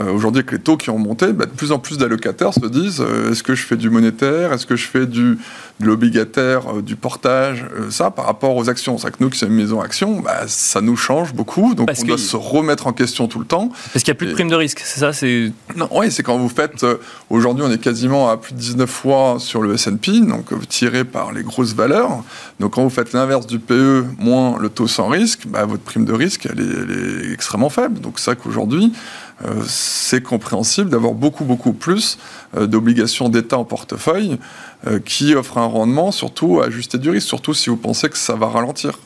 euh, 0.00 0.12
aujourd'hui, 0.12 0.40
avec 0.40 0.52
les 0.52 0.58
taux 0.58 0.76
qui 0.76 0.90
ont 0.90 0.98
monté, 0.98 1.32
bah, 1.32 1.46
de 1.46 1.50
plus 1.50 1.72
en 1.72 1.78
plus 1.78 1.98
d'allocataires 1.98 2.54
se 2.54 2.66
disent 2.66 3.00
euh, 3.00 3.32
est-ce 3.32 3.42
que 3.42 3.54
je 3.54 3.64
fais 3.64 3.76
du 3.76 3.90
monétaire? 3.90 4.52
Est-ce 4.52 4.64
que 4.64 4.76
je 4.76 4.86
fais 4.86 5.06
du, 5.06 5.38
de 5.80 5.86
l'obligataire, 5.86 6.76
euh, 6.76 6.82
du 6.82 6.94
portage? 6.94 7.64
Ça, 7.90 8.10
par 8.10 8.26
rapport 8.26 8.54
aux 8.54 8.70
actions. 8.70 8.96
C'est 8.98 9.10
que 9.10 9.16
nous 9.20 9.30
qui 9.30 9.38
sommes 9.38 9.50
une 9.50 9.56
maison 9.56 9.80
action, 9.80 10.20
bah, 10.20 10.44
ça 10.46 10.80
nous 10.80 10.96
change 10.96 11.34
beaucoup. 11.34 11.74
Donc 11.74 11.90
on 11.98 12.04
doit 12.04 12.18
se 12.18 12.36
remettre 12.36 12.86
en 12.86 12.92
question 12.92 13.26
tout 13.26 13.40
le 13.40 13.44
temps. 13.44 13.70
Parce 13.92 14.04
qu'il 14.04 14.12
n'y 14.12 14.16
a 14.16 14.18
plus 14.18 14.26
de 14.28 14.32
prime 14.34 14.48
de 14.48 14.54
risque, 14.54 14.80
c'est 14.84 15.00
ça? 15.00 15.26
Non, 15.76 15.88
oui, 15.92 16.12
c'est 16.12 16.22
quand 16.22 16.38
vous 16.38 16.48
faites. 16.48 16.86
aujourd'hui, 17.28 17.64
on 17.66 17.70
est 17.72 17.80
quasiment 17.80 18.30
à 18.30 18.36
plus 18.36 18.54
de 18.54 18.58
19 18.58 18.88
fois 18.88 19.36
sur 19.38 19.62
le 19.62 19.76
SP, 19.76 20.22
donc 20.22 20.46
tiré 20.68 21.04
par 21.04 21.32
les 21.32 21.42
grosses 21.42 21.74
valeurs. 21.74 22.22
Donc 22.60 22.74
quand 22.74 22.82
vous 22.82 22.90
faites 22.90 23.12
l'inverse 23.12 23.46
du 23.46 23.58
PE 23.58 24.04
moins 24.18 24.58
le 24.60 24.68
taux 24.68 24.86
sans 24.86 25.08
risque, 25.08 25.46
bah, 25.48 25.64
votre 25.64 25.82
prime 25.82 26.04
de 26.04 26.12
risque, 26.12 26.46
elle 26.50 26.60
est, 26.60 26.64
elle 26.64 26.90
est 26.90 27.32
extrêmement 27.32 27.70
faible. 27.70 28.00
Donc 28.00 28.18
c'est 28.18 28.26
ça 28.26 28.34
qu'aujourd'hui, 28.36 28.92
euh, 29.44 29.62
c'est 29.66 30.22
compréhensible 30.22 30.90
d'avoir 30.90 31.14
beaucoup, 31.14 31.44
beaucoup 31.44 31.72
plus 31.72 32.18
euh, 32.56 32.66
d'obligations 32.66 33.28
d'État 33.28 33.56
en 33.56 33.64
portefeuille 33.64 34.38
euh, 34.86 34.98
qui 34.98 35.34
offrent 35.34 35.58
un 35.58 35.66
rendement, 35.66 36.10
surtout 36.10 36.60
ajusté 36.60 36.98
du 36.98 37.10
risque, 37.10 37.28
surtout 37.28 37.54
si 37.54 37.70
vous 37.70 37.76
pensez 37.76 38.08
que 38.08 38.18
ça 38.18 38.34
va 38.34 38.48
ralentir. 38.48 38.98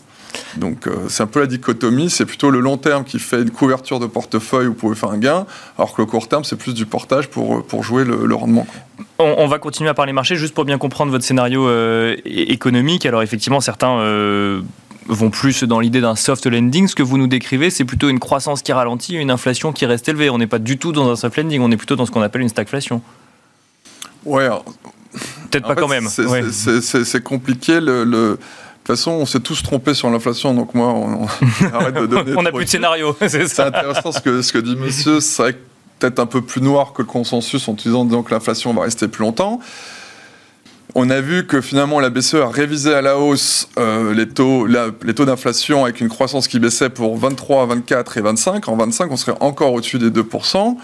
Donc 0.57 0.89
c'est 1.09 1.23
un 1.23 1.27
peu 1.27 1.41
la 1.41 1.47
dichotomie, 1.47 2.09
c'est 2.09 2.25
plutôt 2.25 2.51
le 2.51 2.59
long 2.59 2.79
terme 2.79 3.05
qui 3.05 3.19
fait 3.19 3.43
une 3.43 3.51
couverture 3.51 4.01
de 4.01 4.07
portefeuille 4.07 4.67
où 4.67 4.71
vous 4.71 4.75
pouvez 4.75 4.95
faire 4.95 5.11
un 5.11 5.19
gain, 5.19 5.45
alors 5.77 5.93
que 5.93 6.01
le 6.01 6.07
court 6.07 6.27
terme 6.27 6.43
c'est 6.43 6.57
plus 6.57 6.73
du 6.73 6.87
portage 6.87 7.29
pour, 7.29 7.63
pour 7.67 7.83
jouer 7.83 8.03
le, 8.03 8.35
rendement. 8.35 8.67
On, 9.19 9.47
va 9.47 9.59
continuer 9.59 9.91
à 9.91 9.95
parler 9.95 10.15
marché 10.15 10.37
juste 10.37 10.55
pour 10.55 10.65
bien 10.65 10.79
comprendre 10.79 11.13
votre 11.13 11.25
scénario 11.25 11.69
économique. 12.25 13.05
Alors 13.05 13.23
effectivement 13.23 13.61
certains 13.61 13.99
vont 15.07 15.31
plus 15.31 15.65
dans 15.65 15.81
l'idée 15.81 16.01
d'un 16.01 16.17
soft 16.17 16.47
landing. 16.47 16.89
Ce 16.89 16.95
que 16.95 17.03
vous 17.03 17.19
nous 17.19 17.27
décrivez, 17.27 17.71
c'est 17.71 17.85
plutôt 17.85 18.09
une 18.09 18.21
croissance 18.21 18.63
qui 18.63 18.73
ralentit 18.73 19.17
et 19.17 19.21
une 19.21 19.31
inflation 19.31 19.73
qui 19.73 19.87
reste 19.87 20.09
élevée. 20.09 20.31
On 20.31 20.39
n'est 20.39 20.47
pas 20.47 20.59
du 20.59 20.79
tout 20.79 20.93
dans 20.93 21.11
un 21.11 21.17
soft 21.17 21.37
landing, 21.37 21.61
on 21.61 21.71
est 21.71 21.77
plutôt 21.77 21.97
dans 21.97 22.07
ce 22.07 22.11
qu'on 22.11 22.23
appelle 22.23 22.43
une 22.43 22.49
stagflation. 22.49 23.03
Ouais, 24.25 24.49
peut-être 25.51 25.67
pas 25.67 25.75
quand 25.75 25.89
même. 25.89 26.09
C'est 26.09 27.23
compliqué. 27.23 27.81
Le, 27.81 28.05
De 28.05 28.39
toute 28.85 28.87
façon, 28.87 29.13
on 29.13 29.27
s'est 29.27 29.41
tous 29.41 29.63
trompés 29.63 29.95
sur 29.95 30.11
l'inflation, 30.11 30.55
donc 30.55 30.75
moi, 30.75 30.89
on, 30.89 31.27
arrête 31.73 31.95
de 31.95 32.07
donner. 32.07 32.35
on 32.37 32.43
n'a 32.43 32.53
plus 32.53 32.65
de 32.65 32.71
scénario, 32.71 33.17
c'est 33.27 33.61
intéressant 33.61 34.13
ce 34.13 34.21
que, 34.21 34.43
ce 34.43 34.53
que 34.53 34.59
dit 34.59 34.77
monsieur. 34.77 35.21
C'est 35.21 35.57
peut-être 35.99 36.19
un 36.19 36.27
peu 36.27 36.43
plus 36.43 36.61
noir 36.61 36.93
que 36.93 37.03
le 37.03 37.07
consensus 37.07 37.69
en 37.69 37.75
disant 37.75 38.23
que 38.23 38.33
l'inflation 38.33 38.73
va 38.75 38.83
rester 38.83 39.09
plus 39.09 39.23
longtemps. 39.23 39.61
On 40.95 41.09
a 41.09 41.23
vu 41.23 41.47
que 41.47 41.63
finalement 41.63 42.01
la 42.01 42.11
BCE 42.11 42.35
a 42.35 42.49
révisé 42.49 42.93
à 42.93 43.01
la 43.01 43.19
hausse 43.19 43.69
euh, 43.79 44.13
les 44.13 44.29
taux, 44.29 44.67
les 44.67 45.15
taux 45.15 45.25
d'inflation 45.25 45.85
avec 45.85 46.03
une 46.03 46.11
croissance 46.11 46.49
qui 46.49 46.59
baissait 46.59 46.91
pour 46.91 47.17
23, 47.17 47.65
24 47.67 48.19
et 48.19 48.21
25. 48.21 48.69
En 48.69 48.77
25, 48.77 49.11
on 49.11 49.17
serait 49.17 49.37
encore 49.41 49.73
au-dessus 49.73 49.99
des 49.99 50.11
2%. 50.11 50.77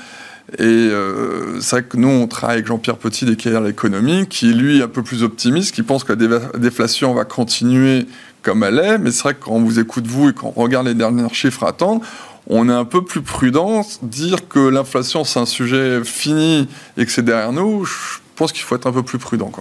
Et 0.56 0.62
euh, 0.62 1.60
c'est 1.60 1.76
vrai 1.76 1.82
que 1.82 1.98
nous, 1.98 2.08
on 2.08 2.26
travaille 2.26 2.56
avec 2.56 2.66
Jean-Pierre 2.68 2.96
Petit 2.96 3.36
carrières 3.36 3.60
l'économie, 3.60 4.26
qui 4.26 4.54
lui 4.54 4.78
est 4.78 4.82
un 4.82 4.88
peu 4.88 5.02
plus 5.02 5.22
optimiste, 5.22 5.74
qui 5.74 5.82
pense 5.82 6.04
que 6.04 6.14
la 6.14 6.38
déflation 6.58 7.12
va 7.12 7.26
continuer 7.26 8.06
comme 8.42 8.64
elle 8.64 8.78
est. 8.78 8.96
Mais 8.96 9.10
c'est 9.10 9.24
vrai 9.24 9.34
que 9.34 9.44
quand 9.44 9.52
on 9.52 9.62
vous 9.62 9.78
écoute 9.78 10.06
vous 10.06 10.30
et 10.30 10.32
qu'on 10.32 10.52
regarde 10.52 10.86
les 10.86 10.94
derniers 10.94 11.28
chiffres 11.34 11.64
à 11.64 11.68
attendre, 11.68 12.00
on 12.46 12.70
est 12.70 12.72
un 12.74 12.86
peu 12.86 13.04
plus 13.04 13.20
prudent. 13.20 13.84
Dire 14.00 14.48
que 14.48 14.58
l'inflation, 14.58 15.24
c'est 15.24 15.38
un 15.38 15.44
sujet 15.44 16.02
fini 16.02 16.66
et 16.96 17.04
que 17.04 17.12
c'est 17.12 17.24
derrière 17.24 17.52
nous, 17.52 17.84
je 17.84 18.20
pense 18.36 18.52
qu'il 18.52 18.62
faut 18.62 18.74
être 18.74 18.86
un 18.86 18.92
peu 18.92 19.02
plus 19.02 19.18
prudent. 19.18 19.52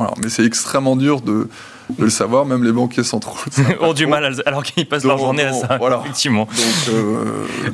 Voilà, 0.00 0.14
mais 0.22 0.30
c'est 0.30 0.46
extrêmement 0.46 0.96
dur 0.96 1.20
de, 1.20 1.46
le 1.98 2.08
savoir, 2.08 2.46
même 2.46 2.64
les 2.64 2.72
banquiers 2.72 3.02
centraux 3.02 3.36
ont 3.82 3.92
du 3.92 4.06
mal, 4.06 4.34
alors 4.46 4.62
qu'ils 4.62 4.88
passent 4.88 5.04
leur 5.04 5.18
journée 5.18 5.42
à 5.42 5.52
ça, 5.52 5.76
voilà. 5.78 6.00
effectivement. 6.02 6.48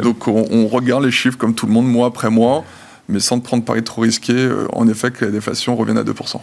Donc, 0.03 0.27
euh, 0.27 0.45
on, 0.51 0.67
regarde 0.67 1.05
les 1.05 1.13
chiffres 1.13 1.39
comme 1.39 1.55
tout 1.55 1.67
le 1.67 1.73
monde, 1.73 1.87
mois 1.87 2.09
après 2.09 2.29
mois, 2.29 2.65
mais 3.09 3.21
sans 3.21 3.41
prendre 3.41 3.65
pari 3.65 3.83
trop 3.83 4.03
risqué, 4.03 4.33
euh, 4.33 4.67
en 4.73 4.89
effet, 4.89 5.11
que 5.11 5.25
la 5.25 5.31
déflation 5.31 5.77
revienne 5.77 5.99
à 5.99 6.05
2%. 6.05 6.41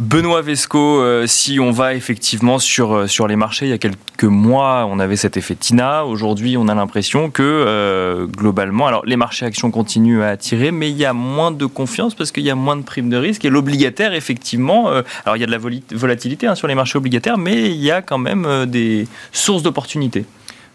Benoît 0.00 0.42
Vesco, 0.42 1.00
euh, 1.00 1.26
si 1.26 1.58
on 1.58 1.72
va 1.72 1.92
effectivement 1.94 2.60
sur, 2.60 2.94
euh, 2.94 3.06
sur 3.08 3.26
les 3.26 3.34
marchés, 3.34 3.66
il 3.66 3.70
y 3.70 3.72
a 3.72 3.78
quelques 3.78 4.22
mois, 4.22 4.86
on 4.88 5.00
avait 5.00 5.16
cet 5.16 5.36
effet 5.36 5.56
TINA. 5.56 6.04
Aujourd'hui, 6.04 6.56
on 6.56 6.68
a 6.68 6.74
l'impression 6.76 7.30
que 7.30 7.42
euh, 7.42 8.26
globalement, 8.26 8.86
alors 8.86 9.04
les 9.06 9.16
marchés 9.16 9.44
actions 9.44 9.72
continuent 9.72 10.22
à 10.22 10.28
attirer, 10.28 10.70
mais 10.70 10.88
il 10.88 10.96
y 10.96 11.04
a 11.04 11.12
moins 11.12 11.50
de 11.50 11.66
confiance 11.66 12.14
parce 12.14 12.30
qu'il 12.30 12.44
y 12.44 12.50
a 12.50 12.54
moins 12.54 12.76
de 12.76 12.82
primes 12.82 13.10
de 13.10 13.16
risque. 13.16 13.44
Et 13.44 13.50
l'obligataire, 13.50 14.14
effectivement, 14.14 14.86
alors 14.86 15.36
il 15.36 15.40
y 15.40 15.42
a 15.42 15.46
de 15.46 15.50
la 15.50 15.58
volatilité 15.58 16.46
hein, 16.46 16.54
sur 16.54 16.68
les 16.68 16.76
marchés 16.76 16.96
obligataires, 16.96 17.36
mais 17.36 17.68
il 17.68 17.82
y 17.82 17.90
a 17.90 18.00
quand 18.00 18.18
même 18.18 18.66
des 18.66 19.08
sources 19.32 19.64
d'opportunités. 19.64 20.26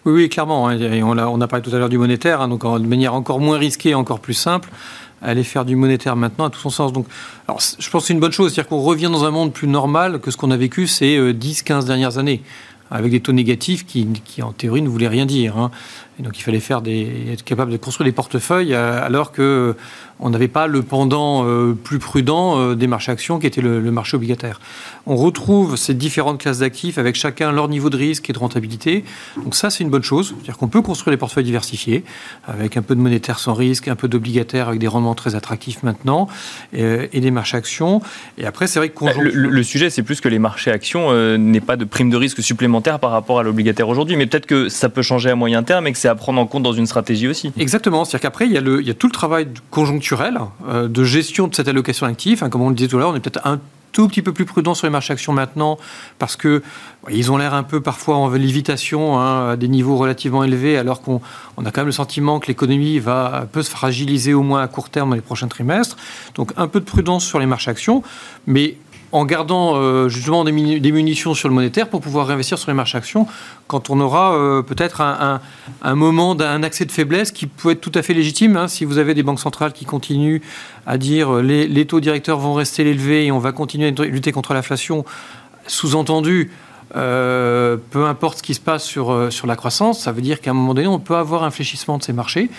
Oui, 0.06 0.14
oui, 0.14 0.30
clairement. 0.30 0.68
Hein. 0.68 0.78
On, 1.02 1.18
a, 1.18 1.28
on 1.28 1.40
a 1.40 1.48
parlé 1.48 1.64
tout 1.64 1.74
à 1.74 1.80
l'heure 1.80 1.88
du 1.88 1.98
monétaire, 1.98 2.42
hein, 2.42 2.50
donc 2.50 2.64
de 2.66 2.88
manière 2.88 3.14
encore 3.14 3.40
moins 3.40 3.58
risquée, 3.58 3.96
encore 3.96 4.20
plus 4.20 4.34
simple 4.34 4.70
aller 5.24 5.44
faire 5.44 5.66
du 5.66 5.76
monétaire 5.76 6.16
maintenant 6.16 6.46
à 6.46 6.50
tout 6.50 6.60
son 6.60 6.70
sens. 6.70 6.94
Donc, 6.94 7.08
alors, 7.48 7.60
je 7.62 7.90
pense 7.90 8.04
que 8.04 8.08
c'est 8.08 8.14
une 8.14 8.20
bonne 8.20 8.32
chose, 8.32 8.54
c'est-à-dire 8.54 8.70
qu'on 8.70 8.82
revient 8.82 9.10
dans 9.12 9.26
un 9.26 9.32
monde 9.32 9.54
plus 9.54 9.68
normal 9.68 10.20
que 10.20 10.32
ce 10.32 10.38
qu'on 10.38 10.52
a 10.52 10.58
vécu 10.58 10.88
ces 10.88 11.18
10-15 11.18 11.84
euh, 11.84 11.84
dernières 11.84 12.18
années, 12.18 12.42
avec 12.92 13.12
des 13.12 13.20
taux 13.20 13.32
négatifs 13.32 13.86
qui, 13.86 14.08
qui 14.26 14.42
en 14.42 14.52
théorie, 14.52 14.82
ne 14.82 14.90
voulaient 14.90 15.08
rien 15.08 15.26
dire. 15.26 15.58
Hein. 15.58 15.72
Et 16.20 16.24
donc, 16.24 16.38
il 16.38 16.42
fallait 16.42 16.60
faire 16.60 16.82
des, 16.82 17.32
être 17.32 17.44
capable 17.44 17.72
de 17.72 17.78
construire 17.78 18.06
des 18.06 18.12
portefeuilles 18.12 18.74
euh, 18.74 19.04
alors 19.04 19.32
que 19.32 19.76
on 20.20 20.30
n'avait 20.30 20.48
pas 20.48 20.68
le 20.68 20.84
pendant 20.84 21.46
euh, 21.46 21.74
plus 21.74 22.00
prudent 22.00 22.58
euh, 22.58 22.76
des 22.76 22.88
marchés 22.88 23.12
actions 23.12 23.40
qui 23.40 23.48
était 23.48 23.62
le, 23.62 23.80
marché 23.92 24.16
obligataire. 24.16 24.62
On 25.06 25.16
retrouve 25.16 25.76
ces 25.76 25.94
différentes 25.94 26.40
classes 26.40 26.60
d'actifs 26.60 26.98
avec 26.98 27.16
chacun 27.16 27.52
leur 27.52 27.68
niveau 27.68 27.90
de 27.90 27.98
risque 27.98 28.30
et 28.30 28.34
de 28.34 28.40
rentabilité. 28.40 29.04
Donc 29.44 29.56
ça, 29.56 29.70
c'est 29.70 29.84
une 29.84 29.90
bonne 29.90 30.04
chose. 30.04 30.34
C'est-à-dire 30.38 30.58
qu'on 30.58 30.70
peut 30.70 30.82
construire 30.82 31.14
des 31.14 31.18
portefeuilles 31.18 31.44
diversifiés 31.44 32.04
avec 32.48 32.78
un 32.78 32.82
peu 32.82 32.96
de 32.96 33.02
monétaire 33.02 33.40
sans 33.40 33.54
risque, 33.54 33.88
un 33.88 33.96
peu 33.96 34.08
d'obligataire 34.08 34.70
avec 34.70 34.80
des 34.80 34.88
rendements 34.88 35.16
très 35.16 35.36
attractifs 35.36 35.84
maintenant 35.84 36.28
et, 36.74 37.20
des 37.20 37.32
marchés 37.32 37.58
actions. 37.58 38.02
Et 38.38 38.46
après, 38.46 38.68
c'est 38.68 38.80
vrai 38.80 38.90
que... 38.90 39.04
Le, 39.20 39.50
le, 39.50 39.64
sujet, 39.64 39.90
c'est 39.90 40.04
plus 40.04 40.22
que 40.22 40.30
les 40.30 40.40
marchés 40.40 40.72
actions 40.72 41.08
euh, 41.12 41.38
n'aient 41.38 41.62
pas 41.62 41.76
de 41.76 41.86
prime 41.86 42.10
de 42.10 42.18
risque 42.18 42.42
supplémentaire 42.42 43.00
par 43.00 43.12
rapport 43.12 43.40
à 43.40 43.44
l'obligataire 43.44 43.90
aujourd'hui. 43.90 44.16
Mais 44.16 44.26
peut-être 44.26 44.46
que 44.46 44.70
ça 44.70 44.90
peut 44.90 45.02
changer 45.02 45.30
à 45.30 45.36
moyen 45.36 45.64
terme 45.64 45.88
et 45.88 45.92
que 45.92 45.98
à 46.08 46.16
prendre 46.16 46.40
en 46.40 46.46
compte 46.46 46.64
dans 46.64 46.74
une 46.74 46.86
stratégie 46.86 47.28
aussi. 47.28 47.52
Exactement. 47.58 48.06
C'est-à-dire 48.06 48.22
qu'après, 48.22 48.48
il, 48.48 48.52
il 48.54 48.88
y 48.88 48.90
a 48.90 48.94
tout 48.94 49.08
le 49.08 49.14
travail 49.14 49.48
conjoncturel 49.72 50.40
euh, 50.68 50.88
de 50.88 51.04
gestion 51.04 51.48
de 51.48 51.56
cette 51.56 51.68
allocation 51.68 52.06
active. 52.06 52.48
Comme 52.50 52.62
on 52.62 52.70
le 52.70 52.76
disait 52.76 52.90
tout 52.90 52.98
à 52.98 53.00
l'heure, 53.00 53.10
on 53.10 53.16
est 53.16 53.20
peut-être 53.20 53.46
un 53.46 53.60
tout 53.94 54.08
petit 54.08 54.22
peu 54.22 54.34
plus 54.34 54.46
prudent 54.46 54.74
sur 54.74 54.88
les 54.88 54.92
marchés 54.92 55.14
actions 55.14 55.32
maintenant 55.32 55.78
parce 56.20 56.36
que 56.36 56.62
ils 57.10 57.32
ont 57.32 57.38
l'air 57.38 57.54
un 57.54 57.64
peu 57.64 57.80
parfois 57.80 58.18
en 58.18 58.30
lévitation 58.32 59.20
hein, 59.20 59.52
à 59.52 59.56
des 59.56 59.68
niveaux 59.68 59.96
relativement 59.96 60.44
élevés 60.44 60.78
alors 60.78 61.02
qu'on 61.02 61.22
a 61.58 61.72
quand 61.72 61.82
même 61.82 61.86
le 61.86 61.92
sentiment 61.92 62.40
que 62.40 62.48
l'économie 62.48 63.00
va 63.00 63.48
peut 63.52 63.62
se 63.62 63.70
fragiliser 63.70 64.34
au 64.34 64.42
moins 64.42 64.62
à 64.62 64.68
court 64.68 64.90
terme 64.90 65.10
dans 65.10 65.16
les 65.16 65.22
prochains 65.22 65.48
trimestres. 65.48 65.96
Donc 66.36 66.52
un 66.58 66.68
peu 66.68 66.80
de 66.80 66.86
prudence 66.86 67.24
sur 67.24 67.40
les 67.40 67.46
marchés 67.46 67.70
actions, 67.70 68.04
mais 68.48 68.78
en 69.14 69.26
gardant 69.26 69.76
euh, 69.76 70.10
justement 70.10 70.44
des, 70.44 70.52
munitions 70.52 71.36
sur 71.36 71.48
le 71.48 71.54
monétaire 71.54 71.88
pour 71.88 72.02
pouvoir 72.02 72.26
réinvestir 72.28 72.58
sur 72.58 72.72
les 72.72 72.76
marchés 72.76 72.98
actions 72.98 73.28
quand 73.68 73.92
on 73.92 74.00
aura 74.00 74.36
euh, 74.36 74.64
peut-être 74.64 75.02
un, 75.02 75.40
moment 75.96 76.34
d'un 76.34 76.64
accès 76.64 76.84
de 76.86 76.92
faiblesse 76.92 77.32
qui 77.32 77.46
peut 77.46 77.72
être 77.72 77.82
tout 77.82 77.92
à 77.94 78.02
fait 78.02 78.16
légitime. 78.16 78.58
Hein. 78.58 78.68
si 78.68 78.86
vous 78.86 78.98
avez 78.98 79.14
des 79.14 79.22
banques 79.22 79.40
centrales 79.40 79.72
qui 79.72 79.86
continuent 79.86 80.42
à 80.88 80.98
dire 80.98 81.36
euh, 81.36 81.42
les, 81.44 81.68
les 81.68 81.86
taux 81.86 82.00
directeurs 82.00 82.40
vont 82.40 82.56
rester 82.56 82.82
élevés 82.82 83.28
et 83.28 83.32
on 83.32 83.38
va 83.38 83.52
continuer 83.52 83.94
à 83.96 84.04
lutter 84.04 84.32
contre 84.32 84.56
l'inflation, 84.56 85.06
sous-entendu, 85.68 86.50
euh, 86.96 87.78
peu 87.90 88.06
importe 88.06 88.40
ce 88.40 88.44
qui 88.44 88.54
se 88.54 88.60
passe 88.60 88.84
sur, 88.84 89.12
euh, 89.12 89.32
sur 89.32 89.48
la 89.48 89.56
croissance, 89.56 90.02
ça 90.02 90.12
veut 90.12 90.22
dire 90.22 90.42
qu'à 90.42 90.52
un 90.52 90.54
moment 90.54 90.74
donné, 90.74 90.88
on 90.88 91.00
peut 91.00 91.16
avoir 91.16 91.44
un 91.44 91.52
fléchissement 91.52 91.98
de 91.98 92.04
ces 92.04 92.14
marchés. 92.14 92.50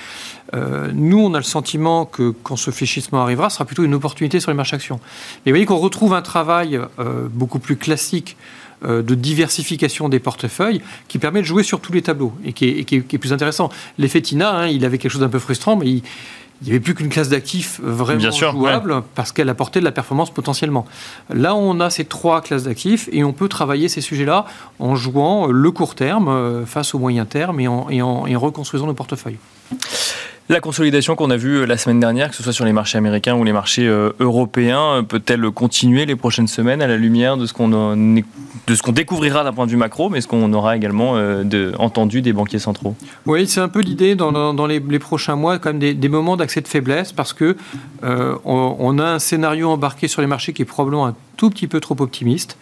Euh, 0.55 0.91
nous, 0.93 1.21
on 1.21 1.35
a 1.35 1.39
le 1.39 1.45
sentiment 1.45 2.05
que 2.05 2.35
quand 2.43 2.57
ce 2.57 2.71
fléchissement 2.71 3.23
arrivera, 3.23 3.49
ce 3.49 3.57
sera 3.57 3.65
plutôt 3.65 3.85
une 3.85 3.95
opportunité 3.95 4.41
sur 4.41 4.51
les 4.51 4.57
marchés 4.57 4.77
actions. 4.77 4.99
Mais 5.45 5.53
vous 5.53 5.55
voyez 5.55 5.67
qu'on 5.67 5.79
retrouve 5.79 6.15
un 6.15 6.23
travail 6.23 6.81
beaucoup 7.31 7.59
plus 7.59 7.77
classique 7.77 8.37
de 8.83 9.15
diversification 9.15 10.09
des 10.09 10.19
portefeuilles 10.19 10.83
qui 11.09 11.19
permet 11.19 11.41
de 11.41 11.47
jouer 11.47 11.63
sur 11.63 11.81
tous 11.81 11.93
les 11.93 12.03
tableaux 12.03 12.35
et 12.45 12.53
qui 12.53 12.67
est, 12.67 13.19
plus 13.19 13.33
intéressant. 13.33 13.71
L'effet 13.99 14.21
TINA, 14.21 14.51
hein, 14.51 14.67
il 14.67 14.85
avait 14.85 14.99
quelque 14.99 15.13
chose 15.13 15.23
d'un 15.23 15.29
peu 15.29 15.39
frustrant, 15.39 15.77
mais 15.77 15.87
il, 15.87 16.03
il 16.65 16.69
n'y 16.69 16.71
avait 16.71 16.81
plus 16.81 16.95
qu'une 16.95 17.11
classe 17.11 17.29
d'actifs 17.29 17.79
vraiment 17.83 18.31
jouable 18.31 19.03
parce 19.15 19.33
qu'elle 19.33 19.51
apportait 19.51 19.81
de 19.81 19.85
la 19.85 19.93
performance 19.93 20.33
potentiellement. 20.33 20.87
Là, 21.29 21.55
on 21.55 21.79
a 21.79 21.91
ces 21.91 22.07
trois 22.07 22.41
classes 22.41 22.63
d'actifs 22.63 23.07
et 23.13 23.23
on 23.23 23.35
peut 23.35 23.49
travailler 23.49 23.89
ces 23.89 24.01
sujets-là 24.01 24.47
en 24.79 24.97
jouant 24.97 25.47
le 25.49 25.71
court 25.71 25.95
terme 25.95 26.29
euh, 26.29 26.65
face 26.65 26.95
au 26.95 26.99
moyen 26.99 27.27
terme 27.27 27.61
et 27.61 27.69
en, 27.69 27.91
et 27.91 28.01
en, 28.01 28.27
et 28.27 28.35
en 28.35 28.41
reconstruisant 28.41 28.87
nos 28.87 28.95
portefeuilles. 28.95 29.37
La 30.51 30.61
consolidation 30.61 31.17
qu'on 31.17 31.31
a 31.31 31.39
vue 31.39 31.63
euh, 31.63 31.65
la 31.65 31.79
semaine 31.79 32.01
dernière, 32.01 32.29
que 32.29 32.37
ce 32.37 32.43
soit 32.43 32.53
sur 32.53 32.67
les 32.67 32.75
marchés 32.75 32.99
américains 32.99 33.35
ou 33.35 33.45
les 33.45 33.55
marchés 33.55 33.89
euh, 33.89 34.11
européens, 34.21 34.97
euh, 34.97 35.03
peut-elle 35.03 35.41
continuer 35.51 36.05
les 36.05 36.17
prochaines 36.17 36.49
semaines 36.49 36.83
à 36.83 36.87
la 36.87 36.99
lumière 36.99 37.39
de 37.39 37.47
ce 37.47 37.55
qu'on 37.55 37.95
de 37.97 38.75
ce 38.75 38.83
qu'on 38.83 38.93
découvrira 38.93 39.43
d'un 39.43 39.55
point 39.55 39.65
de 39.65 39.71
vue 39.71 39.79
macro, 39.79 40.11
mais 40.11 40.21
ce 40.21 40.29
qu'on 40.29 40.53
aura 40.53 40.77
également 40.77 41.17
entendu 41.79 42.23
des 42.23 42.33
banquiers 42.33 42.59
centraux? 42.59 42.95
Oui, 43.27 43.47
c'est 43.47 43.61
un 43.61 43.69
peu 43.69 43.81
l'idée 43.81 44.15
dans, 44.15 44.67
les, 44.67 44.99
prochains 44.99 45.37
mois, 45.37 45.59
quand 45.59 45.75
même 45.75 45.95
des, 45.95 46.09
moments 46.09 46.37
d'accès 46.37 46.61
de 46.61 46.69
faiblesse, 46.69 47.13
parce 47.13 47.33
que 47.33 47.57
on, 48.03 48.99
a 48.99 49.05
un 49.05 49.19
scénario 49.19 49.69
embarqué 49.69 50.09
sur 50.09 50.23
les 50.23 50.27
marchés 50.27 50.53
qui 50.53 50.63
est 50.63 50.67
probablement 50.67 51.07
un 51.07 51.15
tout 51.37 51.51
petit 51.51 51.67
peu 51.67 51.81
trop 51.81 51.97
optimiste. 52.01 52.57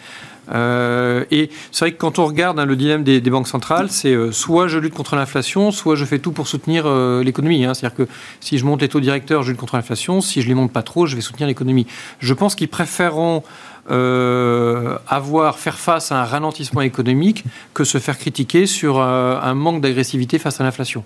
Euh, 0.51 1.25
et 1.31 1.51
c'est 1.71 1.85
vrai 1.85 1.93
que 1.93 1.99
quand 1.99 2.19
on 2.19 2.27
regarde 2.27 2.59
hein, 2.59 2.65
le 2.65 2.77
dilemme 2.77 3.05
des, 3.05 3.21
banques 3.21 3.49
centrales, 3.49 3.91
c'est 3.91 4.13
euh, 4.13 4.33
soit 4.33 4.69
je 4.69 4.79
lutte 4.79 4.95
contre 4.95 5.17
l'inflation, 5.17 5.71
soit 5.71 5.95
je 5.95 6.05
fais 6.05 6.19
tout 6.19 6.33
pour 6.33 6.49
soutenir 6.49 6.85
euh, 6.87 7.23
l'économie. 7.23 7.65
Hein. 7.65 7.75
C'est-à-dire 7.75 7.97
que 7.97 8.09
si 8.41 8.59
je 8.59 8.65
monte 8.65 8.83
les 8.83 8.89
taux 8.89 9.01
directeurs, 9.01 9.43
je 9.43 9.51
lutte 9.51 9.61
contre 9.61 9.77
l'inflation. 9.77 10.21
Si 10.21 10.43
je 10.43 10.49
les 10.49 10.55
monte 10.55 10.73
pas 10.73 10.83
trop, 10.83 11.07
je 11.07 11.15
vais 11.15 11.23
soutenir 11.23 11.47
l'économie. 11.47 11.87
Je 12.19 12.35
pense 12.35 12.55
qu'ils 12.55 12.69
préféreront 12.69 13.43
avoir 13.89 15.59
faire 15.59 15.77
face 15.77 16.13
à 16.13 16.23
un 16.23 16.25
ralentissement 16.25 16.83
économique 16.83 17.43
que 17.75 17.83
se 17.83 17.99
faire 17.99 18.17
critiquer 18.17 18.67
sur 18.67 19.01
un 19.01 19.55
manque 19.55 19.81
d'agressivité 19.81 20.39
face 20.39 20.61
à 20.61 20.65
l'inflation. 20.65 21.03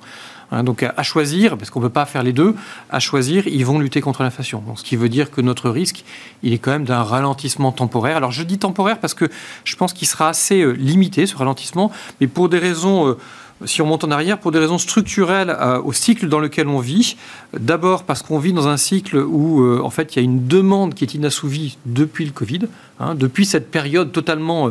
Hein, 0.52 0.62
donc 0.62 0.82
à, 0.82 1.02
choisir, 1.02 1.58
parce 1.58 1.70
qu'on 1.70 1.80
ne 1.80 1.86
peut 1.86 1.92
pas 1.92 2.06
faire 2.06 2.22
les 2.22 2.32
deux, 2.32 2.54
à 2.90 3.00
choisir, 3.00 3.46
ils 3.48 3.66
vont 3.66 3.78
lutter 3.78 4.00
contre 4.00 4.22
l'inflation. 4.22 4.62
ce 4.76 4.84
qui 4.84 4.96
veut 4.96 5.08
dire 5.08 5.30
que 5.30 5.40
notre 5.40 5.70
risque, 5.70 6.04
il 6.42 6.52
est 6.52 6.58
quand 6.58 6.70
même 6.70 6.84
d'un 6.84 7.02
ralentissement 7.02 7.72
temporaire. 7.72 8.16
Alors 8.16 8.30
je 8.30 8.42
dis 8.42 8.58
temporaire 8.58 8.98
parce 8.98 9.14
que 9.14 9.28
je 9.64 9.76
pense 9.76 9.92
qu'il 9.92 10.06
sera 10.06 10.28
assez 10.28 10.60
euh, 10.60 10.72
limité, 10.72 11.26
ce 11.26 11.36
ralentissement, 11.36 11.90
mais 12.20 12.26
pour 12.26 12.48
des 12.48 12.58
raisons... 12.58 13.08
Euh, 13.08 13.18
si 13.64 13.80
on 13.80 13.86
monte 13.86 14.04
en 14.04 14.10
arrière, 14.10 14.38
pour 14.38 14.52
des 14.52 14.58
raisons 14.58 14.78
structurelles 14.78 15.48
euh, 15.48 15.80
au 15.80 15.92
cycle 15.92 16.28
dans 16.28 16.40
lequel 16.40 16.68
on 16.68 16.78
vit. 16.78 17.16
D'abord 17.58 18.04
parce 18.04 18.22
qu'on 18.22 18.38
vit 18.38 18.52
dans 18.52 18.68
un 18.68 18.76
cycle 18.76 19.16
où, 19.16 19.62
euh, 19.62 19.80
en 19.82 19.90
fait, 19.90 20.14
il 20.14 20.18
y 20.18 20.22
a 20.22 20.24
une 20.24 20.46
demande 20.46 20.94
qui 20.94 21.04
est 21.04 21.14
inassouvie 21.14 21.78
depuis 21.86 22.26
le 22.26 22.32
Covid, 22.32 22.60
hein, 23.00 23.14
depuis 23.14 23.46
cette 23.46 23.70
période 23.70 24.12
totalement 24.12 24.66
euh, 24.68 24.70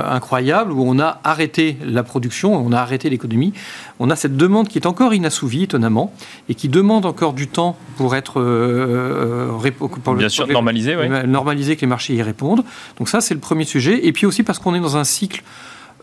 hein, 0.00 0.04
incroyable 0.08 0.72
où 0.72 0.82
on 0.82 0.98
a 0.98 1.20
arrêté 1.24 1.76
la 1.84 2.02
production, 2.02 2.54
on 2.54 2.72
a 2.72 2.80
arrêté 2.80 3.10
l'économie. 3.10 3.52
On 3.98 4.08
a 4.08 4.16
cette 4.16 4.36
demande 4.36 4.68
qui 4.68 4.78
est 4.78 4.86
encore 4.86 5.12
inassouvie, 5.12 5.64
étonnamment, 5.64 6.14
et 6.48 6.54
qui 6.54 6.68
demande 6.68 7.04
encore 7.04 7.34
du 7.34 7.48
temps 7.48 7.76
pour 7.96 8.16
être 8.16 8.40
pour 9.78 10.14
Bien 10.14 10.28
sûr, 10.28 10.46
normalisé, 10.48 10.96
normaliser 11.26 11.76
que 11.76 11.82
les 11.82 11.86
marchés 11.86 12.14
y 12.14 12.22
répondent. 12.22 12.64
Donc 12.98 13.08
ça, 13.08 13.20
c'est 13.20 13.34
le 13.34 13.40
premier 13.40 13.64
sujet. 13.64 14.06
Et 14.06 14.12
puis 14.12 14.26
aussi 14.26 14.42
parce 14.42 14.58
qu'on 14.58 14.74
est 14.74 14.80
dans 14.80 14.96
un 14.96 15.04
cycle 15.04 15.42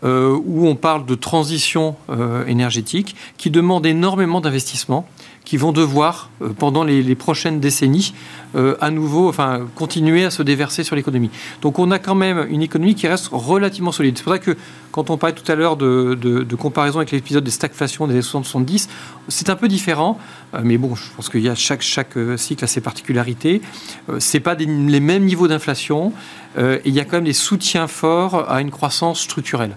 euh, 0.02 0.34
où 0.46 0.66
on 0.66 0.76
parle 0.76 1.04
de 1.04 1.14
transition 1.14 1.94
euh, 2.08 2.46
énergétique 2.46 3.14
qui 3.36 3.50
demande 3.50 3.84
énormément 3.84 4.40
d'investissement 4.40 5.06
qui 5.44 5.58
vont 5.58 5.72
devoir, 5.72 6.30
euh, 6.40 6.54
pendant 6.56 6.84
les, 6.84 7.14
prochaines 7.14 7.60
décennies, 7.60 8.14
à 8.80 8.90
nouveau, 8.90 9.28
enfin, 9.28 9.66
continuer 9.76 10.24
à 10.24 10.30
se 10.30 10.42
déverser 10.42 10.82
sur 10.82 10.96
l'économie. 10.96 11.30
Donc 11.62 11.78
on 11.78 11.92
a 11.92 12.00
quand 12.00 12.16
même 12.16 12.46
une 12.50 12.62
économie 12.62 12.96
qui 12.96 13.06
reste 13.06 13.28
relativement 13.30 13.92
solide. 13.92 14.18
C'est 14.18 14.24
pour 14.24 14.32
ça 14.32 14.40
que 14.40 14.56
quand 14.90 15.08
on 15.10 15.18
parlait 15.18 15.36
tout 15.36 15.52
à 15.52 15.54
l'heure 15.54 15.76
de, 15.76 16.56
comparaison 16.58 16.98
avec 16.98 17.12
l'épisode 17.12 17.44
des 17.44 17.52
stagflations 17.52 18.08
des 18.08 18.14
années 18.14 18.22
70 18.22 18.88
c'est 19.28 19.50
un 19.50 19.54
peu 19.54 19.68
différent, 19.68 20.18
mais 20.64 20.78
bon, 20.78 20.96
je 20.96 21.04
pense 21.14 21.28
qu'il 21.28 21.42
y 21.42 21.48
a 21.48 21.54
chaque, 21.54 21.82
chaque 21.82 22.18
cycle 22.36 22.64
a 22.64 22.66
ses 22.66 22.80
particularités. 22.80 23.62
c'est 24.18 24.40
pas 24.40 24.56
les 24.56 24.66
mêmes 24.66 25.24
niveaux 25.24 25.46
d'inflation, 25.46 26.12
et 26.58 26.80
il 26.84 26.92
y 26.92 26.98
a 26.98 27.04
quand 27.04 27.18
même 27.18 27.24
des 27.24 27.32
soutiens 27.32 27.86
forts 27.86 28.50
à 28.50 28.60
une 28.60 28.72
croissance 28.72 29.20
structurelle. 29.20 29.76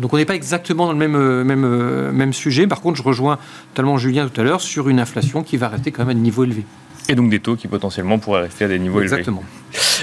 Donc 0.00 0.12
on 0.12 0.16
n'est 0.16 0.24
pas 0.24 0.34
exactement 0.34 0.86
dans 0.86 0.92
le 0.92 0.98
même, 0.98 1.14
euh, 1.14 1.44
même, 1.44 1.64
euh, 1.64 2.12
même 2.12 2.32
sujet. 2.32 2.66
Par 2.66 2.80
contre, 2.80 2.96
je 2.96 3.02
rejoins 3.02 3.38
totalement 3.74 3.96
Julien 3.96 4.28
tout 4.28 4.40
à 4.40 4.44
l'heure 4.44 4.60
sur 4.60 4.88
une 4.88 5.00
inflation 5.00 5.42
qui 5.42 5.56
va 5.56 5.68
rester 5.68 5.92
quand 5.92 6.02
même 6.02 6.10
à 6.10 6.14
des 6.14 6.20
niveaux 6.20 6.44
élevés. 6.44 6.64
Et 7.08 7.14
donc 7.14 7.30
des 7.30 7.38
taux 7.38 7.54
qui 7.54 7.68
potentiellement 7.68 8.18
pourraient 8.18 8.42
rester 8.42 8.64
à 8.64 8.68
des 8.68 8.78
niveaux 8.78 9.00
élevés. 9.00 9.16
Exactement. 9.16 9.44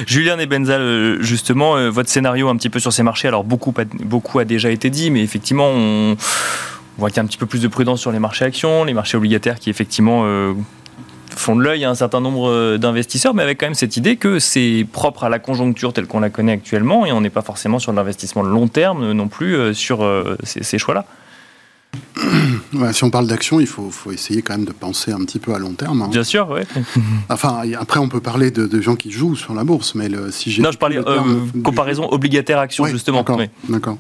Julien 0.05 0.37
et 0.39 0.45
Benzal, 0.45 0.81
euh, 0.81 1.21
justement, 1.21 1.89
votre 1.89 2.09
scénario 2.09 2.47
un 2.49 2.55
petit 2.55 2.69
peu 2.69 2.79
sur 2.79 2.93
ces 2.93 3.03
marchés, 3.03 3.27
alors 3.27 3.43
beaucoup, 3.43 3.73
beaucoup 4.03 4.39
a 4.39 4.45
déjà 4.45 4.69
été 4.69 4.89
dit, 4.89 5.09
mais 5.09 5.21
effectivement, 5.23 5.67
on, 5.67 6.15
voit 6.97 7.09
qu'il 7.09 7.17
y 7.17 7.19
a 7.19 7.23
un 7.23 7.27
petit 7.27 7.37
peu 7.37 7.47
plus 7.47 7.61
de 7.61 7.67
prudence 7.67 8.01
sur 8.01 8.11
les 8.11 8.19
marchés 8.19 8.45
actions, 8.45 8.83
les 8.83 8.93
marchés 8.93 9.17
obligataires 9.17 9.59
qui 9.59 9.69
effectivement 9.69 10.23
font 11.39 11.55
de 11.55 11.61
l'œil 11.61 11.85
à 11.85 11.89
un 11.89 11.95
certain 11.95 12.21
nombre 12.21 12.49
euh, 12.49 12.77
d'investisseurs, 12.77 13.33
mais 13.33 13.43
avec 13.43 13.59
quand 13.59 13.65
même 13.65 13.75
cette 13.75 13.97
idée 13.97 14.15
que 14.15 14.39
c'est 14.39 14.85
propre 14.91 15.23
à 15.23 15.29
la 15.29 15.39
conjoncture 15.39 15.93
telle 15.93 16.07
qu'on 16.07 16.19
la 16.19 16.29
connaît 16.29 16.53
actuellement 16.53 17.05
et 17.05 17.11
on 17.11 17.21
n'est 17.21 17.29
pas 17.29 17.41
forcément 17.41 17.79
sur 17.79 17.93
l'investissement 17.93 18.43
de 18.43 18.49
long 18.49 18.67
terme 18.67 19.11
non 19.11 19.27
plus 19.27 19.55
euh, 19.55 19.73
sur 19.73 20.03
euh, 20.03 20.37
ces, 20.43 20.77
choix-là. 20.77 21.05
si 22.91 23.03
on 23.03 23.09
parle 23.09 23.27
d'action, 23.27 23.59
il 23.59 23.67
faut, 23.67 23.91
essayer 24.11 24.41
quand 24.41 24.55
même 24.55 24.65
de 24.65 24.71
penser 24.71 25.11
un 25.11 25.19
petit 25.19 25.39
peu 25.39 25.53
à 25.53 25.59
long 25.59 25.73
terme. 25.73 26.01
Hein. 26.01 26.07
Bien 26.09 26.23
sûr, 26.23 26.49
oui. 26.49 26.61
enfin, 27.29 27.61
après, 27.79 27.99
on 27.99 28.07
peut 28.07 28.21
parler 28.21 28.51
de, 28.51 28.81
gens 28.81 28.95
qui 28.95 29.11
jouent 29.11 29.35
sur 29.35 29.53
la 29.53 29.63
bourse, 29.63 29.95
mais 29.95 30.09
le, 30.09 30.31
si 30.31 30.51
j'ai. 30.51 30.61
Non, 30.61 30.71
je 30.71 30.77
parlais 30.77 30.99
comparaison 31.63 32.07
obligataire-action, 32.09 32.85
justement. 32.85 33.25
D'accord. 33.67 33.97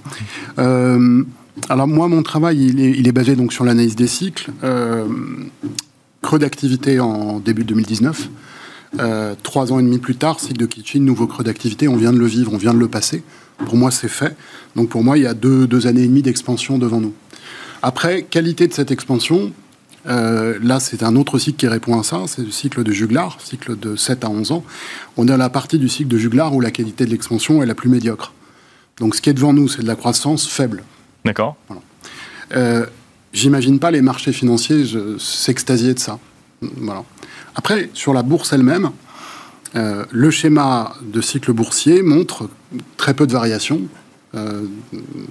alors, 0.57 1.87
moi, 1.87 2.07
mon 2.07 2.23
travail, 2.23 2.65
il 2.65 3.07
est, 3.07 3.11
basé 3.11 3.35
donc 3.35 3.51
sur 3.51 3.65
l'analyse 3.65 3.95
des 3.95 4.07
cycles 4.07 4.51
creux 6.21 6.39
d'activité 6.39 6.99
en 6.99 7.39
début 7.39 7.63
2019. 7.63 8.29
Euh, 8.99 9.35
trois 9.41 9.71
ans 9.71 9.79
et 9.79 9.83
demi 9.83 9.99
plus 9.99 10.15
tard, 10.15 10.39
cycle 10.39 10.57
de 10.57 10.65
Kitchen, 10.65 11.03
nouveau 11.03 11.27
creux 11.27 11.43
d'activité, 11.43 11.87
on 11.87 11.95
vient 11.95 12.11
de 12.11 12.17
le 12.17 12.25
vivre, 12.25 12.53
on 12.53 12.57
vient 12.57 12.73
de 12.73 12.79
le 12.79 12.87
passer. 12.87 13.23
Pour 13.57 13.75
moi, 13.75 13.91
c'est 13.91 14.09
fait. 14.09 14.35
Donc 14.75 14.89
pour 14.89 15.03
moi, 15.03 15.17
il 15.17 15.23
y 15.23 15.27
a 15.27 15.33
deux, 15.33 15.67
deux 15.67 15.87
années 15.87 16.03
et 16.03 16.07
demie 16.07 16.21
d'expansion 16.21 16.77
devant 16.77 16.99
nous. 16.99 17.13
Après, 17.81 18.23
qualité 18.23 18.67
de 18.67 18.73
cette 18.73 18.91
expansion, 18.91 19.51
euh, 20.07 20.57
là, 20.61 20.79
c'est 20.79 21.03
un 21.03 21.15
autre 21.15 21.37
cycle 21.37 21.57
qui 21.57 21.67
répond 21.67 21.99
à 21.99 22.03
ça, 22.03 22.23
c'est 22.27 22.43
le 22.43 22.51
cycle 22.51 22.83
de 22.83 22.91
Juglar, 22.91 23.37
cycle 23.41 23.77
de 23.77 23.95
7 23.95 24.23
à 24.23 24.29
11 24.29 24.51
ans. 24.51 24.63
On 25.17 25.27
est 25.27 25.31
à 25.31 25.37
la 25.37 25.49
partie 25.49 25.79
du 25.79 25.89
cycle 25.89 26.09
de 26.09 26.17
Juglar 26.17 26.53
où 26.53 26.59
la 26.59 26.71
qualité 26.71 27.05
de 27.05 27.11
l'expansion 27.11 27.63
est 27.63 27.65
la 27.65 27.75
plus 27.75 27.89
médiocre. 27.89 28.33
Donc 28.97 29.15
ce 29.15 29.21
qui 29.21 29.29
est 29.29 29.33
devant 29.33 29.53
nous, 29.53 29.67
c'est 29.67 29.81
de 29.81 29.87
la 29.87 29.95
croissance 29.95 30.47
faible. 30.47 30.83
D'accord. 31.25 31.55
Voilà. 31.67 31.81
Euh, 32.55 32.85
j'imagine 33.33 33.79
pas 33.79 33.91
les 33.91 34.01
marchés 34.01 34.31
financiers 34.31 34.85
s'extasier 35.19 35.93
de 35.93 35.99
ça. 35.99 36.19
Voilà. 36.61 37.03
Après, 37.55 37.89
sur 37.93 38.13
la 38.13 38.23
bourse 38.23 38.53
elle-même, 38.53 38.91
euh, 39.75 40.05
le 40.11 40.31
schéma 40.31 40.93
de 41.01 41.21
cycle 41.21 41.53
boursier 41.53 42.01
montre 42.01 42.49
très 42.97 43.13
peu 43.13 43.25
de 43.25 43.33
variations. 43.33 43.81
Euh, 44.35 44.63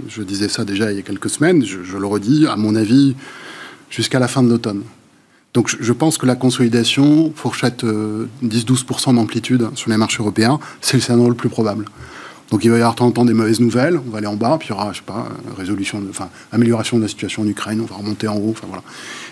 je 0.09 0.23
disais 0.23 0.49
ça 0.49 0.65
déjà 0.65 0.93
il 0.93 0.97
y 0.97 0.99
a 0.99 1.03
quelques 1.03 1.31
semaines, 1.31 1.65
je, 1.65 1.97
le 1.97 2.07
redis, 2.07 2.47
à 2.47 2.57
mon 2.57 2.75
avis, 2.75 3.17
jusqu'à 3.91 4.19
la 4.19 4.29
fin 4.29 4.43
de 4.43 4.49
l'automne. 4.49 4.83
Donc 5.53 5.75
je, 5.81 5.93
pense 5.93 6.17
que 6.17 6.27
la 6.27 6.37
consolidation, 6.37 7.33
fourchette 7.35 7.85
10-12% 7.85 9.11
euh, 9.11 9.13
d'amplitude 9.15 9.69
sur 9.75 9.91
les 9.91 9.97
marchés 9.97 10.21
européens, 10.21 10.61
c'est 10.81 10.97
le 10.97 11.03
scénario 11.03 11.29
le 11.29 11.35
plus 11.35 11.49
probable. 11.49 11.87
Donc 12.51 12.65
il 12.65 12.71
va 12.71 12.79
y 12.79 12.81
avoir 12.81 12.97
temps 12.97 13.11
temps 13.13 13.25
des 13.25 13.35
mauvaises 13.35 13.61
nouvelles, 13.61 14.01
on 14.05 14.11
va 14.11 14.19
aller 14.19 14.27
en 14.27 14.37
bas, 14.37 14.57
puis 14.59 14.69
il 14.69 14.73
y 14.73 14.75
aura, 14.75 14.93
je 14.93 14.99
sais 14.99 15.05
pas, 15.05 15.29
résolution, 15.57 16.03
enfin, 16.11 16.29
amélioration 16.51 16.97
de 16.97 17.03
la 17.03 17.09
situation 17.09 17.43
en 17.43 17.47
Ukraine, 17.47 17.81
on 17.81 17.85
va 17.85 17.97
remonter 17.97 18.27
en 18.27 18.37
haut, 18.37 18.51
enfin 18.51 18.67
voilà. 18.67 18.83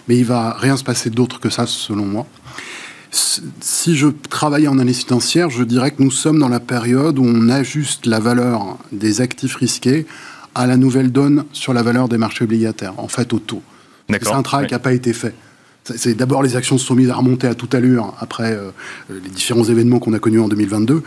Mais 0.07 0.17
il 0.17 0.25
va 0.25 0.57
rien 0.59 0.77
se 0.77 0.85
passer 0.85 1.11
d'autre 1.11 1.41
que 1.41 1.51
ça, 1.51 1.67
selon 1.67 2.07
moi. 2.07 2.27
Si 3.11 3.97
je 3.97 4.09
travaillais 4.29 4.69
en 4.69 4.75
analyse 4.75 5.05
financière, 5.05 5.51
je 5.51 5.65
dirais 5.65 5.91
que 5.91 6.03
nous 6.03 6.11
sommes 6.11 6.39
dans 6.39 6.49
la 6.49 6.61
période 6.61 7.19
où 7.19 7.25
on 7.25 7.49
ajuste 7.49 8.07
la 8.07 8.21
valeur 8.21 8.79
des 8.93 9.21
actifs 9.21 9.57
risqués 9.57 10.07
à 10.55 10.67
la 10.67 10.77
nouvelle 10.77 11.11
donne 11.11 11.45
sur 11.53 11.73
la 11.73 11.83
valeur 11.83 12.09
des 12.09 12.19
marchés 12.19 12.45
obligataires, 12.45 12.95
en 12.99 13.09
fait 13.09 13.33
au 13.33 13.39
taux. 13.39 13.63
C'est 14.11 14.29
un 14.29 14.43
travail 14.43 14.67
qui 14.67 14.75
n'a 14.75 14.79
pas 14.79 14.93
été 14.93 15.13
fait. 15.13 15.35
C'est 15.85 16.15
d'abord 16.15 16.43
les 16.43 16.55
actions 16.55 16.77
se 16.77 16.85
sont 16.85 16.95
mises 16.95 17.09
à 17.09 17.15
remonter 17.15 17.47
à 17.47 17.55
toute 17.55 17.75
allure 17.75 18.15
après 18.21 18.53
euh, 18.53 18.71
les 19.09 19.31
différents 19.31 19.65
événements 19.65 20.01
qu'on 20.01 20.13
a 20.13 20.19
connus 20.19 20.41
en 20.41 20.49
2022 20.49 21.03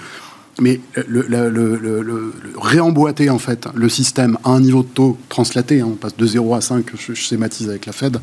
mais 0.59 0.79
le, 1.07 2.33
réemboîter 2.59 3.29
en 3.29 3.39
fait 3.39 3.67
le 3.73 3.89
système 3.89 4.37
à 4.43 4.49
un 4.51 4.59
niveau 4.59 4.83
de 4.83 4.87
taux 4.87 5.17
translaté, 5.29 5.81
hein, 5.81 5.87
on 5.91 5.95
passe 5.95 6.15
de 6.15 6.25
0 6.25 6.55
à 6.55 6.61
5, 6.61 6.85
je, 6.97 7.13
schématise 7.13 7.69
avec 7.69 7.85
la 7.85 7.93
Fed, 7.93 8.19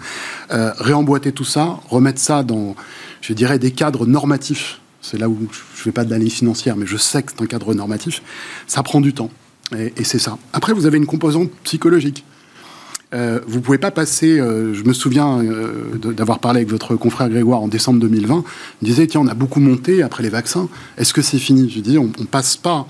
euh, 0.51 0.72
réemboîter 0.79 1.33
tout 1.33 1.45
ça, 1.45 1.81
remettre 1.89 2.20
ça 2.20 2.43
dans, 2.43 2.76
je 3.20 3.33
dirais, 3.33 3.59
des 3.59 3.70
cadres 3.70 4.07
normatifs. 4.07 4.81
C'est 5.01 5.18
là 5.18 5.29
où 5.29 5.39
je 5.39 5.81
ne 5.81 5.83
fais 5.85 5.93
pas 5.93 6.05
de 6.05 6.11
l'analyse 6.11 6.35
financière, 6.35 6.76
mais 6.76 6.87
je 6.87 6.97
sais 6.97 7.22
que 7.22 7.33
c'est 7.35 7.43
un 7.43 7.47
cadre 7.47 7.72
normatif. 7.72 8.22
Ça 8.66 8.83
prend 8.83 9.01
du 9.01 9.14
temps. 9.14 9.31
et 9.72 10.05
c'est 10.05 10.18
ça. 10.18 10.39
Après, 10.53 10.72
vous 10.72 10.87
avez 10.87 10.99
une 10.99 11.07
composante 11.07 11.51
psychologique. 11.62 12.24
Euh, 13.15 13.41
vous 13.47 13.61
pouvez 13.61 13.79
pas 13.79 13.91
passer. 13.91 14.39
Euh, 14.39 14.75
je 14.75 14.85
me 14.85 14.93
souviens 14.93 15.41
euh, 15.43 15.97
d'avoir 16.13 16.41
parlé 16.41 16.59
avec 16.59 16.71
votre 16.71 16.97
confrère 16.97 17.29
Grégoire 17.29 17.63
en 17.63 17.69
décembre 17.69 18.01
2020. 18.01 18.45
Il 18.83 18.89
disait 18.89 19.07
tiens, 19.07 19.23
on 19.23 19.29
a 19.29 19.35
beaucoup 19.35 19.61
monté 19.61 20.03
après 20.03 20.23
les 20.23 20.29
vaccins. 20.29 20.69
Est-ce 20.97 21.15
que 21.15 21.23
c'est 21.23 21.39
fini? 21.39 21.71
Je 21.71 21.81
dis 21.81 21.99
on, 21.99 22.11
on 22.19 22.25
passe 22.25 22.57
pas 22.57 22.87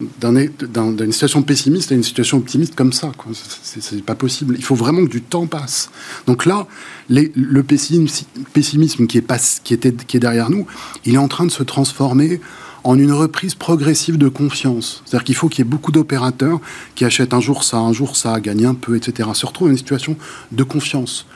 d'une 0.00 1.12
situation 1.12 1.42
pessimiste 1.42 1.92
à 1.92 1.94
une 1.94 2.02
situation 2.02 2.38
optimiste 2.38 2.74
comme 2.74 2.92
ça. 2.92 3.12
C'est 3.32 4.02
pas 4.02 4.16
possible. 4.16 4.54
Il 4.58 4.64
faut 4.64 4.74
vraiment 4.74 5.04
que 5.04 5.10
du 5.10 5.22
temps 5.22 5.46
passe. 5.46 5.90
Donc 6.26 6.46
là, 6.46 6.66
le 7.08 7.62
pessimisme, 7.62 9.06
qui, 9.06 9.18
est 9.18 9.62
qui 9.62 9.74
est 9.74 10.20
derrière 10.20 10.50
nous, 10.50 10.66
il 11.04 11.14
est 11.14 11.18
en 11.18 11.28
train 11.28 11.46
de 11.46 11.52
se 11.52 11.62
transformer 11.62 12.40
en 12.84 12.98
une 12.98 13.12
reprise 13.12 13.54
progressive 13.54 14.18
de 14.18 14.28
confiance. 14.28 15.02
C'est-à-dire 15.04 15.24
qu'il 15.24 15.34
faut 15.34 15.48
qu'il 15.48 15.64
y 15.64 15.66
ait 15.66 15.70
beaucoup 15.70 15.90
d'opérateurs 15.90 16.60
qui 16.94 17.04
achètent 17.04 17.34
un 17.34 17.40
jour 17.40 17.64
ça, 17.64 17.78
un 17.78 17.92
jour 17.92 18.16
ça, 18.16 18.38
gagnent 18.40 18.66
un 18.66 18.74
peu, 18.74 18.96
etc. 18.96 19.28
Se 19.32 19.46
retrouvent 19.46 19.68
dans 19.68 19.72
une 19.72 19.78
situation 19.78 20.16
de 20.52 20.62
confiance 20.62 21.26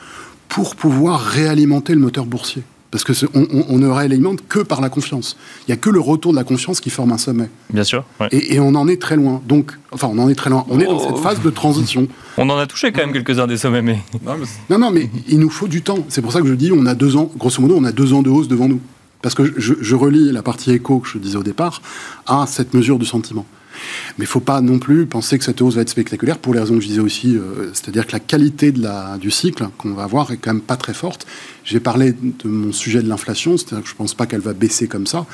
pour 0.47 0.75
pouvoir 0.75 1.19
réalimenter 1.21 1.93
le 1.93 1.99
moteur 1.99 2.25
boursier. 2.25 2.63
Parce 2.91 3.03
que 3.03 3.13
on, 3.35 3.45
on, 3.69 3.77
ne 3.77 3.87
réalimente 3.87 4.47
que 4.47 4.59
par 4.59 4.81
la 4.81 4.89
confiance. 4.89 5.37
Il 5.61 5.71
n'y 5.71 5.73
a 5.73 5.77
que 5.77 5.91
le 5.91 5.99
retour 5.99 6.31
de 6.31 6.37
la 6.37 6.43
confiance 6.43 6.81
qui 6.81 6.89
forme 6.89 7.11
un 7.11 7.19
sommet. 7.19 7.47
Bien 7.71 7.83
sûr. 7.83 8.03
Et, 8.31 8.59
on 8.59 8.73
en 8.73 8.87
est 8.87 8.99
très 8.99 9.15
loin. 9.15 9.43
Donc, 9.47 9.77
enfin, 9.91 10.09
on 10.11 10.17
en 10.17 10.27
est 10.27 10.33
très 10.33 10.49
loin. 10.49 10.65
On 10.69 10.79
est 10.79 10.85
dans 10.85 10.97
cette 10.97 11.11
oh. 11.13 11.17
phase 11.17 11.39
de 11.41 11.51
transition. 11.51 12.07
On 12.37 12.49
en 12.49 12.57
a 12.57 12.65
touché 12.65 12.91
quand 12.91 13.01
même 13.01 13.11
quelques-uns 13.11 13.45
des 13.47 13.57
sommets, 13.57 13.81
mais... 13.81 13.99
Non, 14.69 14.79
non, 14.79 14.91
mais 14.91 15.09
il 15.27 15.39
nous 15.39 15.49
faut 15.49 15.67
du 15.67 15.81
temps. 15.81 15.99
C'est 16.07 16.21
pour 16.21 16.31
ça 16.31 16.41
que 16.41 16.47
je 16.47 16.53
dis, 16.53 16.71
on 16.71 16.85
a 16.85 16.95
deux 16.95 17.17
ans, 17.17 17.29
grosso 17.37 17.61
modo, 17.61 17.75
on 17.77 17.83
a 17.83 17.91
deux 17.91 18.13
ans 18.13 18.21
de 18.21 18.29
hausse 18.29 18.47
devant 18.47 18.69
nous. 18.69 18.79
Parce 19.21 19.35
que 19.35 19.43
je, 19.57 19.95
relis 19.95 20.31
la 20.31 20.41
partie 20.41 20.71
écho 20.71 20.99
que 20.99 21.07
je 21.07 21.17
disais 21.17 21.35
au 21.35 21.43
départ 21.43 21.81
à 22.25 22.45
cette 22.47 22.73
mesure 22.73 22.97
du 22.97 23.05
sentiment. 23.05 23.45
Mais 24.17 24.23
il 24.23 24.27
ne 24.27 24.31
faut 24.31 24.39
pas 24.39 24.61
non 24.61 24.79
plus 24.79 25.05
penser 25.05 25.37
que 25.37 25.45
cette 25.45 25.61
hausse 25.61 25.75
va 25.75 25.81
être 25.81 25.89
spectaculaire 25.89 26.37
pour 26.37 26.53
les 26.53 26.59
raisons 26.59 26.75
que 26.75 26.81
je 26.81 26.87
disais 26.87 26.99
aussi, 26.99 27.37
euh, 27.37 27.69
c'est-à-dire 27.73 28.07
que 28.07 28.11
la 28.11 28.19
qualité 28.19 28.73
du 28.73 29.31
cycle 29.31 29.67
qu'on 29.77 29.93
va 29.93 30.03
avoir 30.03 30.31
est 30.31 30.37
quand 30.37 30.53
même 30.53 30.61
pas 30.61 30.75
très 30.75 30.93
forte. 30.93 31.25
J'ai 31.63 31.79
parlé 31.79 32.13
de 32.13 32.49
mon 32.49 32.71
sujet 32.73 33.01
de 33.01 33.07
l'inflation, 33.07 33.57
c'est-à-dire 33.57 33.83
que 33.83 33.89
je 33.89 33.93
ne 33.93 33.97
pense 33.97 34.13
pas 34.13 34.25
qu'elle 34.25 34.41
va 34.41 34.53
baisser 34.53 34.87
comme 34.87 35.07
ça. 35.07 35.25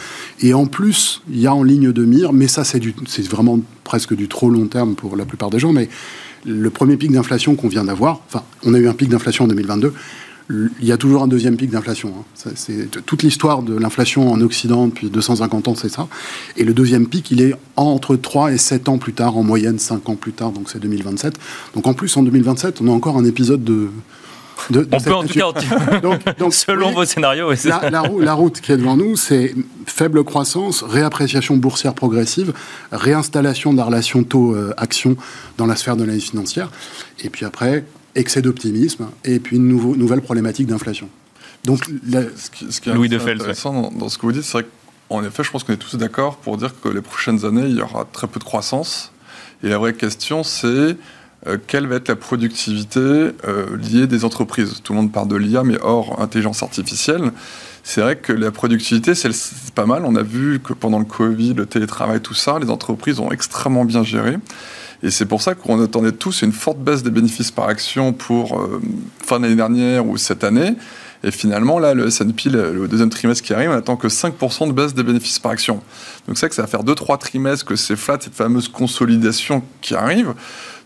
Et 0.42 0.54
en 0.54 0.68
plus, 0.68 1.24
il 1.30 1.40
y 1.40 1.48
a 1.48 1.56
en 1.56 1.64
ligne 1.64 1.92
de 1.92 2.06
mire, 2.06 2.34
mais 2.34 2.48
ça 2.48 2.64
c'est 2.64 2.82
vraiment 3.28 3.60
presque 3.84 4.16
du 4.16 4.28
trop 4.28 4.50
long 4.50 4.68
terme 4.68 4.96
pour 4.96 5.16
la 5.16 5.26
plupart 5.26 5.50
des 5.50 5.60
gens, 5.60 5.74
mais 5.74 5.90
le 6.46 6.70
premier 6.70 6.98
pic 6.98 7.12
d'inflation 7.12 7.56
qu'on 7.56 7.68
vient 7.68 7.86
d'avoir, 7.86 8.22
enfin 8.28 8.44
on 8.64 8.74
a 8.74 8.80
eu 8.80 8.88
un 8.88 8.94
pic 8.94 9.10
d'inflation 9.10 9.46
en 9.46 9.48
2022, 9.48 9.94
il 10.50 10.86
y 10.86 10.91
a 10.91 10.98
toujours 10.98 11.24
un 11.24 11.28
deuxième 11.28 11.58
pic 11.58 11.72
d'inflation. 11.72 12.14
Hein. 12.20 12.52
C'est 12.56 12.89
toute 13.06 13.24
l'histoire 13.24 13.64
de 13.64 13.76
l'inflation 13.76 14.32
en 14.32 14.39
Occident 14.41 14.88
depuis 14.88 15.10
250 15.10 15.68
ans, 15.70 15.76
c'est 15.76 15.89
ça. 15.89 16.08
Et 16.56 16.64
le 16.64 16.74
deuxième 16.74 17.08
pic, 17.08 17.32
il 17.32 17.41
est 17.41 17.56
entre 17.76 18.16
3 18.16 18.52
et 18.52 18.58
7 18.58 18.89
ans 18.89 18.98
plus 18.98 19.14
tard, 19.14 19.38
en 19.38 19.43
moyenne 19.43 19.80
5 19.80 20.08
ans 20.08 20.16
plus 20.16 20.34
tard, 20.34 20.52
donc 20.52 20.70
c'est 20.70 20.80
2027. 20.80 21.36
Donc 21.74 21.88
en 21.88 21.93
plus, 21.93 22.16
en 22.16 22.24
2027, 22.24 22.80
on 22.82 22.88
a 22.88 22.91
encore 22.91 23.18
un 23.18 23.26
épisode 23.26 23.64
de, 23.64 23.89
de, 24.70 24.88
on 24.91 25.00
peut 25.00 25.14
en 25.14 25.24
tout 25.24 25.34
cas, 25.34 26.00
donc, 26.39 26.54
selon 26.54 26.91
vos 26.91 27.06
scénarios. 27.06 27.52
La, 27.66 27.89
la, 27.89 28.04
la, 28.20 28.34
route 28.34 28.62
qui 28.62 28.72
est 28.72 28.78
devant 28.78 28.98
nous, 28.98 29.16
c'est 29.16 29.56
faible 29.88 30.24
croissance, 30.24 30.84
réappréciation 30.84 31.58
boursière 31.58 31.96
progressive, 31.96 32.54
réinstallation 32.91 33.74
de 33.74 33.78
la 33.78 33.86
relation 33.86 34.24
taux-action 34.24 35.18
dans 35.58 35.66
la 35.66 35.76
sphère 35.76 35.96
de 35.96 36.04
l'analyse 36.04 36.30
financière, 36.30 36.70
et 37.24 37.30
puis 37.30 37.46
après, 37.46 37.84
excès 38.16 38.41
d'optimisme 38.41 39.09
et 39.24 39.39
puis 39.39 39.57
une 39.57 39.68
nouvelle 39.68 40.22
problématique 40.22 40.68
d'inflation. 40.68 41.09
Donc, 41.63 41.86
ce 41.86 42.49
qui, 42.49 42.72
ce 42.72 42.82
qui 42.82 42.89
est 42.89 42.93
Louis 42.93 43.13
intéressant 43.13 43.91
dans, 43.91 44.09
ce 44.09 44.18
que 44.18 44.26
vous 44.26 44.32
dites, 44.32 44.43
c'est 44.43 44.66
qu'en 45.09 45.24
effet, 45.24 45.43
je 45.43 45.51
pense 45.51 45.63
qu'on 45.63 45.74
est 45.74 45.78
tous 45.78 45.95
d'accord 45.97 46.38
pour 46.38 46.57
dire 46.57 46.80
que 46.80 46.89
les 46.89 47.01
prochaines 47.01 47.43
années, 47.45 47.66
il 47.66 47.78
y 47.78 47.82
aura 47.82 48.05
très 48.11 48.28
peu 48.28 48.39
de 48.39 48.43
croissance. 48.43 49.11
Et 49.63 49.70
la 49.70 49.78
vraie 49.78 49.93
question, 49.93 50.43
c'est 50.43 50.95
quelle 51.68 51.88
va 51.88 51.95
être 51.95 52.07
la 52.07 52.16
productivité 52.16 53.32
liée 53.80 54.07
des 54.07 54.26
entreprises? 54.26 54.82
Tout 54.84 54.93
le 54.93 54.99
monde 54.99 55.11
parle 55.11 55.28
de 55.28 55.36
l'IA, 55.36 55.63
mais 55.63 55.78
hors 55.82 56.22
intelligence 56.22 56.61
artificielle 56.61 57.32
c'est 57.88 58.01
vrai 58.01 58.16
que 58.18 58.34
la 58.34 58.49
productivité, 58.49 59.13
c'est 59.13 59.30
pas 59.76 59.86
mal. 59.86 60.05
On 60.05 60.16
a 60.16 60.24
vu 60.24 60.59
que 60.59 60.74
pendant 60.74 60.97
le 60.97 61.05
Covid, 61.05 61.53
le 61.53 61.68
télétravail, 61.68 62.20
tout 62.20 62.34
ça, 62.34 62.57
les 62.57 62.72
entreprises 62.72 63.20
ont 63.20 63.32
extrêmement 63.32 63.86
bien 63.86 64.03
géré. 64.03 64.38
Et 65.04 65.12
c'est 65.12 65.26
pour 65.26 65.41
ça 65.41 65.56
qu'on 65.56 65.82
attendait 65.84 66.12
tous 66.12 66.41
une 66.41 66.52
forte 66.52 66.80
baisse 66.80 67.04
des 67.04 67.12
bénéfices 67.12 67.52
par 67.52 67.68
action 67.68 68.14
pour 68.14 68.60
euh, 68.60 68.82
fin 69.24 69.39
d'année 69.39 69.56
dernière 69.56 70.08
ou 70.08 70.18
cette 70.18 70.43
année. 70.43 70.76
Et 71.24 71.32
finalement, 71.32 71.80
là, 71.80 71.93
le 71.93 72.07
S&P, 72.07 72.49
le, 72.49 72.88
deuxième 72.88 73.09
trimestre 73.09 73.43
qui 73.43 73.53
arrive, 73.53 73.70
on 73.72 73.74
attend 73.74 73.95
que 73.95 74.07
5% 74.07 74.68
de 74.68 74.74
baisse 74.74 74.93
des 74.93 75.03
bénéfices 75.03 75.39
par 75.39 75.51
action. 75.51 75.82
Donc 76.28 76.38
c'est 76.38 76.41
vrai 76.41 76.49
que 76.49 76.55
ça 76.55 76.61
va 76.61 76.68
faire 76.68 76.84
2-3 76.84 77.18
trimestres 77.18 77.66
que 77.66 77.76
c'est 77.76 77.95
flat, 77.95 78.18
cette 78.20 78.36
fameuse 78.36 78.68
consolidation 78.68 79.63
qui 79.82 79.95
arrive. 79.95 80.34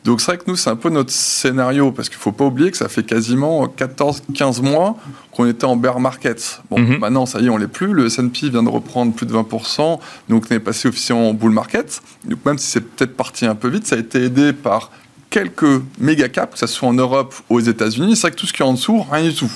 Donc 0.06 0.22
c'est 0.22 0.28
vrai 0.28 0.38
que 0.38 0.46
nous, 0.48 0.56
c'est 0.56 0.70
un 0.70 0.76
peu 0.76 0.90
notre 0.90 1.12
scénario, 1.12 1.92
parce 1.92 2.08
qu'il 2.08 2.18
ne 2.18 2.22
faut 2.22 2.32
pas 2.32 2.46
oublier 2.46 2.72
que 2.72 2.78
ça 2.78 2.88
fait 2.88 3.04
quasiment 3.04 3.66
14-15 3.68 4.62
mois 4.62 4.98
qu'on 5.32 5.46
était 5.46 5.66
en 5.66 5.76
bear 5.76 6.00
market. 6.00 6.62
Bon, 6.70 6.80
mhm. 6.80 7.00
maintenant, 7.00 7.26
ça 7.26 7.40
y 7.42 7.48
est, 7.48 7.50
on 7.50 7.58
l'est 7.58 7.68
plus. 7.68 7.94
Le 7.94 8.06
S&P 8.06 8.50
vient 8.50 8.64
de 8.64 8.70
reprendre 8.70 9.14
plus 9.14 9.26
de 9.26 9.34
20%, 9.34 10.00
donc 10.30 10.46
on 10.50 10.56
est 10.56 10.60
passé 10.60 10.88
officiellement 10.88 11.30
en 11.30 11.34
bull 11.34 11.52
market. 11.52 12.02
Donc 12.26 12.46
même 12.46 12.58
si 12.58 12.68
c'est 12.68 12.82
peut-être 12.82 13.16
parti 13.18 13.46
un 13.46 13.56
peu 13.56 13.68
vite, 13.68 13.88
ça 13.88 13.98
a 13.98 14.00
été 14.00 14.24
aidé 14.24 14.54
par 14.54 14.90
quelques 15.30 15.84
méga 16.00 16.30
caps, 16.30 16.54
que 16.54 16.60
ce 16.60 16.68
soit 16.68 16.88
en 16.88 16.94
Europe 16.94 17.36
ou 17.50 17.58
aux 17.58 17.60
États-Unis. 17.60 18.16
C'est 18.16 18.22
vrai 18.22 18.32
que 18.32 18.38
tout 18.38 18.48
ce 18.48 18.54
qui 18.54 18.62
est 18.62 18.66
en 18.66 18.74
dessous, 18.74 19.06
rien 19.12 19.24
du 19.24 19.36
tout. 19.36 19.52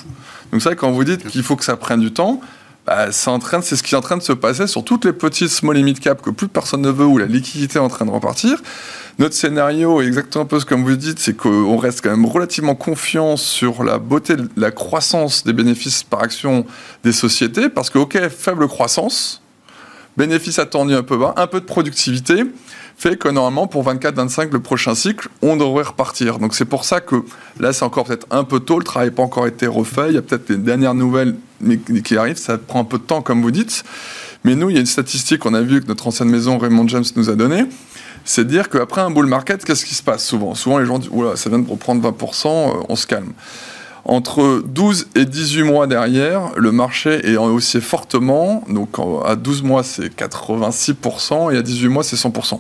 Donc 0.54 0.62
c'est 0.62 0.70
vrai 0.70 0.76
quand 0.76 0.92
vous 0.92 1.04
dites 1.04 1.28
qu'il 1.28 1.42
faut 1.42 1.56
que 1.56 1.66
ça 1.66 1.76
prenne 1.78 2.00
du 2.00 2.14
temps, 2.14 2.40
bah, 2.86 3.12
c'est 3.12 3.76
ce 3.76 3.82
qui 3.82 3.96
est 3.96 3.98
en 3.98 4.02
train 4.02 4.18
de 4.18 4.22
se 4.22 4.34
passer 4.34 4.68
sur 4.68 4.84
toutes 4.84 5.04
les 5.06 5.12
petites 5.12 5.50
small 5.50 5.82
mid 5.84 6.00
cap 6.00 6.22
que 6.22 6.30
plus 6.30 6.48
personne 6.48 6.82
ne 6.82 6.92
veut, 6.92 7.08
où 7.08 7.18
la 7.18 7.26
liquidité 7.26 7.80
est 7.80 7.82
en 7.82 7.88
train 7.88 8.06
de 8.06 8.12
repartir. 8.12 8.62
Notre 9.18 9.34
scénario 9.34 10.00
est 10.00 10.06
exactement 10.06 10.44
un 10.44 10.48
peu 10.48 10.60
ce 10.60 10.66
que 10.66 10.76
vous 10.76 10.96
dites, 10.96 11.18
c'est 11.18 11.36
qu'on 11.36 11.76
reste 11.78 12.02
quand 12.02 12.12
même 12.12 12.28
relativement 12.28 12.76
confiant 12.76 13.36
sur 13.36 13.84
la 13.84 13.98
beauté, 13.98 14.36
la 14.56 14.70
croissance 14.70 15.44
des 15.44 15.54
bénéfices 15.54 16.04
par 16.04 16.22
action 16.22 16.68
des 17.04 17.14
sociétés, 17.14 17.68
parce 17.68 17.90
que, 17.90 17.98
ok, 17.98 18.30
faible 18.30 18.68
croissance, 18.68 19.42
bénéfices 20.18 20.60
attendus 20.60 20.94
un 20.94 21.02
peu 21.02 21.18
bas, 21.18 21.34
un 21.36 21.48
peu 21.48 21.62
de 21.62 21.66
productivité, 21.66 22.44
fait 22.98 23.18
que 23.18 23.28
normalement, 23.28 23.68
pour 23.68 23.86
24-25, 23.86 24.52
le 24.52 24.60
prochain 24.60 24.96
cycle, 24.96 25.28
on 25.42 25.58
devrait 25.58 25.84
repartir. 25.84 26.40
Donc 26.40 26.56
c'est 26.56 26.66
pour 26.66 26.86
ça 26.86 27.02
que 27.02 27.24
là, 27.60 27.74
c'est 27.74 27.84
encore 27.84 28.06
peut-être 28.06 28.28
un 28.32 28.44
peu 28.44 28.60
tôt, 28.60 28.80
le 28.80 28.86
travail 28.86 29.10
n'a 29.10 29.16
pas 29.16 29.24
encore 29.24 29.48
été 29.48 29.68
refait, 29.68 30.10
il 30.10 30.16
y 30.16 30.18
a 30.18 30.22
peut-être 30.22 30.50
les 30.50 30.58
dernières 30.58 30.94
nouvelles 30.94 31.36
qui 32.04 32.18
arrivent, 32.18 32.38
ça 32.38 32.58
prend 32.58 32.82
un 32.82 32.86
peu 32.86 32.98
de 32.98 33.04
temps, 33.04 33.22
comme 33.22 33.42
vous 33.42 33.52
dites. 33.52 33.84
Mais 34.44 34.56
nous, 34.56 34.70
il 34.70 34.74
y 34.74 34.78
a 34.78 34.82
une 34.82 34.86
statistique 34.86 35.40
qu'on 35.40 35.54
a 35.54 35.62
vue 35.62 35.82
que 35.82 35.88
notre 35.88 36.08
ancienne 36.08 36.30
maison 36.30 36.58
Raymond 36.58 36.88
James 36.88 37.06
nous 37.16 37.30
a 37.30 37.36
donnée 37.36 37.66
c'est 38.26 38.46
de 38.46 38.50
dire 38.50 38.70
qu'après 38.70 39.02
un 39.02 39.12
bull 39.12 39.26
market, 39.26 39.64
qu'est-ce 39.66 39.86
qui 39.86 39.96
se 39.96 40.04
passe 40.04 40.26
souvent? 40.26 40.56
Souvent, 40.56 40.78
les 40.80 40.86
gens 40.86 41.00
disent 41.00 41.10
Oula, 41.12 41.36
ça 41.36 41.50
vient 41.50 41.60
de 41.60 41.70
reprendre 41.70 42.10
20%, 42.10 42.48
euh, 42.48 42.84
on 42.90 42.96
se 42.96 43.08
calme. 43.08 43.34
Entre 44.06 44.62
12 44.66 45.08
et 45.16 45.26
18 45.26 45.64
mois 45.64 45.88
derrière, 45.88 46.52
le 46.58 46.74
marché 46.74 47.26
est 47.26 47.38
haussé 47.38 47.80
fortement. 47.80 48.64
Donc 48.68 48.98
à 49.26 49.36
12 49.38 49.64
mois, 49.64 49.84
c'est 49.84 50.14
86%, 50.14 51.54
et 51.54 51.58
à 51.58 51.62
18 51.62 51.88
mois, 51.88 52.04
c'est 52.04 52.18
100%. 52.18 52.60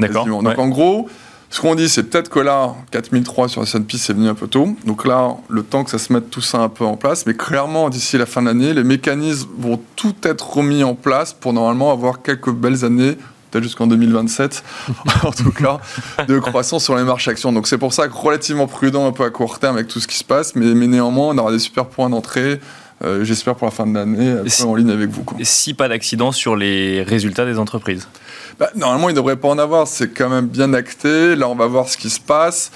D'accord. 0.00 0.26
Donc 0.26 0.58
en 0.58 0.68
gros, 0.68 1.08
ce 1.50 1.60
qu'on 1.60 1.74
dit, 1.74 1.88
c'est 1.88 2.04
peut-être 2.04 2.30
que 2.30 2.40
là, 2.40 2.74
4003 2.90 3.48
sur 3.48 3.62
S&P, 3.62 3.96
c'est 3.96 4.12
venu 4.12 4.28
un 4.28 4.34
peu 4.34 4.48
tôt. 4.48 4.76
Donc 4.84 5.06
là, 5.06 5.36
le 5.48 5.62
temps 5.62 5.84
que 5.84 5.90
ça 5.90 5.98
se 5.98 6.12
mette 6.12 6.30
tout 6.30 6.40
ça 6.40 6.58
un 6.58 6.68
peu 6.68 6.84
en 6.84 6.96
place. 6.96 7.26
Mais 7.26 7.34
clairement, 7.34 7.90
d'ici 7.90 8.18
la 8.18 8.26
fin 8.26 8.42
de 8.42 8.48
l'année, 8.48 8.74
les 8.74 8.84
mécanismes 8.84 9.48
vont 9.58 9.80
tout 9.96 10.14
être 10.24 10.56
remis 10.56 10.82
en 10.82 10.94
place 10.94 11.32
pour 11.32 11.52
normalement 11.52 11.92
avoir 11.92 12.22
quelques 12.22 12.50
belles 12.50 12.84
années 12.84 13.16
jusqu'en 13.60 13.86
2027, 13.86 14.64
en 15.22 15.30
tout 15.30 15.52
cas, 15.52 15.78
de 16.26 16.38
croissance 16.38 16.84
sur 16.84 16.96
les 16.96 17.04
marchés 17.04 17.30
actions. 17.30 17.52
Donc 17.52 17.66
c'est 17.66 17.78
pour 17.78 17.92
ça 17.92 18.08
que 18.08 18.14
relativement 18.14 18.66
prudent 18.66 19.06
un 19.06 19.12
peu 19.12 19.24
à 19.24 19.30
court 19.30 19.58
terme 19.58 19.76
avec 19.76 19.88
tout 19.88 20.00
ce 20.00 20.08
qui 20.08 20.16
se 20.16 20.24
passe, 20.24 20.54
mais, 20.54 20.74
mais 20.74 20.86
néanmoins, 20.86 21.28
on 21.34 21.38
aura 21.38 21.52
des 21.52 21.58
super 21.58 21.86
points 21.86 22.10
d'entrée. 22.10 22.60
Euh, 23.04 23.24
j'espère 23.24 23.54
pour 23.54 23.66
la 23.66 23.70
fin 23.70 23.86
de 23.86 23.94
l'année, 23.94 24.34
en 24.64 24.74
ligne 24.74 24.90
avec 24.90 25.10
vous. 25.10 25.24
Si 25.42 25.74
pas 25.74 25.88
d'accident 25.88 26.32
sur 26.32 26.56
les 26.56 27.02
résultats 27.02 27.44
des 27.44 27.58
entreprises. 27.58 28.08
Bah, 28.58 28.70
Normalement, 28.74 29.08
il 29.10 29.12
ne 29.12 29.16
devrait 29.16 29.36
pas 29.36 29.48
en 29.48 29.58
avoir. 29.58 29.86
C'est 29.86 30.08
quand 30.08 30.30
même 30.30 30.46
bien 30.46 30.72
acté. 30.72 31.36
Là, 31.36 31.48
on 31.48 31.54
va 31.54 31.66
voir 31.66 31.88
ce 31.88 31.96
qui 31.96 32.10
se 32.10 32.20
passe. 32.20 32.70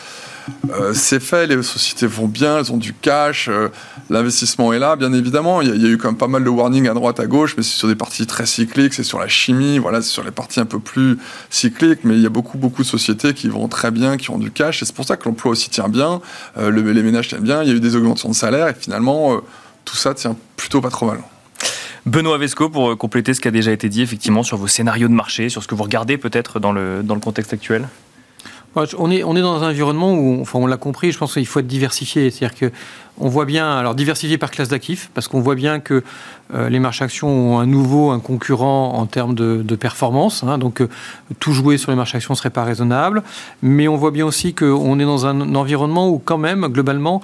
Euh, 0.70 0.93
c'est 0.95 1.20
fait, 1.20 1.47
les 1.47 1.62
sociétés 1.62 2.07
vont 2.07 2.26
bien, 2.26 2.59
elles 2.59 2.72
ont 2.72 2.76
du 2.76 2.95
cash, 2.95 3.49
euh, 3.49 3.68
l'investissement 4.11 4.72
est 4.72 4.79
là, 4.79 4.97
bien 4.97 5.12
évidemment. 5.12 5.61
Il 5.61 5.83
y, 5.83 5.87
a 5.87 5.89
eu 5.89 5.99
quand 5.99 6.09
même 6.09 6.16
pas 6.16 6.29
mal 6.29 6.45
de 6.45 6.49
warnings 6.49 6.89
à 6.89 6.95
droite, 6.95 7.20
à 7.20 7.26
gauche, 7.26 7.55
mais 7.57 7.62
c'est 7.62 7.76
sur 7.76 7.89
des 7.89 7.95
parties 7.95 8.26
très 8.26 8.47
cycliques, 8.47 8.95
c'est 8.95 9.03
sur 9.03 9.18
la 9.18 9.29
chimie, 9.29 9.79
voilà, 9.79 10.03
c'est 10.03 10.09
sur 10.09 10.24
les 10.24 10.31
parties 10.31 10.61
un 10.61 10.66
peu 10.66 10.79
plus 10.79 11.18
cycliques, 11.51 12.01
mais 12.05 12.14
il 12.14 12.22
y 12.22 12.26
a 12.26 12.31
beaucoup, 12.31 12.59
beaucoup 12.59 12.83
de 12.83 12.87
sociétés 12.89 13.35
qui 13.35 13.49
vont 13.49 13.68
très 13.68 13.91
bien, 13.91 14.16
qui 14.16 14.31
ont 14.31 14.39
du 14.39 14.51
cash, 14.51 14.83
et 14.83 14.87
c'est 14.87 14.95
pour 14.95 15.05
ça 15.05 15.16
que 15.16 15.24
l'emploi 15.26 15.53
aussi 15.53 15.70
tient 15.70 15.89
bien, 15.89 16.20
euh, 16.57 16.70
les 16.70 17.03
ménages 17.03 17.29
tiennent 17.29 17.43
bien, 17.43 17.62
il 17.62 17.68
y 17.68 17.72
a 17.72 17.74
eu 17.74 17.81
des 17.81 17.97
augmentations 17.97 18.31
de 18.31 18.35
salaire, 18.35 18.68
et 18.68 18.74
finalement, 18.74 19.41
tout 19.89 19.97
ça 19.97 20.14
tient 20.14 20.36
plutôt 20.57 20.80
pas 20.80 20.91
trop 20.91 21.07
mal. 21.07 21.20
Benoît 22.05 22.39
Vesco, 22.39 22.68
pour 22.68 22.97
compléter 22.97 23.34
ce 23.34 23.41
qui 23.41 23.49
a 23.49 23.51
déjà 23.51 23.72
été 23.72 23.89
dit, 23.89 24.03
effectivement, 24.03 24.43
sur 24.43 24.57
vos 24.57 24.68
scénarios 24.68 25.09
de 25.09 25.12
marché, 25.14 25.49
sur 25.49 25.62
ce 25.62 25.68
que 25.68 25.74
vous 25.74 25.82
regardez 25.82 26.18
peut-être 26.18 26.61
dans 26.61 26.72
le, 26.72 27.03
dans 27.03 27.14
le 27.14 27.20
contexte 27.20 27.53
actuel? 27.53 27.89
On 28.97 29.11
est, 29.11 29.24
on 29.24 29.34
est 29.34 29.41
dans 29.41 29.62
un 29.62 29.70
environnement 29.70 30.12
où, 30.12 30.41
enfin, 30.41 30.59
on 30.59 30.66
l'a 30.66 30.76
compris, 30.76 31.11
je 31.11 31.18
pense 31.18 31.32
qu'il 31.32 31.47
faut 31.47 31.61
être 31.61 31.66
diversifié. 31.66 32.30
C'est-à-dire 32.30 32.57
que 32.57 32.70
on 33.20 33.28
voit 33.28 33.47
bien, 33.47 33.76
alors 33.76 33.97
diversifié 33.97 34.39
par 34.39 34.51
classe 34.53 34.68
d'actifs, 34.68 35.11
parce 35.12 35.26
qu'on 35.26 35.41
voit 35.41 35.57
bien 35.57 35.80
que 35.80 36.05
euh, 36.55 36.68
les 36.68 36.78
marchés 36.78 37.05
actions 37.05 37.28
ont 37.28 37.59
un 37.59 37.66
nouveau, 37.66 38.11
un 38.11 38.20
concurrent 38.20 38.95
en 38.95 39.07
termes 39.07 39.34
de, 39.34 39.74
performance. 39.74 40.45
Hein. 40.45 40.59
donc 40.59 40.80
euh, 40.80 40.89
tout 41.41 41.53
jouer 41.53 41.78
sur 41.78 41.91
les 41.91 41.97
marchés 41.97 42.16
actions 42.18 42.34
ne 42.34 42.36
serait 42.36 42.51
pas 42.51 42.62
raisonnable. 42.62 43.22
Mais 43.62 43.89
on 43.89 43.97
voit 43.97 44.12
bien 44.12 44.26
aussi 44.26 44.55
qu'on 44.55 45.01
est 45.01 45.05
dans 45.05 45.26
un 45.26 45.55
environnement 45.55 46.09
où 46.09 46.18
quand 46.18 46.39
même, 46.39 46.68
globalement, 46.68 47.20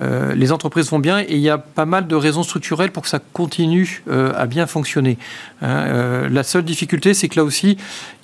euh, 0.00 0.34
les 0.34 0.52
entreprises 0.52 0.90
vont 0.90 0.98
bien 0.98 1.20
et 1.20 1.26
il 1.30 1.38
y 1.38 1.48
a 1.48 1.58
pas 1.58 1.86
mal 1.86 2.06
de 2.06 2.14
raisons 2.14 2.42
structurelles 2.42 2.92
pour 2.92 3.02
que 3.02 3.08
ça 3.08 3.20
continue 3.32 4.02
à 4.08 4.46
bien 4.46 4.66
fonctionner. 4.66 5.18
Hein. 5.62 6.28
la 6.28 6.42
seule 6.42 6.64
difficulté, 6.64 7.14
c'est 7.14 7.28
que 7.28 7.36
là 7.36 7.44
aussi, 7.44 7.76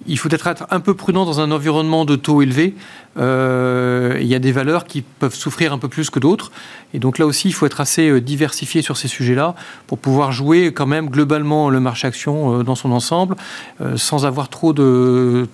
il 0.07 0.19
faut 0.19 0.29
être 0.31 0.67
un 0.71 0.81
peu 0.81 0.95
prudent 0.95 1.25
dans 1.25 1.41
un 1.41 1.51
environnement 1.51 2.05
de 2.05 2.17
taux 2.17 2.43
élevés. 2.43 2.75
il 3.17 4.27
y 4.27 4.35
a 4.35 4.39
des 4.39 4.53
valeurs 4.53 4.85
qui 4.85 5.03
peuvent 5.03 5.35
souffrir 5.35 5.73
un 5.73 5.79
peu 5.79 5.89
plus 5.89 6.11
que 6.11 6.19
d'autres. 6.19 6.51
Et 6.95 6.99
donc 6.99 7.19
là 7.19 7.27
aussi, 7.27 7.49
il 7.49 7.53
faut 7.53 7.67
être 7.67 7.81
assez 7.81 8.21
diversifié 8.21 8.83
sur 8.83 8.97
ces 8.97 9.09
sujets-là 9.09 9.55
pour 9.87 9.99
pouvoir 9.99 10.33
jouer 10.33 10.73
quand 10.73 10.87
même 10.87 11.09
globalement 11.09 11.71
le 11.71 11.81
marché 11.81 12.07
action 12.07 12.61
euh, 12.61 12.63
dans 12.63 12.75
son 12.75 12.93
ensemble, 12.93 13.37
euh, 13.81 13.97
sans 13.97 14.27
avoir 14.27 14.49
trop 14.49 14.73
de, 14.73 15.49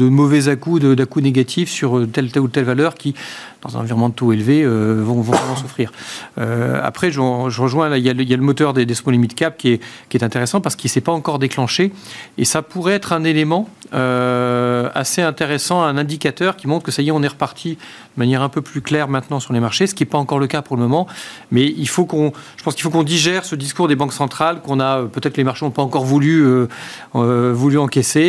mauvais 0.00 0.48
à-coups, 0.48 0.82
négatifs 1.16 1.70
sur 1.70 1.98
euh, 1.98 2.06
telle, 2.06 2.30
ou 2.38 2.48
telle 2.48 2.64
valeur 2.64 2.94
qui, 2.94 3.14
dans 3.62 3.76
un 3.76 3.80
environnement 3.80 4.08
de 4.08 4.14
taux 4.14 4.32
élevé, 4.32 4.64
vont, 4.64 5.20
vraiment 5.20 5.56
souffrir. 5.56 5.92
après, 6.36 7.12
je, 7.12 7.20
rejoins, 7.20 7.88
là, 7.88 7.98
il, 7.98 8.04
y 8.04 8.10
a 8.10 8.36
le, 8.36 8.42
moteur 8.42 8.72
des, 8.72 8.86
des 8.86 8.94
small 8.94 9.14
limit 9.14 9.28
cap 9.28 9.56
qui 9.56 9.74
est, 9.74 9.80
qui 10.08 10.16
est 10.16 10.24
intéressant 10.24 10.60
parce 10.60 10.74
qu'il 10.74 10.88
ne 10.88 10.92
s'est 10.92 11.00
pas 11.00 11.12
encore 11.12 11.38
déclenché 11.38 11.92
et 12.38 12.44
ça 12.44 12.62
pourrait 12.62 12.94
être 12.94 13.12
un 13.12 13.22
élément 13.22 13.68
assez 13.92 15.22
intéressant, 15.22 15.82
un 15.82 15.96
indicateur 15.96 16.56
qui 16.56 16.66
montre 16.66 16.84
que 16.84 16.90
ça 16.90 17.02
y 17.02 17.08
est, 17.08 17.12
on 17.12 17.22
est 17.22 17.28
reparti 17.28 17.76
de 18.16 18.20
manière 18.20 18.42
un 18.42 18.48
peu 18.48 18.62
plus 18.62 18.80
claire 18.80 19.08
maintenant 19.08 19.40
sur 19.40 19.52
les 19.52 19.60
marchés, 19.60 19.86
ce 19.86 19.94
qui 19.94 20.02
n'est 20.02 20.08
pas 20.08 20.18
encore 20.18 20.38
le 20.38 20.46
cas 20.46 20.62
pour 20.62 20.76
le 20.76 20.82
moment. 20.82 21.06
Mais 21.50 21.66
il 21.66 21.88
faut 21.88 22.04
qu'on, 22.04 22.32
je 22.56 22.62
pense 22.62 22.74
qu'il 22.74 22.82
faut 22.82 22.90
qu'on 22.90 23.02
digère 23.02 23.44
ce 23.44 23.54
discours 23.54 23.88
des 23.88 23.96
banques 23.96 24.12
centrales 24.12 24.60
qu'on 24.60 24.80
a 24.80 24.98
euh, 24.98 25.04
peut-être 25.06 25.36
les 25.36 25.44
marchés 25.44 25.64
n'ont 25.64 25.70
pas 25.70 25.82
encore 25.82 26.04
voulu, 26.04 26.44
euh, 26.44 26.68
euh, 27.14 27.52
voulu 27.54 27.78
encaisser 27.78 28.20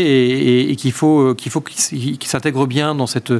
et, 0.69 0.75
qu'il 0.75 0.91
faut 0.91 1.35
qu'il 1.35 1.51
faut 1.51 1.61
qu'ils 1.61 2.17
s'intègrent 2.23 2.65
bien 2.65 2.95
dans, 2.95 3.07
cette, 3.07 3.33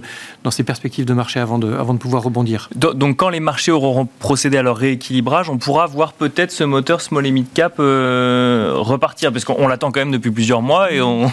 dans 0.44 0.52
ces 0.52 0.64
perspectives 0.64 1.06
de 1.06 1.14
marché 1.14 1.40
avant 1.40 1.60
de, 1.60 1.74
avant 1.74 1.94
de 1.94 2.00
pouvoir 2.00 2.24
rebondir. 2.24 2.70
Donc 2.76 3.18
quand 3.18 3.30
les 3.30 3.40
marchés 3.40 3.72
auront 3.72 4.08
procédé 4.20 4.58
à 4.58 4.62
leur 4.62 4.78
rééquilibrage, 4.78 5.50
on 5.50 5.58
pourra 5.58 5.88
voir 5.88 6.14
peut-être 6.14 6.52
ce 6.52 6.64
moteur 6.64 7.02
small 7.02 7.26
et 7.26 7.32
mid 7.32 7.48
cap 7.54 7.76
repartir, 7.78 9.32
parce 9.32 9.46
qu'on 9.46 9.68
l'attend 9.68 9.92
quand 9.92 10.02
même 10.02 10.12
depuis 10.12 10.32
plusieurs 10.32 10.62
mois 10.62 10.92
et 10.92 11.02
on... 11.02 11.26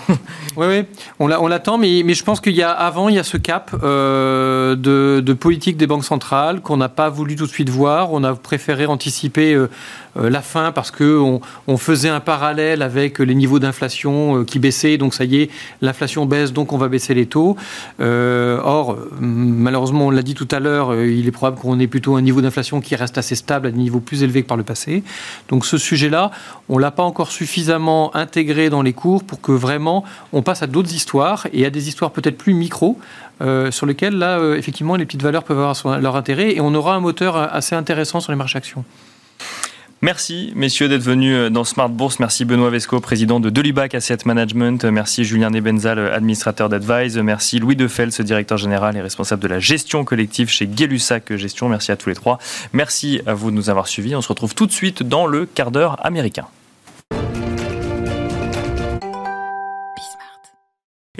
oui, 0.56 0.66
oui, 0.68 0.79
on 1.18 1.26
l'attend, 1.26 1.78
mais, 1.78 2.14
je 2.14 2.24
pense 2.24 2.40
qu'il 2.40 2.54
y 2.54 2.62
a 2.62 2.70
avant, 2.70 3.08
il 3.08 3.14
y 3.14 3.18
a 3.18 3.24
ce 3.24 3.36
cap 3.36 3.74
de, 3.80 4.74
de, 5.20 5.32
politique 5.32 5.76
des 5.76 5.86
banques 5.86 6.04
centrales 6.04 6.60
qu'on 6.60 6.76
n'a 6.76 6.88
pas 6.88 7.08
voulu 7.08 7.36
tout 7.36 7.46
de 7.46 7.50
suite 7.50 7.70
voir. 7.70 8.12
On 8.12 8.24
a 8.24 8.34
préféré 8.34 8.86
anticiper 8.86 9.56
la 10.16 10.42
fin 10.42 10.72
parce 10.72 10.90
que 10.90 11.20
on, 11.66 11.76
faisait 11.76 12.08
un 12.08 12.20
parallèle 12.20 12.82
avec 12.82 13.18
les 13.18 13.34
niveaux 13.34 13.58
d'inflation 13.58 14.40
euh, 14.40 14.44
qui 14.44 14.58
baissaient, 14.58 14.98
donc 14.98 15.14
ça 15.14 15.24
y 15.24 15.42
est, 15.42 15.50
l'inflation 15.80 16.26
baisse, 16.26 16.52
donc 16.52 16.72
on 16.72 16.78
va 16.78 16.88
baisser 16.88 17.14
les 17.14 17.26
taux. 17.26 17.56
Euh, 18.00 18.60
or, 18.62 18.98
malheureusement, 19.20 20.06
on 20.06 20.10
l'a 20.10 20.22
dit 20.22 20.34
tout 20.34 20.48
à 20.50 20.60
l'heure, 20.60 20.92
euh, 20.92 21.06
il 21.06 21.26
est 21.26 21.32
probable 21.32 21.58
qu'on 21.58 21.78
ait 21.80 21.86
plutôt 21.86 22.16
un 22.16 22.22
niveau 22.22 22.40
d'inflation 22.40 22.80
qui 22.80 22.96
reste 22.96 23.18
assez 23.18 23.34
stable 23.34 23.68
à 23.68 23.70
des 23.70 23.78
niveaux 23.78 24.00
plus 24.00 24.22
élevés 24.22 24.42
que 24.42 24.48
par 24.48 24.56
le 24.56 24.62
passé. 24.62 25.02
Donc 25.48 25.64
ce 25.64 25.78
sujet-là, 25.78 26.30
on 26.68 26.78
l'a 26.78 26.90
pas 26.90 27.02
encore 27.02 27.30
suffisamment 27.30 28.14
intégré 28.14 28.70
dans 28.70 28.82
les 28.82 28.92
cours 28.92 29.24
pour 29.24 29.40
que 29.40 29.52
vraiment 29.52 30.04
on 30.32 30.42
passe 30.42 30.62
à 30.62 30.66
d'autres 30.66 30.94
histoires 30.94 31.46
et 31.52 31.64
à 31.64 31.70
des 31.70 31.88
histoires 31.88 32.10
peut-être 32.10 32.38
plus 32.38 32.54
micro. 32.54 32.98
sur 33.70 33.86
lesquelles, 33.86 34.18
là, 34.18 34.38
effectivement, 34.54 34.96
les 34.96 35.06
petites 35.06 35.22
valeurs 35.22 35.44
peuvent 35.44 35.58
avoir 35.58 35.98
leur 35.98 36.16
intérêt 36.16 36.54
et 36.54 36.60
on 36.60 36.74
aura 36.74 36.94
un 36.94 37.00
moteur 37.00 37.36
assez 37.36 37.74
intéressant 37.74 38.20
sur 38.20 38.32
les 38.32 38.36
marchés 38.36 38.58
actions. 38.58 38.84
Merci, 40.02 40.54
messieurs, 40.56 40.88
d'être 40.88 41.02
venus 41.02 41.34
euh, 41.36 41.50
dans 41.50 41.64
Smart 41.64 41.90
Bourse. 41.90 42.20
Merci 42.20 42.46
Benoît 42.46 42.70
Vesco, 42.70 43.00
président 43.00 43.38
de 43.38 43.50
Delibac 43.50 43.94
Asset 43.94 44.16
Management. 44.24 44.86
Merci 44.86 45.24
Julien 45.24 45.50
Nebenzal, 45.50 45.98
administrateur 45.98 46.70
d'Advise. 46.70 47.18
Merci 47.18 47.58
Louis 47.58 47.76
Defels, 47.76 48.08
directeur 48.08 48.56
général 48.56 48.96
et 48.96 49.02
responsable 49.02 49.42
de 49.42 49.48
la 49.48 49.58
gestion 49.58 50.04
collective 50.04 50.48
chez 50.48 50.66
Gay-Lussac 50.66 51.36
Gestion. 51.36 51.68
Merci 51.68 51.92
à 51.92 51.96
tous 51.96 52.08
les 52.08 52.14
trois. 52.14 52.38
Merci 52.72 53.20
à 53.26 53.34
vous 53.34 53.50
de 53.50 53.56
nous 53.56 53.68
avoir 53.68 53.88
suivis. 53.88 54.16
On 54.16 54.22
se 54.22 54.28
retrouve 54.28 54.54
tout 54.54 54.66
de 54.66 54.72
suite 54.72 55.02
dans 55.02 55.26
le 55.26 55.44
quart 55.44 55.70
d'heure 55.70 56.02
américain. 56.02 56.46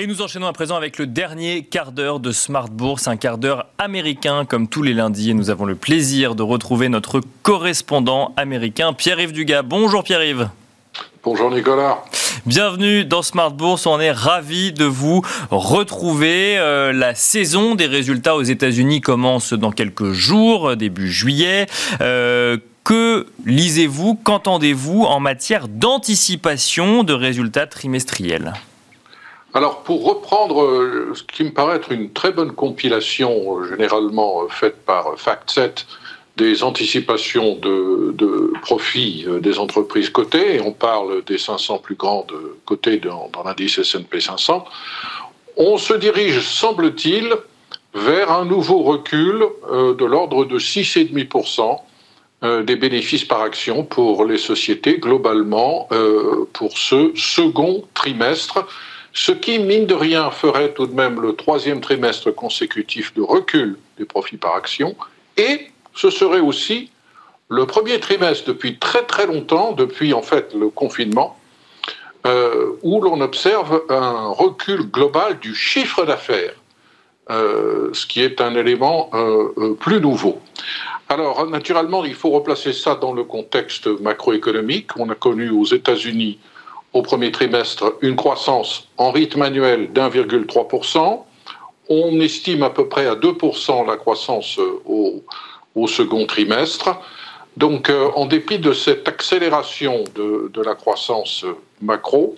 Et 0.01 0.07
nous 0.07 0.23
enchaînons 0.23 0.47
à 0.47 0.55
présent 0.55 0.77
avec 0.77 0.97
le 0.97 1.07
dernier 1.07 1.63
quart 1.63 1.93
d'heure 1.93 2.21
de 2.21 2.33
Smart 2.33 2.71
Bourse, 2.71 3.07
un 3.07 3.19
quart 3.19 3.37
d'heure 3.37 3.67
américain 3.77 4.47
comme 4.47 4.67
tous 4.67 4.83
les 4.83 4.95
lundis. 4.95 5.29
Et 5.29 5.35
nous 5.35 5.51
avons 5.51 5.67
le 5.67 5.75
plaisir 5.75 6.35
de 6.35 6.43
retrouver 6.43 6.89
notre 6.89 7.21
correspondant 7.43 8.33
américain, 8.39 8.95
Pierre-Yves 8.95 9.33
Dugas. 9.33 9.61
Bonjour 9.61 10.03
Pierre-Yves. 10.03 10.49
Bonjour 11.23 11.51
Nicolas. 11.51 11.99
Bienvenue 12.47 13.05
dans 13.05 13.21
Smart 13.21 13.51
Bourse. 13.51 13.85
On 13.85 14.01
est 14.01 14.11
ravi 14.11 14.73
de 14.73 14.87
vous 14.87 15.21
retrouver. 15.51 16.57
Euh, 16.57 16.95
la 16.95 17.15
saison 17.15 17.75
des 17.75 17.85
résultats 17.85 18.37
aux 18.37 18.43
États-Unis 18.43 19.03
commence 19.03 19.53
dans 19.53 19.71
quelques 19.71 20.13
jours, 20.13 20.77
début 20.77 21.13
juillet. 21.13 21.67
Euh, 22.01 22.57
que 22.85 23.27
lisez-vous, 23.45 24.15
qu'entendez-vous 24.15 25.03
en 25.03 25.21
matière 25.21 25.69
d'anticipation 25.69 27.05
de 27.05 27.13
résultats 27.13 27.67
trimestriels? 27.67 28.55
Alors, 29.53 29.83
pour 29.83 30.05
reprendre 30.05 30.63
euh, 30.63 31.13
ce 31.15 31.25
qui 31.25 31.43
me 31.43 31.51
paraît 31.51 31.77
être 31.77 31.91
une 31.91 32.13
très 32.13 32.31
bonne 32.31 32.53
compilation, 32.53 33.59
euh, 33.59 33.69
généralement 33.69 34.43
euh, 34.43 34.49
faite 34.49 34.77
par 34.87 35.19
FactSet, 35.19 35.87
des 36.37 36.63
anticipations 36.63 37.57
de, 37.57 38.13
de 38.13 38.53
profits 38.63 39.27
des 39.43 39.59
entreprises 39.59 40.09
cotées, 40.09 40.57
et 40.57 40.61
on 40.61 40.73
parle 40.73 41.23
des 41.25 41.37
500 41.37 41.79
plus 41.79 41.97
grandes 41.97 42.33
cotées 42.65 42.99
dans, 42.99 43.29
dans 43.33 43.43
l'indice 43.43 43.79
S&P 43.79 44.21
500, 44.21 44.65
on 45.57 45.77
se 45.77 45.93
dirige, 45.93 46.41
semble-t-il, 46.41 47.35
vers 47.93 48.31
un 48.31 48.45
nouveau 48.45 48.85
recul 48.85 49.45
de 49.71 50.05
l'ordre 50.05 50.47
de 50.47 50.59
6,5% 50.59 52.65
des 52.65 52.77
bénéfices 52.77 53.25
par 53.25 53.43
action 53.43 53.85
pour 53.85 54.25
les 54.25 54.39
sociétés 54.39 54.99
globalement 54.99 55.89
pour 56.55 56.79
ce 56.79 57.11
second 57.17 57.85
trimestre 57.93 58.65
ce 59.13 59.33
qui, 59.33 59.59
mine 59.59 59.87
de 59.87 59.95
rien, 59.95 60.31
ferait 60.31 60.73
tout 60.73 60.87
de 60.87 60.95
même 60.95 61.21
le 61.21 61.35
troisième 61.35 61.81
trimestre 61.81 62.31
consécutif 62.31 63.13
de 63.15 63.23
recul 63.23 63.77
des 63.99 64.05
profits 64.05 64.37
par 64.37 64.55
action, 64.55 64.97
et 65.37 65.67
ce 65.95 66.11
serait 66.11 66.41
aussi 66.41 66.91
le 67.49 67.67
premier 67.67 67.99
trimestre 67.99 68.47
depuis 68.47 68.79
très 68.79 69.03
très 69.03 69.27
longtemps, 69.27 69.73
depuis 69.73 70.15
en 70.15 70.23
fait 70.23 70.55
le 70.55 70.69
confinement, 70.69 71.37
euh, 72.27 72.73
où 72.83 73.01
l'on 73.01 73.21
observe 73.21 73.83
un 73.89 74.29
recul 74.29 74.83
global 74.91 75.39
du 75.41 75.55
chiffre 75.55 76.05
d'affaires, 76.05 76.55
euh, 77.31 77.91
ce 77.93 78.07
qui 78.07 78.23
est 78.23 78.41
un 78.41 78.55
élément 78.55 79.11
euh, 79.15 79.75
plus 79.75 80.01
nouveau. 80.01 80.41
Alors, 81.09 81.45
naturellement, 81.49 82.05
il 82.05 82.15
faut 82.15 82.31
replacer 82.31 82.73
ça 82.73 82.95
dans 82.95 83.13
le 83.13 83.25
contexte 83.25 83.89
macroéconomique. 84.01 84.97
On 84.97 85.09
a 85.11 85.17
connu 85.17 85.51
aux 85.51 85.65
États-Unis 85.65 86.39
au 86.93 87.03
premier 87.03 87.31
trimestre 87.31 87.95
une 88.01 88.17
croissance 88.17 88.89
en 88.99 89.13
rythme 89.13 89.43
annuel 89.43 89.93
d'1,3%. 89.93 91.21
On 91.89 92.21
estime 92.21 92.63
à 92.63 92.71
peu 92.71 92.89
près 92.89 93.07
à 93.07 93.15
2% 93.15 93.87
la 93.87 93.97
croissance 93.97 94.59
euh, 94.59 95.23
au, 95.75 95.87
second 95.87 96.27
trimestre. 96.27 97.01
Donc, 97.57 97.91
euh, 97.91 98.11
en 98.15 98.27
dépit 98.27 98.59
de 98.59 98.73
cette 98.73 99.09
accélération 99.09 100.05
de, 100.15 100.63
la 100.63 100.75
croissance 100.75 101.45
macro, 101.81 102.37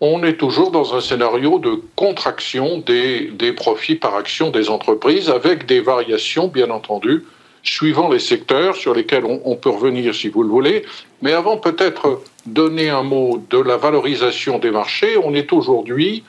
on 0.00 0.22
est 0.22 0.36
toujours 0.36 0.70
dans 0.70 0.94
un 0.94 1.00
scénario 1.00 1.58
de 1.58 1.80
contraction 1.96 2.78
des, 2.78 3.52
profits 3.56 3.94
par 3.94 4.16
action 4.16 4.50
des 4.50 4.68
entreprises, 4.68 5.30
avec 5.30 5.66
des 5.66 5.80
variations, 5.80 6.48
bien 6.48 6.70
entendu, 6.70 7.24
suivant 7.62 8.08
les 8.10 8.18
secteurs 8.18 8.76
sur 8.76 8.92
lesquels 8.92 9.24
on 9.24 9.56
peut 9.56 9.70
revenir 9.70 10.14
si 10.14 10.28
vous 10.28 10.42
le 10.42 10.50
voulez. 10.50 10.84
Mais 11.22 11.32
avant 11.32 11.56
peut-être 11.56 12.20
donner 12.46 12.90
un 12.90 13.02
mot 13.02 13.42
de 13.50 13.58
la 13.58 13.76
valorisation 13.76 14.58
des 14.58 14.70
marchés, 14.70 15.16
on 15.22 15.34
est 15.34 15.52
aujourd'hui 15.52 16.24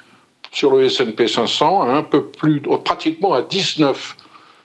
sur 0.52 0.72
le 0.72 0.86
S&P 0.86 1.28
500 1.28 1.84
un 1.84 2.04
peu 2.04 2.26
plus, 2.26 2.62
pratiquement 2.84 3.34
à 3.34 3.42
19 3.42 4.16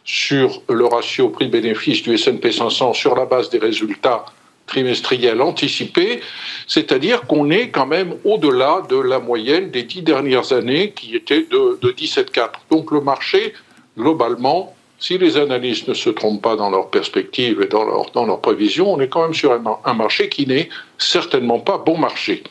sur 0.04 0.62
le 0.68 0.86
ratio 0.86 1.28
prix-bénéfice 1.28 2.02
du 2.02 2.14
S&P 2.14 2.52
500 2.52 2.92
sur 2.94 3.14
la 3.14 3.26
base 3.26 3.50
des 3.50 3.58
résultats 3.58 4.24
trimestriels 4.66 5.42
anticipés, 5.42 6.20
c'est-à-dire 6.68 7.22
qu'on 7.22 7.50
est 7.50 7.70
quand 7.70 7.86
même 7.86 8.14
au-delà 8.24 8.82
de 8.88 8.96
la 8.96 9.18
moyenne 9.18 9.70
des 9.70 9.82
dix 9.82 10.02
dernières 10.02 10.52
années 10.52 10.92
qui 10.92 11.16
était 11.16 11.42
de, 11.42 11.78
de 11.82 11.90
17,4. 11.90 12.50
Donc 12.70 12.92
le 12.92 13.00
marché, 13.00 13.52
globalement, 13.98 14.74
si 15.00 15.18
les 15.18 15.36
analystes 15.38 15.88
ne 15.88 15.94
se 15.94 16.10
trompent 16.10 16.42
pas 16.42 16.56
dans 16.56 16.70
leurs 16.70 16.90
perspectives 16.90 17.60
et 17.62 17.66
dans 17.66 17.84
leurs 17.84 18.10
dans 18.12 18.26
leur 18.26 18.40
prévisions, 18.40 18.92
on 18.92 19.00
est 19.00 19.08
quand 19.08 19.22
même 19.22 19.34
sur 19.34 19.52
un, 19.52 19.78
un 19.84 19.94
marché 19.94 20.28
qui 20.28 20.46
n'est 20.46 20.68
certainement 20.98 21.58
pas 21.58 21.78
bon 21.78 21.96
marché. 21.96 22.44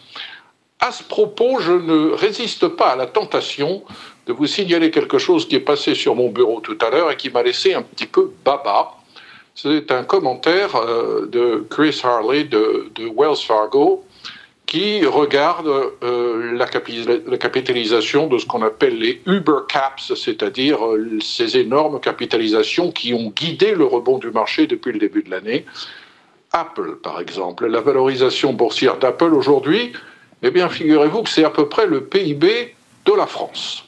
À 0.79 0.91
ce 0.91 1.03
propos, 1.03 1.59
je 1.59 1.73
ne 1.73 2.11
résiste 2.11 2.67
pas 2.69 2.91
à 2.91 2.95
la 2.95 3.05
tentation 3.05 3.83
de 4.27 4.33
vous 4.33 4.47
signaler 4.47 4.91
quelque 4.91 5.17
chose 5.17 5.47
qui 5.47 5.55
est 5.55 5.59
passé 5.59 5.93
sur 5.93 6.15
mon 6.15 6.29
bureau 6.29 6.61
tout 6.61 6.77
à 6.81 6.89
l'heure 6.89 7.11
et 7.11 7.17
qui 7.17 7.29
m'a 7.29 7.43
laissé 7.43 7.73
un 7.73 7.81
petit 7.81 8.05
peu 8.05 8.31
baba. 8.43 8.91
C'est 9.55 9.91
un 9.91 10.03
commentaire 10.03 10.75
euh, 10.75 11.27
de 11.27 11.65
Chris 11.69 11.99
Harley 12.03 12.45
de, 12.45 12.91
de 12.95 13.07
Wells 13.07 13.43
Fargo 13.45 14.05
qui 14.69 15.03
regarde 15.03 15.67
euh, 16.03 16.53
la, 16.55 16.67
capitalisation 16.67 18.27
de 18.27 18.37
ce 18.37 18.45
qu'on 18.45 18.61
appelle 18.61 18.99
les 18.99 19.19
Uber 19.25 19.61
Caps, 19.67 20.13
c'est-à-dire 20.13 20.85
euh, 20.85 21.17
ces 21.21 21.57
énormes 21.57 21.99
capitalisations 21.99 22.91
qui 22.91 23.15
ont 23.15 23.31
guidé 23.31 23.73
le 23.73 23.85
rebond 23.85 24.19
du 24.19 24.29
marché 24.29 24.67
depuis 24.67 24.91
le 24.91 24.99
début 24.99 25.23
de 25.23 25.31
l'année. 25.31 25.65
Apple, 26.51 26.97
par 27.01 27.19
exemple, 27.19 27.65
la 27.65 27.81
valorisation 27.81 28.53
boursière 28.53 28.99
d'Apple 28.99 29.33
aujourd'hui, 29.33 29.91
eh 30.43 30.51
bien, 30.51 30.69
figurez-vous 30.69 31.23
que 31.23 31.29
c'est 31.29 31.43
à 31.43 31.49
peu 31.49 31.67
près 31.67 31.87
le 31.87 32.03
PIB 32.03 32.75
de 33.07 33.13
la 33.13 33.25
France. 33.25 33.85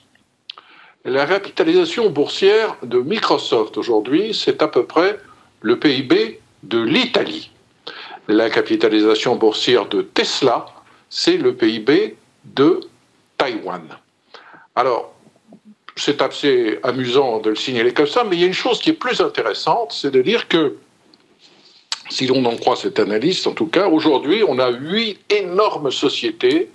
La 1.06 1.28
capitalisation 1.28 2.10
boursière 2.10 2.76
de 2.82 2.98
Microsoft 2.98 3.78
aujourd'hui, 3.78 4.34
c'est 4.34 4.64
à 4.64 4.68
peu 4.68 4.86
près 4.88 5.20
le 5.62 5.78
PIB 5.78 6.40
de 6.64 6.82
l'Italie 6.82 7.51
la 8.32 8.50
capitalisation 8.50 9.36
boursière 9.36 9.88
de 9.88 10.02
Tesla, 10.02 10.66
c'est 11.10 11.38
le 11.38 11.56
PIB 11.56 12.16
de 12.46 12.80
Taïwan. 13.38 13.84
Alors, 14.76 15.14
c'est 15.96 16.22
assez 16.22 16.80
amusant 16.84 17.40
de 17.40 17.50
le 17.50 17.56
signaler 17.56 17.94
comme 17.94 18.08
ça, 18.08 18.24
mais 18.24 18.38
il 18.38 18.42
y 18.42 18.44
a 18.44 18.48
une 18.48 18.54
chose 18.54 18.80
qui 18.80 18.90
est 18.90 18.94
plus 18.94 19.22
intéressante, 19.22 19.92
c'est 19.92 20.12
de 20.12 20.22
dire 20.22 20.48
que, 20.48 20.78
si 22.10 22.28
l'on 22.28 22.44
en 22.46 22.56
croit 22.56 22.76
cette 22.76 23.00
analyste, 23.00 23.48
en 23.48 23.54
tout 23.54 23.68
cas, 23.68 23.88
aujourd'hui, 23.88 24.44
on 24.48 24.60
a 24.60 24.70
huit 24.72 25.20
énormes 25.30 25.92
sociétés 25.92 26.70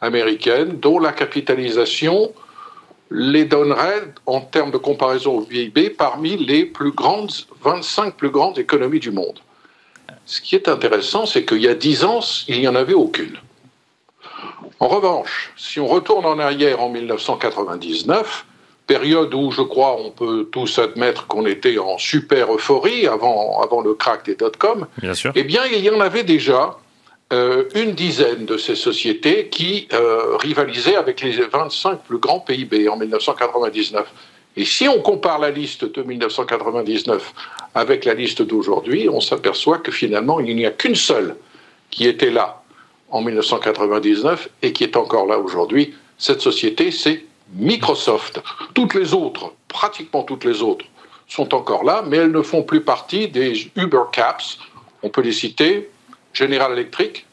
américaines 0.00 0.78
dont 0.78 0.98
la 0.98 1.12
capitalisation 1.12 2.32
les 3.10 3.46
donnerait, 3.46 4.12
en 4.26 4.42
termes 4.42 4.70
de 4.70 4.76
comparaison 4.76 5.38
au 5.38 5.40
PIB, 5.42 5.90
parmi 5.90 6.36
les 6.36 6.66
plus 6.66 6.92
grandes, 6.92 7.32
25 7.62 8.14
plus 8.14 8.30
grandes 8.30 8.58
économies 8.58 9.00
du 9.00 9.10
monde. 9.10 9.40
Ce 10.28 10.42
qui 10.42 10.54
est 10.54 10.68
intéressant, 10.68 11.24
c'est 11.24 11.46
qu'il 11.46 11.62
y 11.62 11.68
a 11.68 11.74
dix 11.74 12.04
ans, 12.04 12.20
il 12.48 12.60
n'y 12.60 12.68
en 12.68 12.74
avait 12.74 12.92
aucune. 12.92 13.38
En 14.78 14.86
revanche, 14.86 15.54
si 15.56 15.80
on 15.80 15.86
retourne 15.86 16.26
en 16.26 16.38
arrière 16.38 16.82
en 16.82 16.90
1999, 16.90 18.44
période 18.86 19.32
où 19.32 19.50
je 19.50 19.62
crois 19.62 19.96
on 19.98 20.10
peut 20.10 20.46
tous 20.52 20.78
admettre 20.78 21.26
qu'on 21.26 21.46
était 21.46 21.78
en 21.78 21.96
super 21.96 22.54
euphorie 22.54 23.06
avant, 23.06 23.60
avant 23.62 23.80
le 23.80 23.94
crack 23.94 24.26
des 24.26 24.34
dot-com, 24.34 24.86
eh 25.34 25.44
bien 25.44 25.62
il 25.64 25.82
y 25.82 25.88
en 25.88 26.00
avait 26.00 26.24
déjà 26.24 26.76
euh, 27.32 27.64
une 27.74 27.92
dizaine 27.92 28.44
de 28.44 28.58
ces 28.58 28.76
sociétés 28.76 29.48
qui 29.48 29.88
euh, 29.94 30.36
rivalisaient 30.36 30.96
avec 30.96 31.22
les 31.22 31.32
25 31.40 32.00
plus 32.02 32.18
grands 32.18 32.40
PIB 32.40 32.88
en 32.88 32.98
1999. 32.98 34.06
Et 34.58 34.64
si 34.64 34.88
on 34.88 35.00
compare 35.00 35.38
la 35.38 35.52
liste 35.52 35.84
de 35.84 36.02
1999 36.02 37.32
avec 37.76 38.04
la 38.04 38.14
liste 38.14 38.42
d'aujourd'hui, 38.42 39.08
on 39.08 39.20
s'aperçoit 39.20 39.78
que 39.78 39.92
finalement, 39.92 40.40
il 40.40 40.56
n'y 40.56 40.66
a 40.66 40.72
qu'une 40.72 40.96
seule 40.96 41.36
qui 41.90 42.08
était 42.08 42.32
là 42.32 42.60
en 43.08 43.22
1999 43.22 44.48
et 44.62 44.72
qui 44.72 44.82
est 44.82 44.96
encore 44.96 45.26
là 45.26 45.38
aujourd'hui. 45.38 45.94
Cette 46.18 46.40
société, 46.40 46.90
c'est 46.90 47.24
Microsoft. 47.54 48.40
Toutes 48.74 48.94
les 48.94 49.14
autres, 49.14 49.52
pratiquement 49.68 50.24
toutes 50.24 50.44
les 50.44 50.60
autres, 50.60 50.86
sont 51.28 51.54
encore 51.54 51.84
là, 51.84 52.02
mais 52.04 52.16
elles 52.16 52.32
ne 52.32 52.42
font 52.42 52.64
plus 52.64 52.80
partie 52.80 53.28
des 53.28 53.70
Uber 53.76 54.06
Caps. 54.10 54.58
On 55.04 55.08
peut 55.08 55.22
les 55.22 55.32
citer 55.32 55.88
General 56.32 56.72
Electric, 56.72 57.26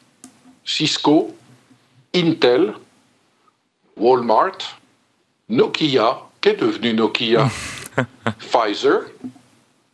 Cisco, 0.64 1.34
Intel, 2.14 2.72
Walmart, 3.96 4.78
Nokia, 5.48 6.25
qu'est 6.46 6.60
devenu 6.60 6.94
Nokia? 6.94 7.48
Pfizer, 8.38 9.00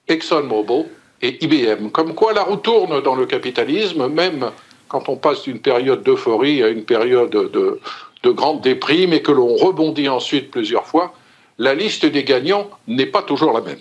ExxonMobil 0.07 0.87
et 1.23 1.43
IBM. 1.43 1.91
Comme 1.91 2.15
quoi 2.15 2.35
la 2.35 2.43
roue 2.43 2.57
tourne 2.57 3.01
dans 3.01 3.15
le 3.15 3.25
capitalisme, 3.25 4.09
même 4.09 4.51
quand 4.89 5.09
on 5.09 5.17
passe 5.17 5.45
d'une 5.45 5.61
période 5.61 6.03
d'euphorie 6.03 6.63
à 6.63 6.69
une 6.69 6.85
période 6.85 7.31
de, 7.31 7.81
de 8.23 8.31
grande 8.31 8.61
déprime 8.61 9.15
et 9.15 9.23
que 9.23 9.33
l'on 9.33 9.57
rebondit 9.57 10.11
ensuite 10.11 10.51
plusieurs 10.51 10.87
fois, 10.87 11.15
la 11.57 11.75
liste 11.75 12.05
des 12.05 12.25
gagnants 12.25 12.69
n'est 12.87 13.07
pas 13.07 13.23
toujours 13.23 13.53
la 13.55 13.63
même. 13.63 13.81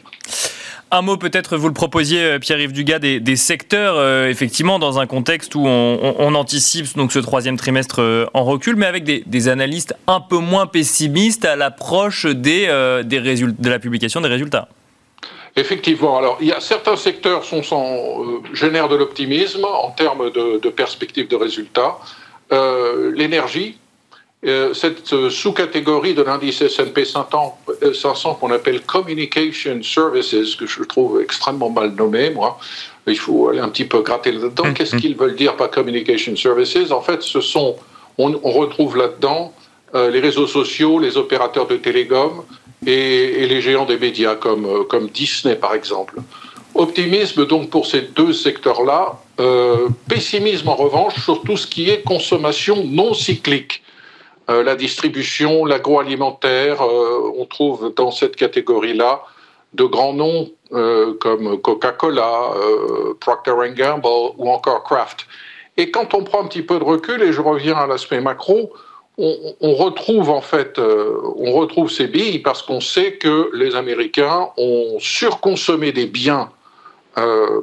Un 0.93 1.01
mot 1.01 1.15
peut-être, 1.15 1.55
vous 1.55 1.69
le 1.69 1.73
proposiez, 1.73 2.21
euh, 2.21 2.39
Pierre-Yves 2.39 2.73
Dugas, 2.73 2.99
des, 2.99 3.35
secteurs, 3.37 3.95
euh, 3.95 4.27
effectivement, 4.27 4.77
dans 4.77 4.99
un 4.99 5.07
contexte 5.07 5.55
où 5.55 5.65
on, 5.65 6.35
anticipe 6.35 6.85
ce 6.85 7.19
troisième 7.19 7.55
trimestre 7.55 8.01
euh, 8.01 8.25
en 8.33 8.43
recul, 8.43 8.75
mais 8.75 8.85
avec 8.85 9.05
des, 9.05 9.47
analystes 9.47 9.95
un 10.07 10.19
peu 10.19 10.37
moins 10.37 10.67
pessimistes 10.67 11.45
à 11.45 11.55
l'approche 11.55 12.25
de 12.25 13.69
la 13.69 13.79
publication 13.79 14.19
des 14.19 14.27
résultats. 14.27 14.67
Effectivement. 15.55 16.17
Alors, 16.17 16.37
il 16.41 16.47
y 16.47 16.51
a 16.51 16.59
certains 16.59 16.97
secteurs 16.97 17.45
sont 17.45 17.63
sont 17.63 18.41
génèrent 18.53 18.89
de 18.89 18.95
l'optimisme 18.97 19.65
en 19.65 19.91
termes 19.91 20.29
de, 20.29 20.69
perspectives 20.69 21.29
de 21.29 21.35
résultats. 21.37 21.97
L'énergie, 22.51 23.77
euh, 23.77 23.90
cette 24.43 25.13
euh, 25.13 25.29
sous-catégorie 25.29 26.15
de 26.15 26.23
l'indice 26.23 26.61
S&P 26.61 27.05
500, 27.05 27.57
euh, 27.83 28.33
qu'on 28.39 28.51
appelle 28.51 28.81
Communication 28.81 29.81
Services, 29.83 30.55
que 30.55 30.65
je 30.65 30.83
trouve 30.83 31.21
extrêmement 31.21 31.69
mal 31.69 31.93
nommé, 31.93 32.31
moi, 32.31 32.57
il 33.05 33.17
faut 33.17 33.49
aller 33.49 33.59
un 33.59 33.69
petit 33.69 33.85
peu 33.85 34.01
gratter 34.01 34.31
là-dedans. 34.31 34.63
Mm-hmm. 34.63 34.73
Qu'est-ce 34.73 34.95
qu'ils 34.95 35.15
veulent 35.15 35.35
dire 35.35 35.55
par 35.55 35.69
Communication 35.69 36.35
Services? 36.35 36.91
En 36.91 37.01
fait, 37.01 37.21
ce 37.21 37.39
sont, 37.39 37.75
on, 38.17 38.31
retrouve 38.31 38.97
là-dedans 38.97 39.53
les 39.93 40.21
réseaux 40.21 40.47
sociaux, 40.47 40.99
les 40.99 41.17
opérateurs 41.17 41.67
de 41.67 41.75
télécom 41.75 42.43
et, 42.85 43.45
les 43.45 43.61
géants 43.61 43.85
des 43.85 43.97
médias 43.97 44.35
comme, 44.35 44.85
comme 44.87 45.09
Disney, 45.09 45.55
par 45.55 45.73
exemple. 45.75 46.15
Optimisme 46.73 47.45
donc 47.45 47.69
pour 47.69 47.85
ces 47.85 48.01
deux 48.01 48.31
secteurs-là, 48.31 49.19
pessimisme 50.07 50.69
en 50.69 50.75
revanche 50.75 51.21
sur 51.21 51.41
tout 51.41 51.57
ce 51.57 51.67
qui 51.67 51.89
est 51.89 52.03
consommation 52.03 52.85
non 52.85 53.13
cyclique. 53.13 53.81
Euh, 54.49 54.63
la 54.63 54.75
distribution, 54.75 55.65
l'agroalimentaire, 55.65 56.81
euh, 56.81 57.31
on 57.37 57.45
trouve 57.45 57.93
dans 57.95 58.11
cette 58.11 58.35
catégorie-là 58.35 59.21
de 59.73 59.83
grands 59.83 60.13
noms 60.13 60.49
euh, 60.73 61.13
comme 61.19 61.61
Coca-Cola, 61.61 62.51
Procter 63.19 63.53
Gamble 63.75 64.07
ou 64.37 64.49
encore 64.49 64.83
Kraft. 64.83 65.27
Et 65.77 65.91
quand 65.91 66.13
on 66.13 66.23
prend 66.23 66.43
un 66.43 66.47
petit 66.47 66.63
peu 66.63 66.79
de 66.79 66.83
recul, 66.83 67.21
et 67.21 67.31
je 67.31 67.41
reviens 67.41 67.75
à 67.75 67.87
l'aspect 67.87 68.19
macro, 68.19 68.73
on, 69.17 69.75
retrouve 69.75 70.29
en 70.29 70.41
fait, 70.41 70.79
on 70.79 71.51
retrouve 71.51 71.91
ces 71.91 72.07
billes 72.07 72.39
parce 72.39 72.63
qu'on 72.63 72.81
sait 72.81 73.13
que 73.17 73.51
les 73.53 73.75
Américains 73.75 74.49
ont 74.57 74.97
surconsommé 74.99 75.91
des 75.91 76.07
biens 76.07 76.49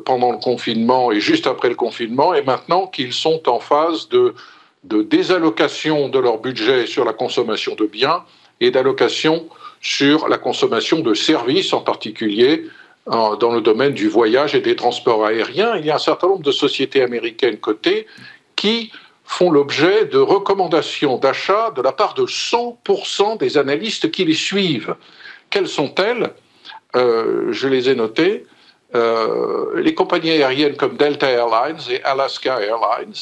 pendant 0.05 0.31
le 0.31 0.39
confinement 0.39 1.11
et 1.11 1.21
juste 1.21 1.47
après 1.47 1.69
le 1.69 1.75
confinement, 1.75 2.33
et 2.33 2.43
maintenant 2.43 2.87
qu'ils 2.87 3.13
sont 3.13 3.49
en 3.49 3.59
phase 3.59 4.09
de 4.09 4.35
de 4.85 5.03
désallocation 5.03 6.09
de 6.09 6.19
leur 6.19 6.39
budget 6.39 6.87
sur 6.87 7.05
la 7.05 7.13
consommation 7.13 7.75
de 7.75 7.87
biens 7.87 8.25
et 8.61 8.71
d'allocation 8.71 9.49
sur 9.81 10.29
la 10.29 10.39
consommation 10.39 11.01
de 11.01 11.15
services, 11.15 11.73
en 11.73 11.81
particulier 11.81 12.65
dans 13.07 13.53
le 13.53 13.61
domaine 13.61 13.95
du 13.95 14.09
voyage 14.09 14.55
et 14.55 14.61
des 14.61 14.77
transports 14.77 15.25
aériens. 15.25 15.77
Il 15.77 15.87
y 15.87 15.91
a 15.91 15.95
un 15.95 15.99
certain 15.99 16.29
nombre 16.29 16.43
de 16.43 16.53
sociétés 16.53 17.03
américaines 17.03 17.57
cotées 17.57 18.07
qui 18.55 18.93
font 19.25 19.51
l'objet 19.51 20.07
de 20.07 20.19
recommandations 20.19 21.17
d'achat 21.17 21.71
de 21.71 21.83
la 21.83 21.93
part 21.93 22.15
de 22.15 22.25
100% 22.25 23.39
des 23.39 23.57
analystes 23.57 24.11
qui 24.11 24.25
les 24.25 24.35
suivent. 24.35 24.95
Quelles 25.51 25.69
sont-elles? 25.69 26.33
Euh, 26.97 27.53
Je 27.53 27.69
les 27.69 27.89
ai 27.89 27.95
notées. 27.95 28.47
Euh, 28.95 29.81
les 29.83 29.95
compagnies 29.95 30.31
aériennes 30.31 30.77
comme 30.77 30.97
Delta 30.97 31.29
Airlines 31.29 31.79
et 31.91 32.03
Alaska 32.05 32.61
Airlines, 32.61 33.13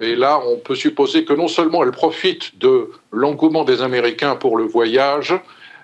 et 0.00 0.16
là, 0.16 0.40
on 0.46 0.56
peut 0.56 0.74
supposer 0.74 1.24
que 1.24 1.34
non 1.34 1.48
seulement 1.48 1.82
elle 1.82 1.90
profite 1.90 2.58
de 2.58 2.90
l'engouement 3.12 3.64
des 3.64 3.82
Américains 3.82 4.34
pour 4.34 4.56
le 4.56 4.64
voyage, 4.64 5.34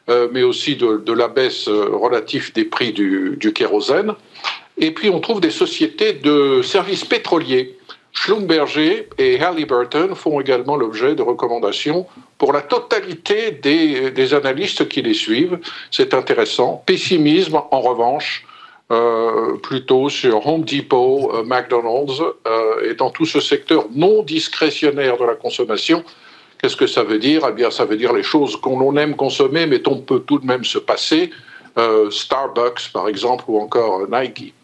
euh, 0.09 0.29
mais 0.33 0.43
aussi 0.43 0.77
de, 0.77 1.13
la 1.13 1.29
baisse 1.29 1.69
euh, 1.69 1.91
relative 1.93 2.53
des 2.55 2.65
prix 2.65 2.93
du, 2.93 3.53
kérosène. 3.55 4.15
Et 4.79 4.93
puis, 4.93 5.11
on 5.11 5.21
trouve 5.21 5.41
des 5.41 5.51
sociétés 5.51 6.15
de 6.15 6.63
services 6.63 7.05
pétroliers. 7.05 7.77
Schlumberger 8.13 9.11
et 9.19 9.39
Halliburton 9.43 10.15
font 10.15 10.41
également 10.41 10.77
l'objet 10.77 11.15
de 11.15 11.21
recommandations 11.21 12.07
pour 12.39 12.55
la 12.55 12.63
totalité 12.63 13.51
des, 13.51 14.11
des 14.11 14.33
analystes 14.33 14.89
qui 14.89 15.03
les 15.03 15.13
suivent. 15.13 15.59
C'est 15.91 16.15
intéressant. 16.15 16.83
Pessimisme, 16.87 17.61
en 17.71 17.81
revanche, 17.83 18.47
euh, 18.93 19.57
plutôt 19.57 20.09
sur 20.09 20.47
Home 20.47 20.65
Depot, 20.65 21.33
euh, 21.35 21.43
McDonald's, 21.43 22.21
euh, 22.21 22.89
et 22.89 22.95
dans 22.95 23.11
tout 23.11 23.27
ce 23.27 23.41
secteur 23.41 23.87
non 23.93 24.23
discrétionnaire 24.23 25.17
de 25.17 25.25
la 25.25 25.35
consommation. 25.35 26.05
Qu'est-ce 26.63 26.77
que 26.77 26.87
ça 26.87 27.03
veut 27.03 27.19
dire? 27.19 27.43
Eh 27.49 27.53
bien, 27.53 27.73
ça 27.73 27.85
veut 27.85 27.97
dire 27.97 28.13
les 28.13 28.23
choses 28.23 28.55
qu'on 28.55 28.97
aime 28.97 29.17
consommer, 29.17 29.67
mais 29.67 29.83
on 29.89 29.97
peut 29.97 30.21
tout 30.21 30.39
de 30.39 30.47
même 30.47 30.65
se 30.65 30.79
passer. 30.79 31.31
Starbucks, 32.11 32.91
par 32.95 33.07
exemple, 33.07 33.45
ou 33.49 33.61
encore 33.61 34.07
Nike. 34.11 34.55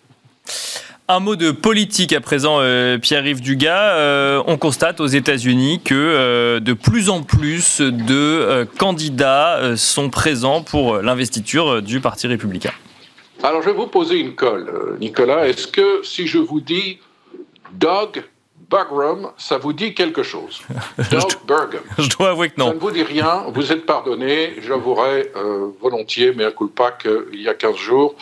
Un 1.09 1.21
mot 1.21 1.37
de 1.37 1.51
politique 1.51 2.15
à 2.15 2.21
présent, 2.23 2.61
Pierre-Yves 3.03 3.43
Dugas. 3.43 4.43
on 4.47 4.57
constate 4.57 5.01
aux 5.01 5.07
États-Unis 5.07 5.83
que 5.85 6.59
de 6.59 6.73
plus 6.73 7.11
en 7.11 7.23
plus 7.23 7.83
de 7.83 8.67
candidats 8.79 9.77
sont 9.77 10.09
présents 10.09 10.63
pour 10.63 10.97
l'investiture 11.03 11.83
du 11.83 12.01
Parti 12.01 12.27
républicain. 12.27 12.73
Alors, 13.45 13.61
je 13.61 13.71
vais 13.71 13.77
vous 13.77 13.89
poser 13.89 14.19
une 14.21 14.37
colle, 14.37 14.69
euh, 14.69 14.97
Nicolas. 15.01 15.49
Est-ce 15.49 15.67
que 15.67 16.05
si 16.05 16.29
je 16.29 16.39
vous 16.39 16.61
dis 16.61 17.01
Doug 17.73 18.23
Bugram, 18.71 19.33
ça 19.37 19.59
vous 19.59 19.73
dit 19.73 19.95
quelque 19.95 20.23
chose? 20.23 20.63
Doug 21.11 21.33
Burgum. 21.45 21.81
Je 21.99 22.09
dois 22.17 22.31
avouer 22.31 22.51
que 22.51 22.61
non. 22.61 22.69
Ça 22.69 22.75
ne 22.75 22.79
vous 22.79 22.93
dit 22.93 23.03
rien, 23.03 23.47
vous 23.53 23.73
êtes 23.73 23.85
pardonné. 23.85 24.55
J'avouerai 24.63 25.33
euh, 25.35 25.71
volontiers, 25.81 26.33
mais 26.37 26.45
à 26.45 26.53
coup 26.53 26.69
pas 26.69 26.93
qu'il 26.93 27.41
y 27.41 27.49
a 27.49 27.55
15 27.55 27.75
jours, 27.75 28.15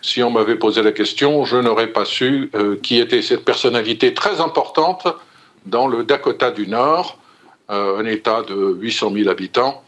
si 0.00 0.22
on 0.22 0.30
m'avait 0.30 0.56
posé 0.56 0.82
la 0.82 0.92
question, 0.92 1.44
je 1.44 1.58
n'aurais 1.58 1.88
pas 1.88 2.06
su 2.06 2.50
euh, 2.54 2.76
qui 2.82 2.98
était 2.98 3.20
cette 3.20 3.44
personnalité 3.44 4.14
très 4.14 4.40
importante 4.40 5.06
dans 5.66 5.88
le 5.88 6.04
Dakota 6.04 6.50
du 6.50 6.66
Nord, 6.66 7.18
un 7.70 8.04
État 8.04 8.42
de 8.42 8.76
800 8.78 9.12
000 9.14 9.30
habitants, 9.30 9.83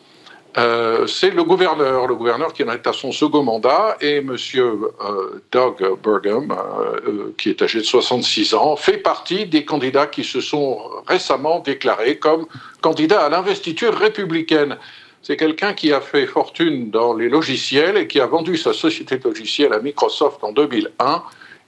euh, 0.58 1.06
c'est 1.06 1.30
le 1.30 1.44
gouverneur, 1.44 2.06
le 2.06 2.14
gouverneur 2.14 2.52
qui 2.52 2.64
en 2.64 2.70
est 2.70 2.86
à 2.86 2.92
son 2.94 3.12
second 3.12 3.42
mandat, 3.42 3.98
et 4.00 4.16
M. 4.16 4.36
Euh, 4.56 5.42
Doug 5.52 5.84
Burgum, 6.02 6.50
euh, 6.50 7.34
qui 7.36 7.50
est 7.50 7.60
âgé 7.60 7.80
de 7.80 7.84
66 7.84 8.54
ans, 8.54 8.74
fait 8.76 8.96
partie 8.96 9.44
des 9.44 9.66
candidats 9.66 10.06
qui 10.06 10.24
se 10.24 10.40
sont 10.40 10.80
récemment 11.06 11.60
déclarés 11.60 12.16
comme 12.16 12.46
candidats 12.80 13.26
à 13.26 13.28
l'investiture 13.28 13.94
républicaine. 13.94 14.78
C'est 15.20 15.36
quelqu'un 15.36 15.74
qui 15.74 15.92
a 15.92 16.00
fait 16.00 16.26
fortune 16.26 16.90
dans 16.90 17.12
les 17.12 17.28
logiciels 17.28 17.98
et 17.98 18.06
qui 18.06 18.20
a 18.20 18.26
vendu 18.26 18.56
sa 18.56 18.72
société 18.72 19.18
de 19.18 19.24
logiciels 19.24 19.74
à 19.74 19.80
Microsoft 19.80 20.42
en 20.42 20.52
2001 20.52 21.22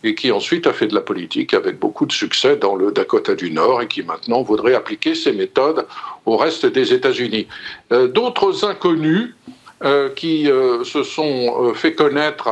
et 0.05 0.15
qui 0.15 0.31
ensuite 0.31 0.67
a 0.67 0.73
fait 0.73 0.87
de 0.87 0.95
la 0.95 1.01
politique 1.01 1.55
avec 1.55 1.79
beaucoup 1.79 2.07
de 2.07 2.13
succès 2.13 2.57
dans 2.57 2.77
le 2.77 2.93
Dakota 2.93 3.35
du 3.35 3.51
Nord 3.51 3.83
et 3.83 3.89
qui 3.89 4.03
maintenant 4.03 4.43
voudrait 4.43 4.75
appliquer 4.75 5.15
ces 5.15 5.33
méthodes 5.33 5.87
au 6.25 6.37
reste 6.37 6.67
des 6.67 6.93
États-Unis. 6.93 7.49
Euh, 7.93 8.07
d'autres 8.07 8.65
inconnus 8.65 9.35
euh, 9.85 10.09
qui 10.11 10.51
euh, 10.51 10.85
se 10.85 11.03
sont 11.03 11.73
fait 11.75 11.95
connaître 11.95 12.49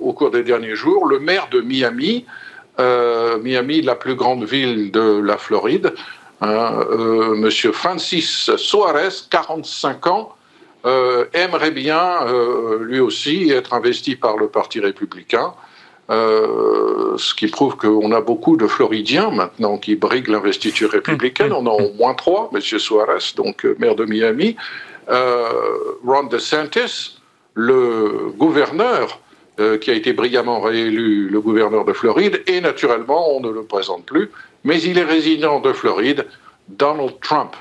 au 0.00 0.12
cours 0.12 0.30
des 0.30 0.42
derniers 0.42 0.74
jours, 0.74 1.06
le 1.06 1.18
maire 1.18 1.48
de 1.50 1.60
Miami, 1.60 2.24
Miami, 2.78 3.80
la 3.80 3.94
plus 3.94 4.16
grande 4.16 4.44
ville 4.44 4.90
de 4.90 5.18
la 5.20 5.38
Floride, 5.38 5.94
hein, 6.42 6.84
Monsieur 7.34 7.72
Francis 7.72 8.54
Suarez, 8.56 9.24
45 9.30 10.06
ans, 10.08 10.36
aimerait 11.32 11.70
bien 11.70 12.18
lui 12.80 13.00
aussi 13.00 13.50
être 13.50 13.72
investi 13.72 14.14
par 14.14 14.36
le 14.36 14.48
Parti 14.48 14.80
républicain. 14.80 15.54
Euh, 16.08 17.16
ce 17.18 17.34
qui 17.34 17.48
prouve 17.48 17.76
qu'on 17.76 18.12
a 18.12 18.20
beaucoup 18.20 18.56
de 18.56 18.68
Floridiens 18.68 19.30
maintenant 19.30 19.76
qui 19.76 19.96
briguent 19.96 20.28
l'investiture 20.28 20.90
républicaine. 20.90 21.52
On 21.52 21.66
en 21.66 21.78
a 21.78 21.82
au 21.82 21.92
moins 21.94 22.14
trois, 22.14 22.50
M. 22.54 22.60
Suarez, 22.60 23.32
donc 23.36 23.64
euh, 23.64 23.74
maire 23.80 23.96
de 23.96 24.04
Miami, 24.04 24.56
euh, 25.08 25.48
Ron 26.06 26.24
DeSantis, 26.24 27.18
le 27.54 28.32
gouverneur 28.36 29.20
qui 29.80 29.90
a 29.90 29.94
été 29.94 30.12
brillamment 30.12 30.60
réélu, 30.60 31.30
le 31.30 31.40
gouverneur 31.40 31.86
de 31.86 31.94
Floride, 31.94 32.42
et 32.46 32.60
naturellement, 32.60 33.34
on 33.34 33.40
ne 33.40 33.48
le 33.48 33.62
présente 33.62 34.04
plus, 34.04 34.30
mais 34.64 34.82
il 34.82 34.98
est 34.98 35.02
résident 35.02 35.60
de 35.60 35.72
Floride, 35.72 36.26
Donald 36.68 37.18
Trump. 37.22 37.56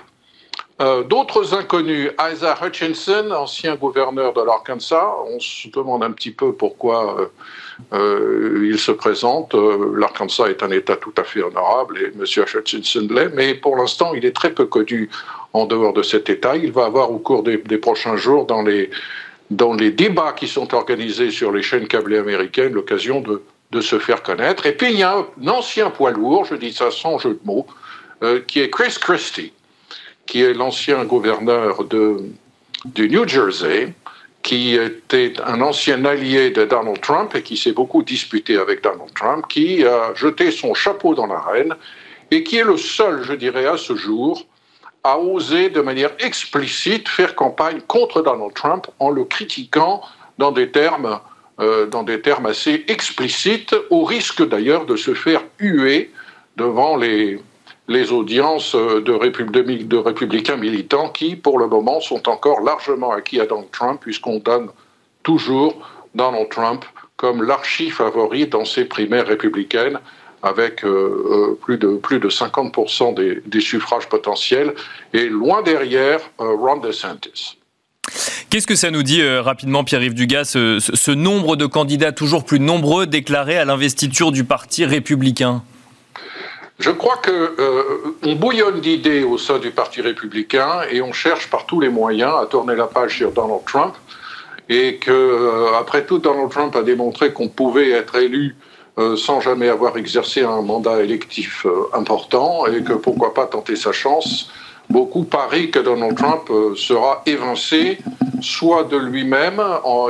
D'autres 0.78 1.54
inconnus, 1.54 2.12
Isaiah 2.20 2.58
Hutchinson, 2.62 3.32
ancien 3.32 3.76
gouverneur 3.76 4.34
de 4.34 4.42
l'Arkansas, 4.42 5.10
on 5.26 5.40
se 5.40 5.70
demande 5.70 6.04
un 6.04 6.12
petit 6.12 6.32
peu 6.32 6.52
pourquoi 6.52 7.32
euh, 7.94 8.68
il 8.70 8.78
se 8.78 8.92
présente. 8.92 9.56
Euh, 9.56 9.94
L'Arkansas 9.98 10.50
est 10.50 10.64
un 10.64 10.72
État 10.72 10.98
tout 10.98 11.14
à 11.18 11.24
fait 11.24 11.42
honorable 11.42 11.98
et 11.98 12.06
M. 12.08 12.26
Hutchinson 12.54 13.08
l'est, 13.10 13.30
mais 13.30 13.56
pour 13.56 13.78
l'instant, 13.78 14.14
il 14.14 14.26
est 14.26 14.36
très 14.36 14.54
peu 14.54 14.66
connu 14.66 15.10
en 15.54 15.66
dehors 15.66 15.94
de 15.94 16.04
cet 16.04 16.30
État. 16.30 16.58
Il 16.58 16.74
va 16.74 16.86
avoir 16.86 17.10
au 17.10 17.20
cours 17.20 17.44
des, 17.44 17.58
prochains 17.78 18.18
jours, 18.18 18.46
dans 18.46 18.62
les, 18.62 18.90
débats 19.50 20.34
qui 20.34 20.48
sont 20.48 20.74
organisés 20.74 21.32
sur 21.32 21.54
les 21.54 21.62
chaînes 21.62 21.88
câblées 21.88 22.18
américaines, 22.18 22.74
l'occasion 22.74 23.22
de 23.22 23.82
se 23.82 24.00
faire 24.00 24.24
connaître. 24.24 24.66
Et 24.66 24.76
puis 24.76 24.92
il 24.92 25.00
y 25.00 25.04
a 25.04 25.18
un 25.18 25.48
ancien 25.48 25.90
poids 25.90 26.12
lourd, 26.12 26.46
je 26.46 26.56
dis 26.56 26.74
ça 26.74 26.92
sans 26.92 27.18
jeu 27.18 27.32
de 27.32 27.40
mots, 27.46 27.66
euh, 28.24 28.42
qui 28.48 28.62
est 28.62 28.70
Chris 28.70 28.96
Christie, 29.00 29.52
qui 30.26 30.42
est 30.42 30.54
l'ancien 30.54 31.06
gouverneur 31.06 31.84
de, 31.84 32.18
du 32.86 33.10
New 33.10 33.28
Jersey, 33.28 33.94
qui 34.42 34.76
était 34.76 35.34
un 35.44 35.62
ancien 35.62 36.06
allié 36.06 36.52
de 36.52 36.66
Donald 36.66 37.02
Trump 37.02 37.34
et 37.36 37.42
qui 37.42 37.58
s'est 37.58 37.72
beaucoup 37.72 38.04
disputé 38.04 38.58
avec 38.58 38.84
Donald 38.84 39.14
Trump, 39.16 39.46
qui 39.50 39.84
a 39.84 40.14
jeté 40.14 40.52
son 40.52 40.74
chapeau 40.74 41.16
dans 41.16 41.26
l'arène 41.26 41.76
et 42.32 42.44
qui 42.44 42.58
est 42.58 42.64
le 42.64 42.78
seul, 42.78 43.24
je 43.24 43.34
dirais, 43.34 43.66
à 43.66 43.78
ce 43.78 43.96
jour, 43.96 44.46
à 45.04 45.18
oser 45.18 45.70
de 45.70 45.82
manière 45.82 46.12
explicite 46.20 47.08
faire 47.08 47.36
campagne 47.36 47.82
contre 47.88 48.22
Donald 48.22 48.54
Trump 48.54 48.88
en 49.00 49.10
le 49.10 49.24
critiquant 49.24 50.02
dans 50.38 50.52
des 50.52 50.70
termes, 50.70 51.20
euh, 51.60 51.86
dans 51.88 52.04
des 52.04 52.22
termes 52.22 52.46
assez 52.48 52.86
explicites, 52.88 53.76
au 53.90 54.04
risque 54.04 54.48
d'ailleurs 54.48 54.86
de 54.86 54.96
se 54.96 55.14
faire 55.14 55.44
huer 55.60 56.12
devant 56.56 56.98
les, 56.98 57.40
les 57.88 58.12
audiences 58.12 58.76
de, 58.76 59.00
de, 59.00 59.98
républicains 59.98 60.58
militants 60.58 61.10
qui, 61.10 61.36
pour 61.36 61.60
le 61.60 61.68
moment, 61.68 62.02
sont 62.02 62.28
encore 62.28 62.62
largement 62.62 63.12
acquis 63.12 63.40
à 63.40 63.46
Donald 63.46 63.72
Trump, 63.72 64.00
puisqu'on 64.02 64.40
donne 64.40 64.70
toujours 65.24 65.76
Donald 66.16 66.50
Trump 66.50 66.86
comme 67.18 67.44
l'archi-favori 67.44 68.48
dans 68.48 68.66
ces 68.66 68.86
primaires 68.86 69.28
républicaines, 69.28 70.00
avec 70.44 70.84
euh, 70.84 70.88
euh, 70.90 71.60
plus, 71.62 71.78
de, 71.78 71.96
plus 71.96 72.20
de 72.20 72.30
50% 72.30 73.42
des, 73.46 73.62
suffrages 73.62 74.08
potentiels, 74.08 74.74
et 75.14 75.28
loin 75.28 75.64
derrière 75.64 76.20
euh, 76.40 76.56
Ron 76.56 76.78
DeSantis. 76.78 77.58
Qu'est-ce 78.50 78.68
que 78.68 78.76
ça 78.76 78.92
nous 78.92 79.02
dit 79.02 79.28
rapidement, 79.28 79.84
Pierre-Yves 79.84 80.14
Dugas, 80.14 80.46
ce, 80.46 81.12
nombre 81.12 81.56
de 81.56 81.66
candidats 81.66 82.12
toujours 82.12 82.46
plus 82.46 82.60
nombreux 82.60 83.08
déclarés 83.08 83.58
à 83.58 83.66
l'investiture 83.66 84.32
du 84.32 84.44
Parti 84.44 84.86
républicain? 84.86 85.64
Je 86.80 86.92
crois 86.92 87.18
qu'on 87.18 87.32
euh, 87.32 88.36
bouillonne 88.36 88.82
d'idées 88.82 89.24
au 89.24 89.38
sein 89.38 89.60
du 89.60 89.72
Parti 89.72 90.02
républicain 90.02 90.82
et 90.92 91.02
on 91.02 91.14
cherche 91.14 91.50
par 91.50 91.66
tous 91.66 91.80
les 91.80 91.90
moyens 91.90 92.34
à 92.42 92.46
tourner 92.48 92.76
la 92.76 92.88
page 92.88 93.18
sur 93.18 93.32
Donald 93.32 93.62
Trump. 93.66 93.96
Et 94.68 94.98
que, 94.98 95.12
euh, 95.12 95.78
après 95.80 96.06
tout, 96.06 96.18
Donald 96.18 96.50
Trump 96.50 96.76
a 96.76 96.82
démontré 96.82 97.32
qu'on 97.32 97.48
pouvait 97.48 97.92
être 97.92 98.16
élu 98.16 98.56
euh, 98.98 99.16
sans 99.16 99.40
jamais 99.40 99.70
avoir 99.70 99.96
exercé 99.98 100.42
un 100.44 100.62
mandat 100.62 101.02
électif 101.02 101.66
important 101.94 102.66
et 102.66 102.84
que 102.84 102.94
pourquoi 102.94 103.34
pas 103.34 103.46
tenter 103.46 103.76
sa 103.76 103.92
chance 103.92 104.50
beaucoup 104.90 105.24
parient 105.24 105.72
que 105.72 105.80
Donald 105.80 106.16
Trump 106.16 106.50
euh, 106.50 106.76
sera 106.76 107.22
évincé, 107.26 107.98
soit 108.42 108.84
de 108.84 108.98
lui-même, 108.98 109.62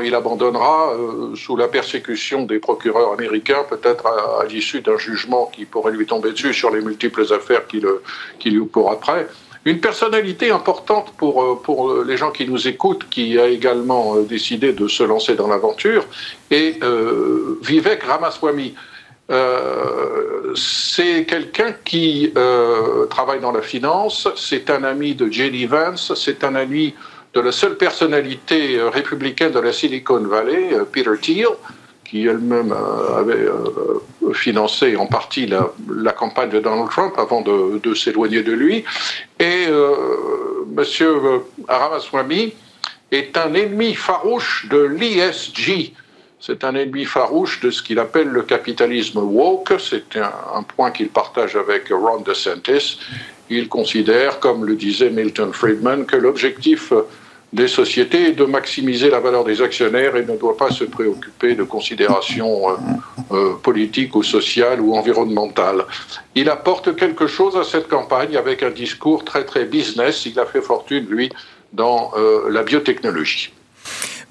il 0.03 0.13
abandonnera 0.13 0.93
euh, 0.93 1.35
sous 1.35 1.55
la 1.55 1.67
persécution 1.67 2.43
des 2.43 2.59
procureurs 2.59 3.13
américains, 3.13 3.63
peut-être 3.69 4.05
à, 4.07 4.45
l'issue 4.45 4.81
d'un 4.81 4.97
jugement 4.97 5.49
qui 5.53 5.65
pourrait 5.65 5.93
lui 5.93 6.05
tomber 6.05 6.31
dessus 6.31 6.53
sur 6.53 6.71
les 6.71 6.81
multiples 6.81 7.25
affaires 7.33 7.67
qu'il 7.67 7.85
qui 8.39 8.49
lui 8.49 8.67
courent 8.67 8.91
après. 8.91 9.27
Une 9.63 9.79
personnalité 9.79 10.51
importante 10.51 11.13
pour, 11.17 11.41
euh, 11.41 11.59
pour 11.63 12.03
les 12.03 12.17
gens 12.17 12.31
qui 12.31 12.47
nous 12.47 12.67
écoutent, 12.67 13.07
qui 13.09 13.39
a 13.39 13.47
également 13.47 14.17
décidé 14.17 14.73
de 14.73 14.87
se 14.87 15.03
lancer 15.03 15.35
dans 15.35 15.47
l'aventure, 15.47 16.05
est 16.51 16.83
Vivek 17.61 18.03
Ramaswamy. 18.03 18.75
Euh, 19.31 20.53
c'est 20.55 21.25
quelqu'un 21.25 21.73
qui 21.83 22.31
euh, 22.37 23.05
travaille 23.07 23.39
dans 23.39 23.51
la 23.51 23.63
finance, 23.63 24.27
c'est 24.35 24.69
un 24.69 24.83
ami 24.83 25.15
de 25.15 25.31
Jenny 25.31 25.65
Vance, 25.65 26.13
c'est 26.15 26.43
un 26.43 26.53
ami 26.53 26.93
de 27.33 27.41
la 27.41 27.51
seule 27.51 27.75
personnalité 27.75 28.77
euh, 28.77 28.89
républicaine 28.89 29.51
de 29.51 29.59
la 29.59 29.73
Silicon 29.73 30.19
Valley, 30.19 30.69
Peter 30.91 31.09
Thiel, 31.19 31.47
qui 32.03 32.27
elle-même 32.27 32.71
avait 33.17 33.47
financé 34.33 34.95
en 34.95 35.07
partie 35.07 35.47
la, 35.47 36.11
campagne 36.11 36.51
de 36.51 36.59
Donald 36.59 36.91
Trump 36.91 37.15
avant 37.17 37.41
de, 37.41 37.93
s'éloigner 37.95 38.43
de 38.43 38.51
lui. 38.51 38.85
Et 39.39 39.63
M. 39.65 40.83
Ramaswamy 41.67 42.53
est 43.11 43.35
un 43.37 43.55
ennemi 43.55 43.95
farouche 43.95 44.67
de 44.69 44.83
l'ISG, 44.83 45.93
c'est 46.45 46.63
un 46.63 46.75
ennemi 46.75 47.05
farouche 47.05 47.59
de 47.61 47.71
ce 47.71 47.81
qu'il 47.81 47.97
appelle 47.97 48.27
le 48.27 48.43
capitalisme 48.43 49.17
woke. 49.17 49.73
C'est 49.79 50.15
un, 50.17 50.61
point 50.61 50.91
qu'il 50.91 51.09
partage 51.09 51.55
avec 51.55 51.89
Ron 51.89 52.21
DeSantis. 52.21 52.99
Il 53.49 53.67
considère, 53.67 54.39
comme 54.39 54.63
le 54.63 54.75
disait 54.75 55.09
Milton 55.09 55.51
Friedman, 55.53 56.05
que 56.05 56.15
l'objectif 56.15 56.93
des 57.51 57.67
sociétés 57.67 58.27
est 58.27 58.33
de 58.33 58.43
maximiser 58.45 59.09
la 59.09 59.19
valeur 59.19 59.43
des 59.43 59.59
actionnaires 59.63 60.15
et 60.17 60.23
ne 60.23 60.37
doit 60.37 60.55
pas 60.55 60.69
se 60.69 60.83
préoccuper 60.83 61.55
de 61.55 61.63
considérations 61.63 62.69
euh, 62.69 62.73
euh, 63.31 63.53
politiques 63.55 64.15
ou 64.15 64.21
sociales 64.21 64.81
ou 64.81 64.95
environnementales. 64.95 65.83
Il 66.35 66.49
apporte 66.49 66.95
quelque 66.95 67.25
chose 67.25 67.57
à 67.57 67.63
cette 67.63 67.87
campagne 67.87 68.37
avec 68.37 68.61
un 68.61 68.71
discours 68.71 69.25
très 69.25 69.45
très 69.45 69.65
business. 69.65 70.27
Il 70.27 70.39
a 70.39 70.45
fait 70.45 70.61
fortune, 70.61 71.07
lui, 71.09 71.31
dans 71.73 72.11
euh, 72.15 72.51
la 72.51 72.61
biotechnologie. 72.61 73.51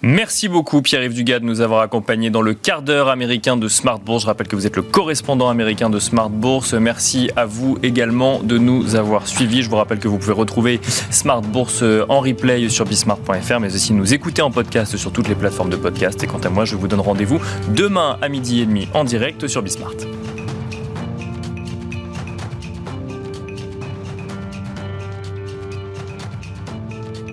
Merci 0.03 0.49
beaucoup 0.49 0.83
Pierre-Yves 0.83 1.15
Dugas 1.15 1.39
de 1.39 1.45
nous 1.45 1.61
avoir 1.61 1.81
accompagnés 1.81 2.31
dans 2.31 2.43
le 2.43 2.53
quart 2.53 2.83
d'heure 2.83 3.09
américain 3.09 3.57
de 3.57 3.69
Smart 3.69 3.99
Bourse. 3.99 4.23
Je 4.23 4.27
rappelle 4.27 4.49
que 4.49 4.57
vous 4.57 4.67
êtes 4.67 4.77
le 4.77 4.83
correspondant 4.83 5.49
américain 5.49 5.89
de 5.89 5.99
Smart 5.99 6.29
Bourse. 6.29 6.75
Merci 6.75 7.31
à 7.37 7.47
vous 7.47 7.79
également 7.83 8.41
de 8.41 8.59
nous 8.59 8.97
avoir 8.97 9.27
suivis. 9.27 9.63
Je 9.63 9.71
vous 9.71 9.77
rappelle 9.77 9.99
que 9.99 10.09
vous 10.09 10.19
pouvez 10.19 10.35
retrouver 10.35 10.81
Smart 11.11 11.41
Bourse 11.41 11.83
en 12.09 12.21
replay 12.21 12.69
sur 12.69 12.85
bismart.fr, 12.85 13.61
mais 13.61 13.75
aussi 13.75 13.93
nous 13.93 14.13
écouter 14.13 14.43
en 14.43 14.51
podcast 14.51 14.97
sur 14.97 15.13
toutes 15.13 15.29
les 15.29 15.35
plateformes 15.35 15.71
de 15.71 15.77
podcast. 15.77 16.23
Et 16.23 16.27
quant 16.27 16.39
à 16.39 16.51
moi, 16.51 16.65
je 16.65 16.77
vous 16.77 16.89
donne 16.89 17.01
rendez-vous 17.01 17.41
demain 17.69 18.19
à 18.21 18.29
midi 18.29 18.61
et 18.61 18.67
demi 18.67 18.89
en 18.95 19.05
direct 19.05 19.47
sur 19.49 19.63
Bismart. 19.63 19.95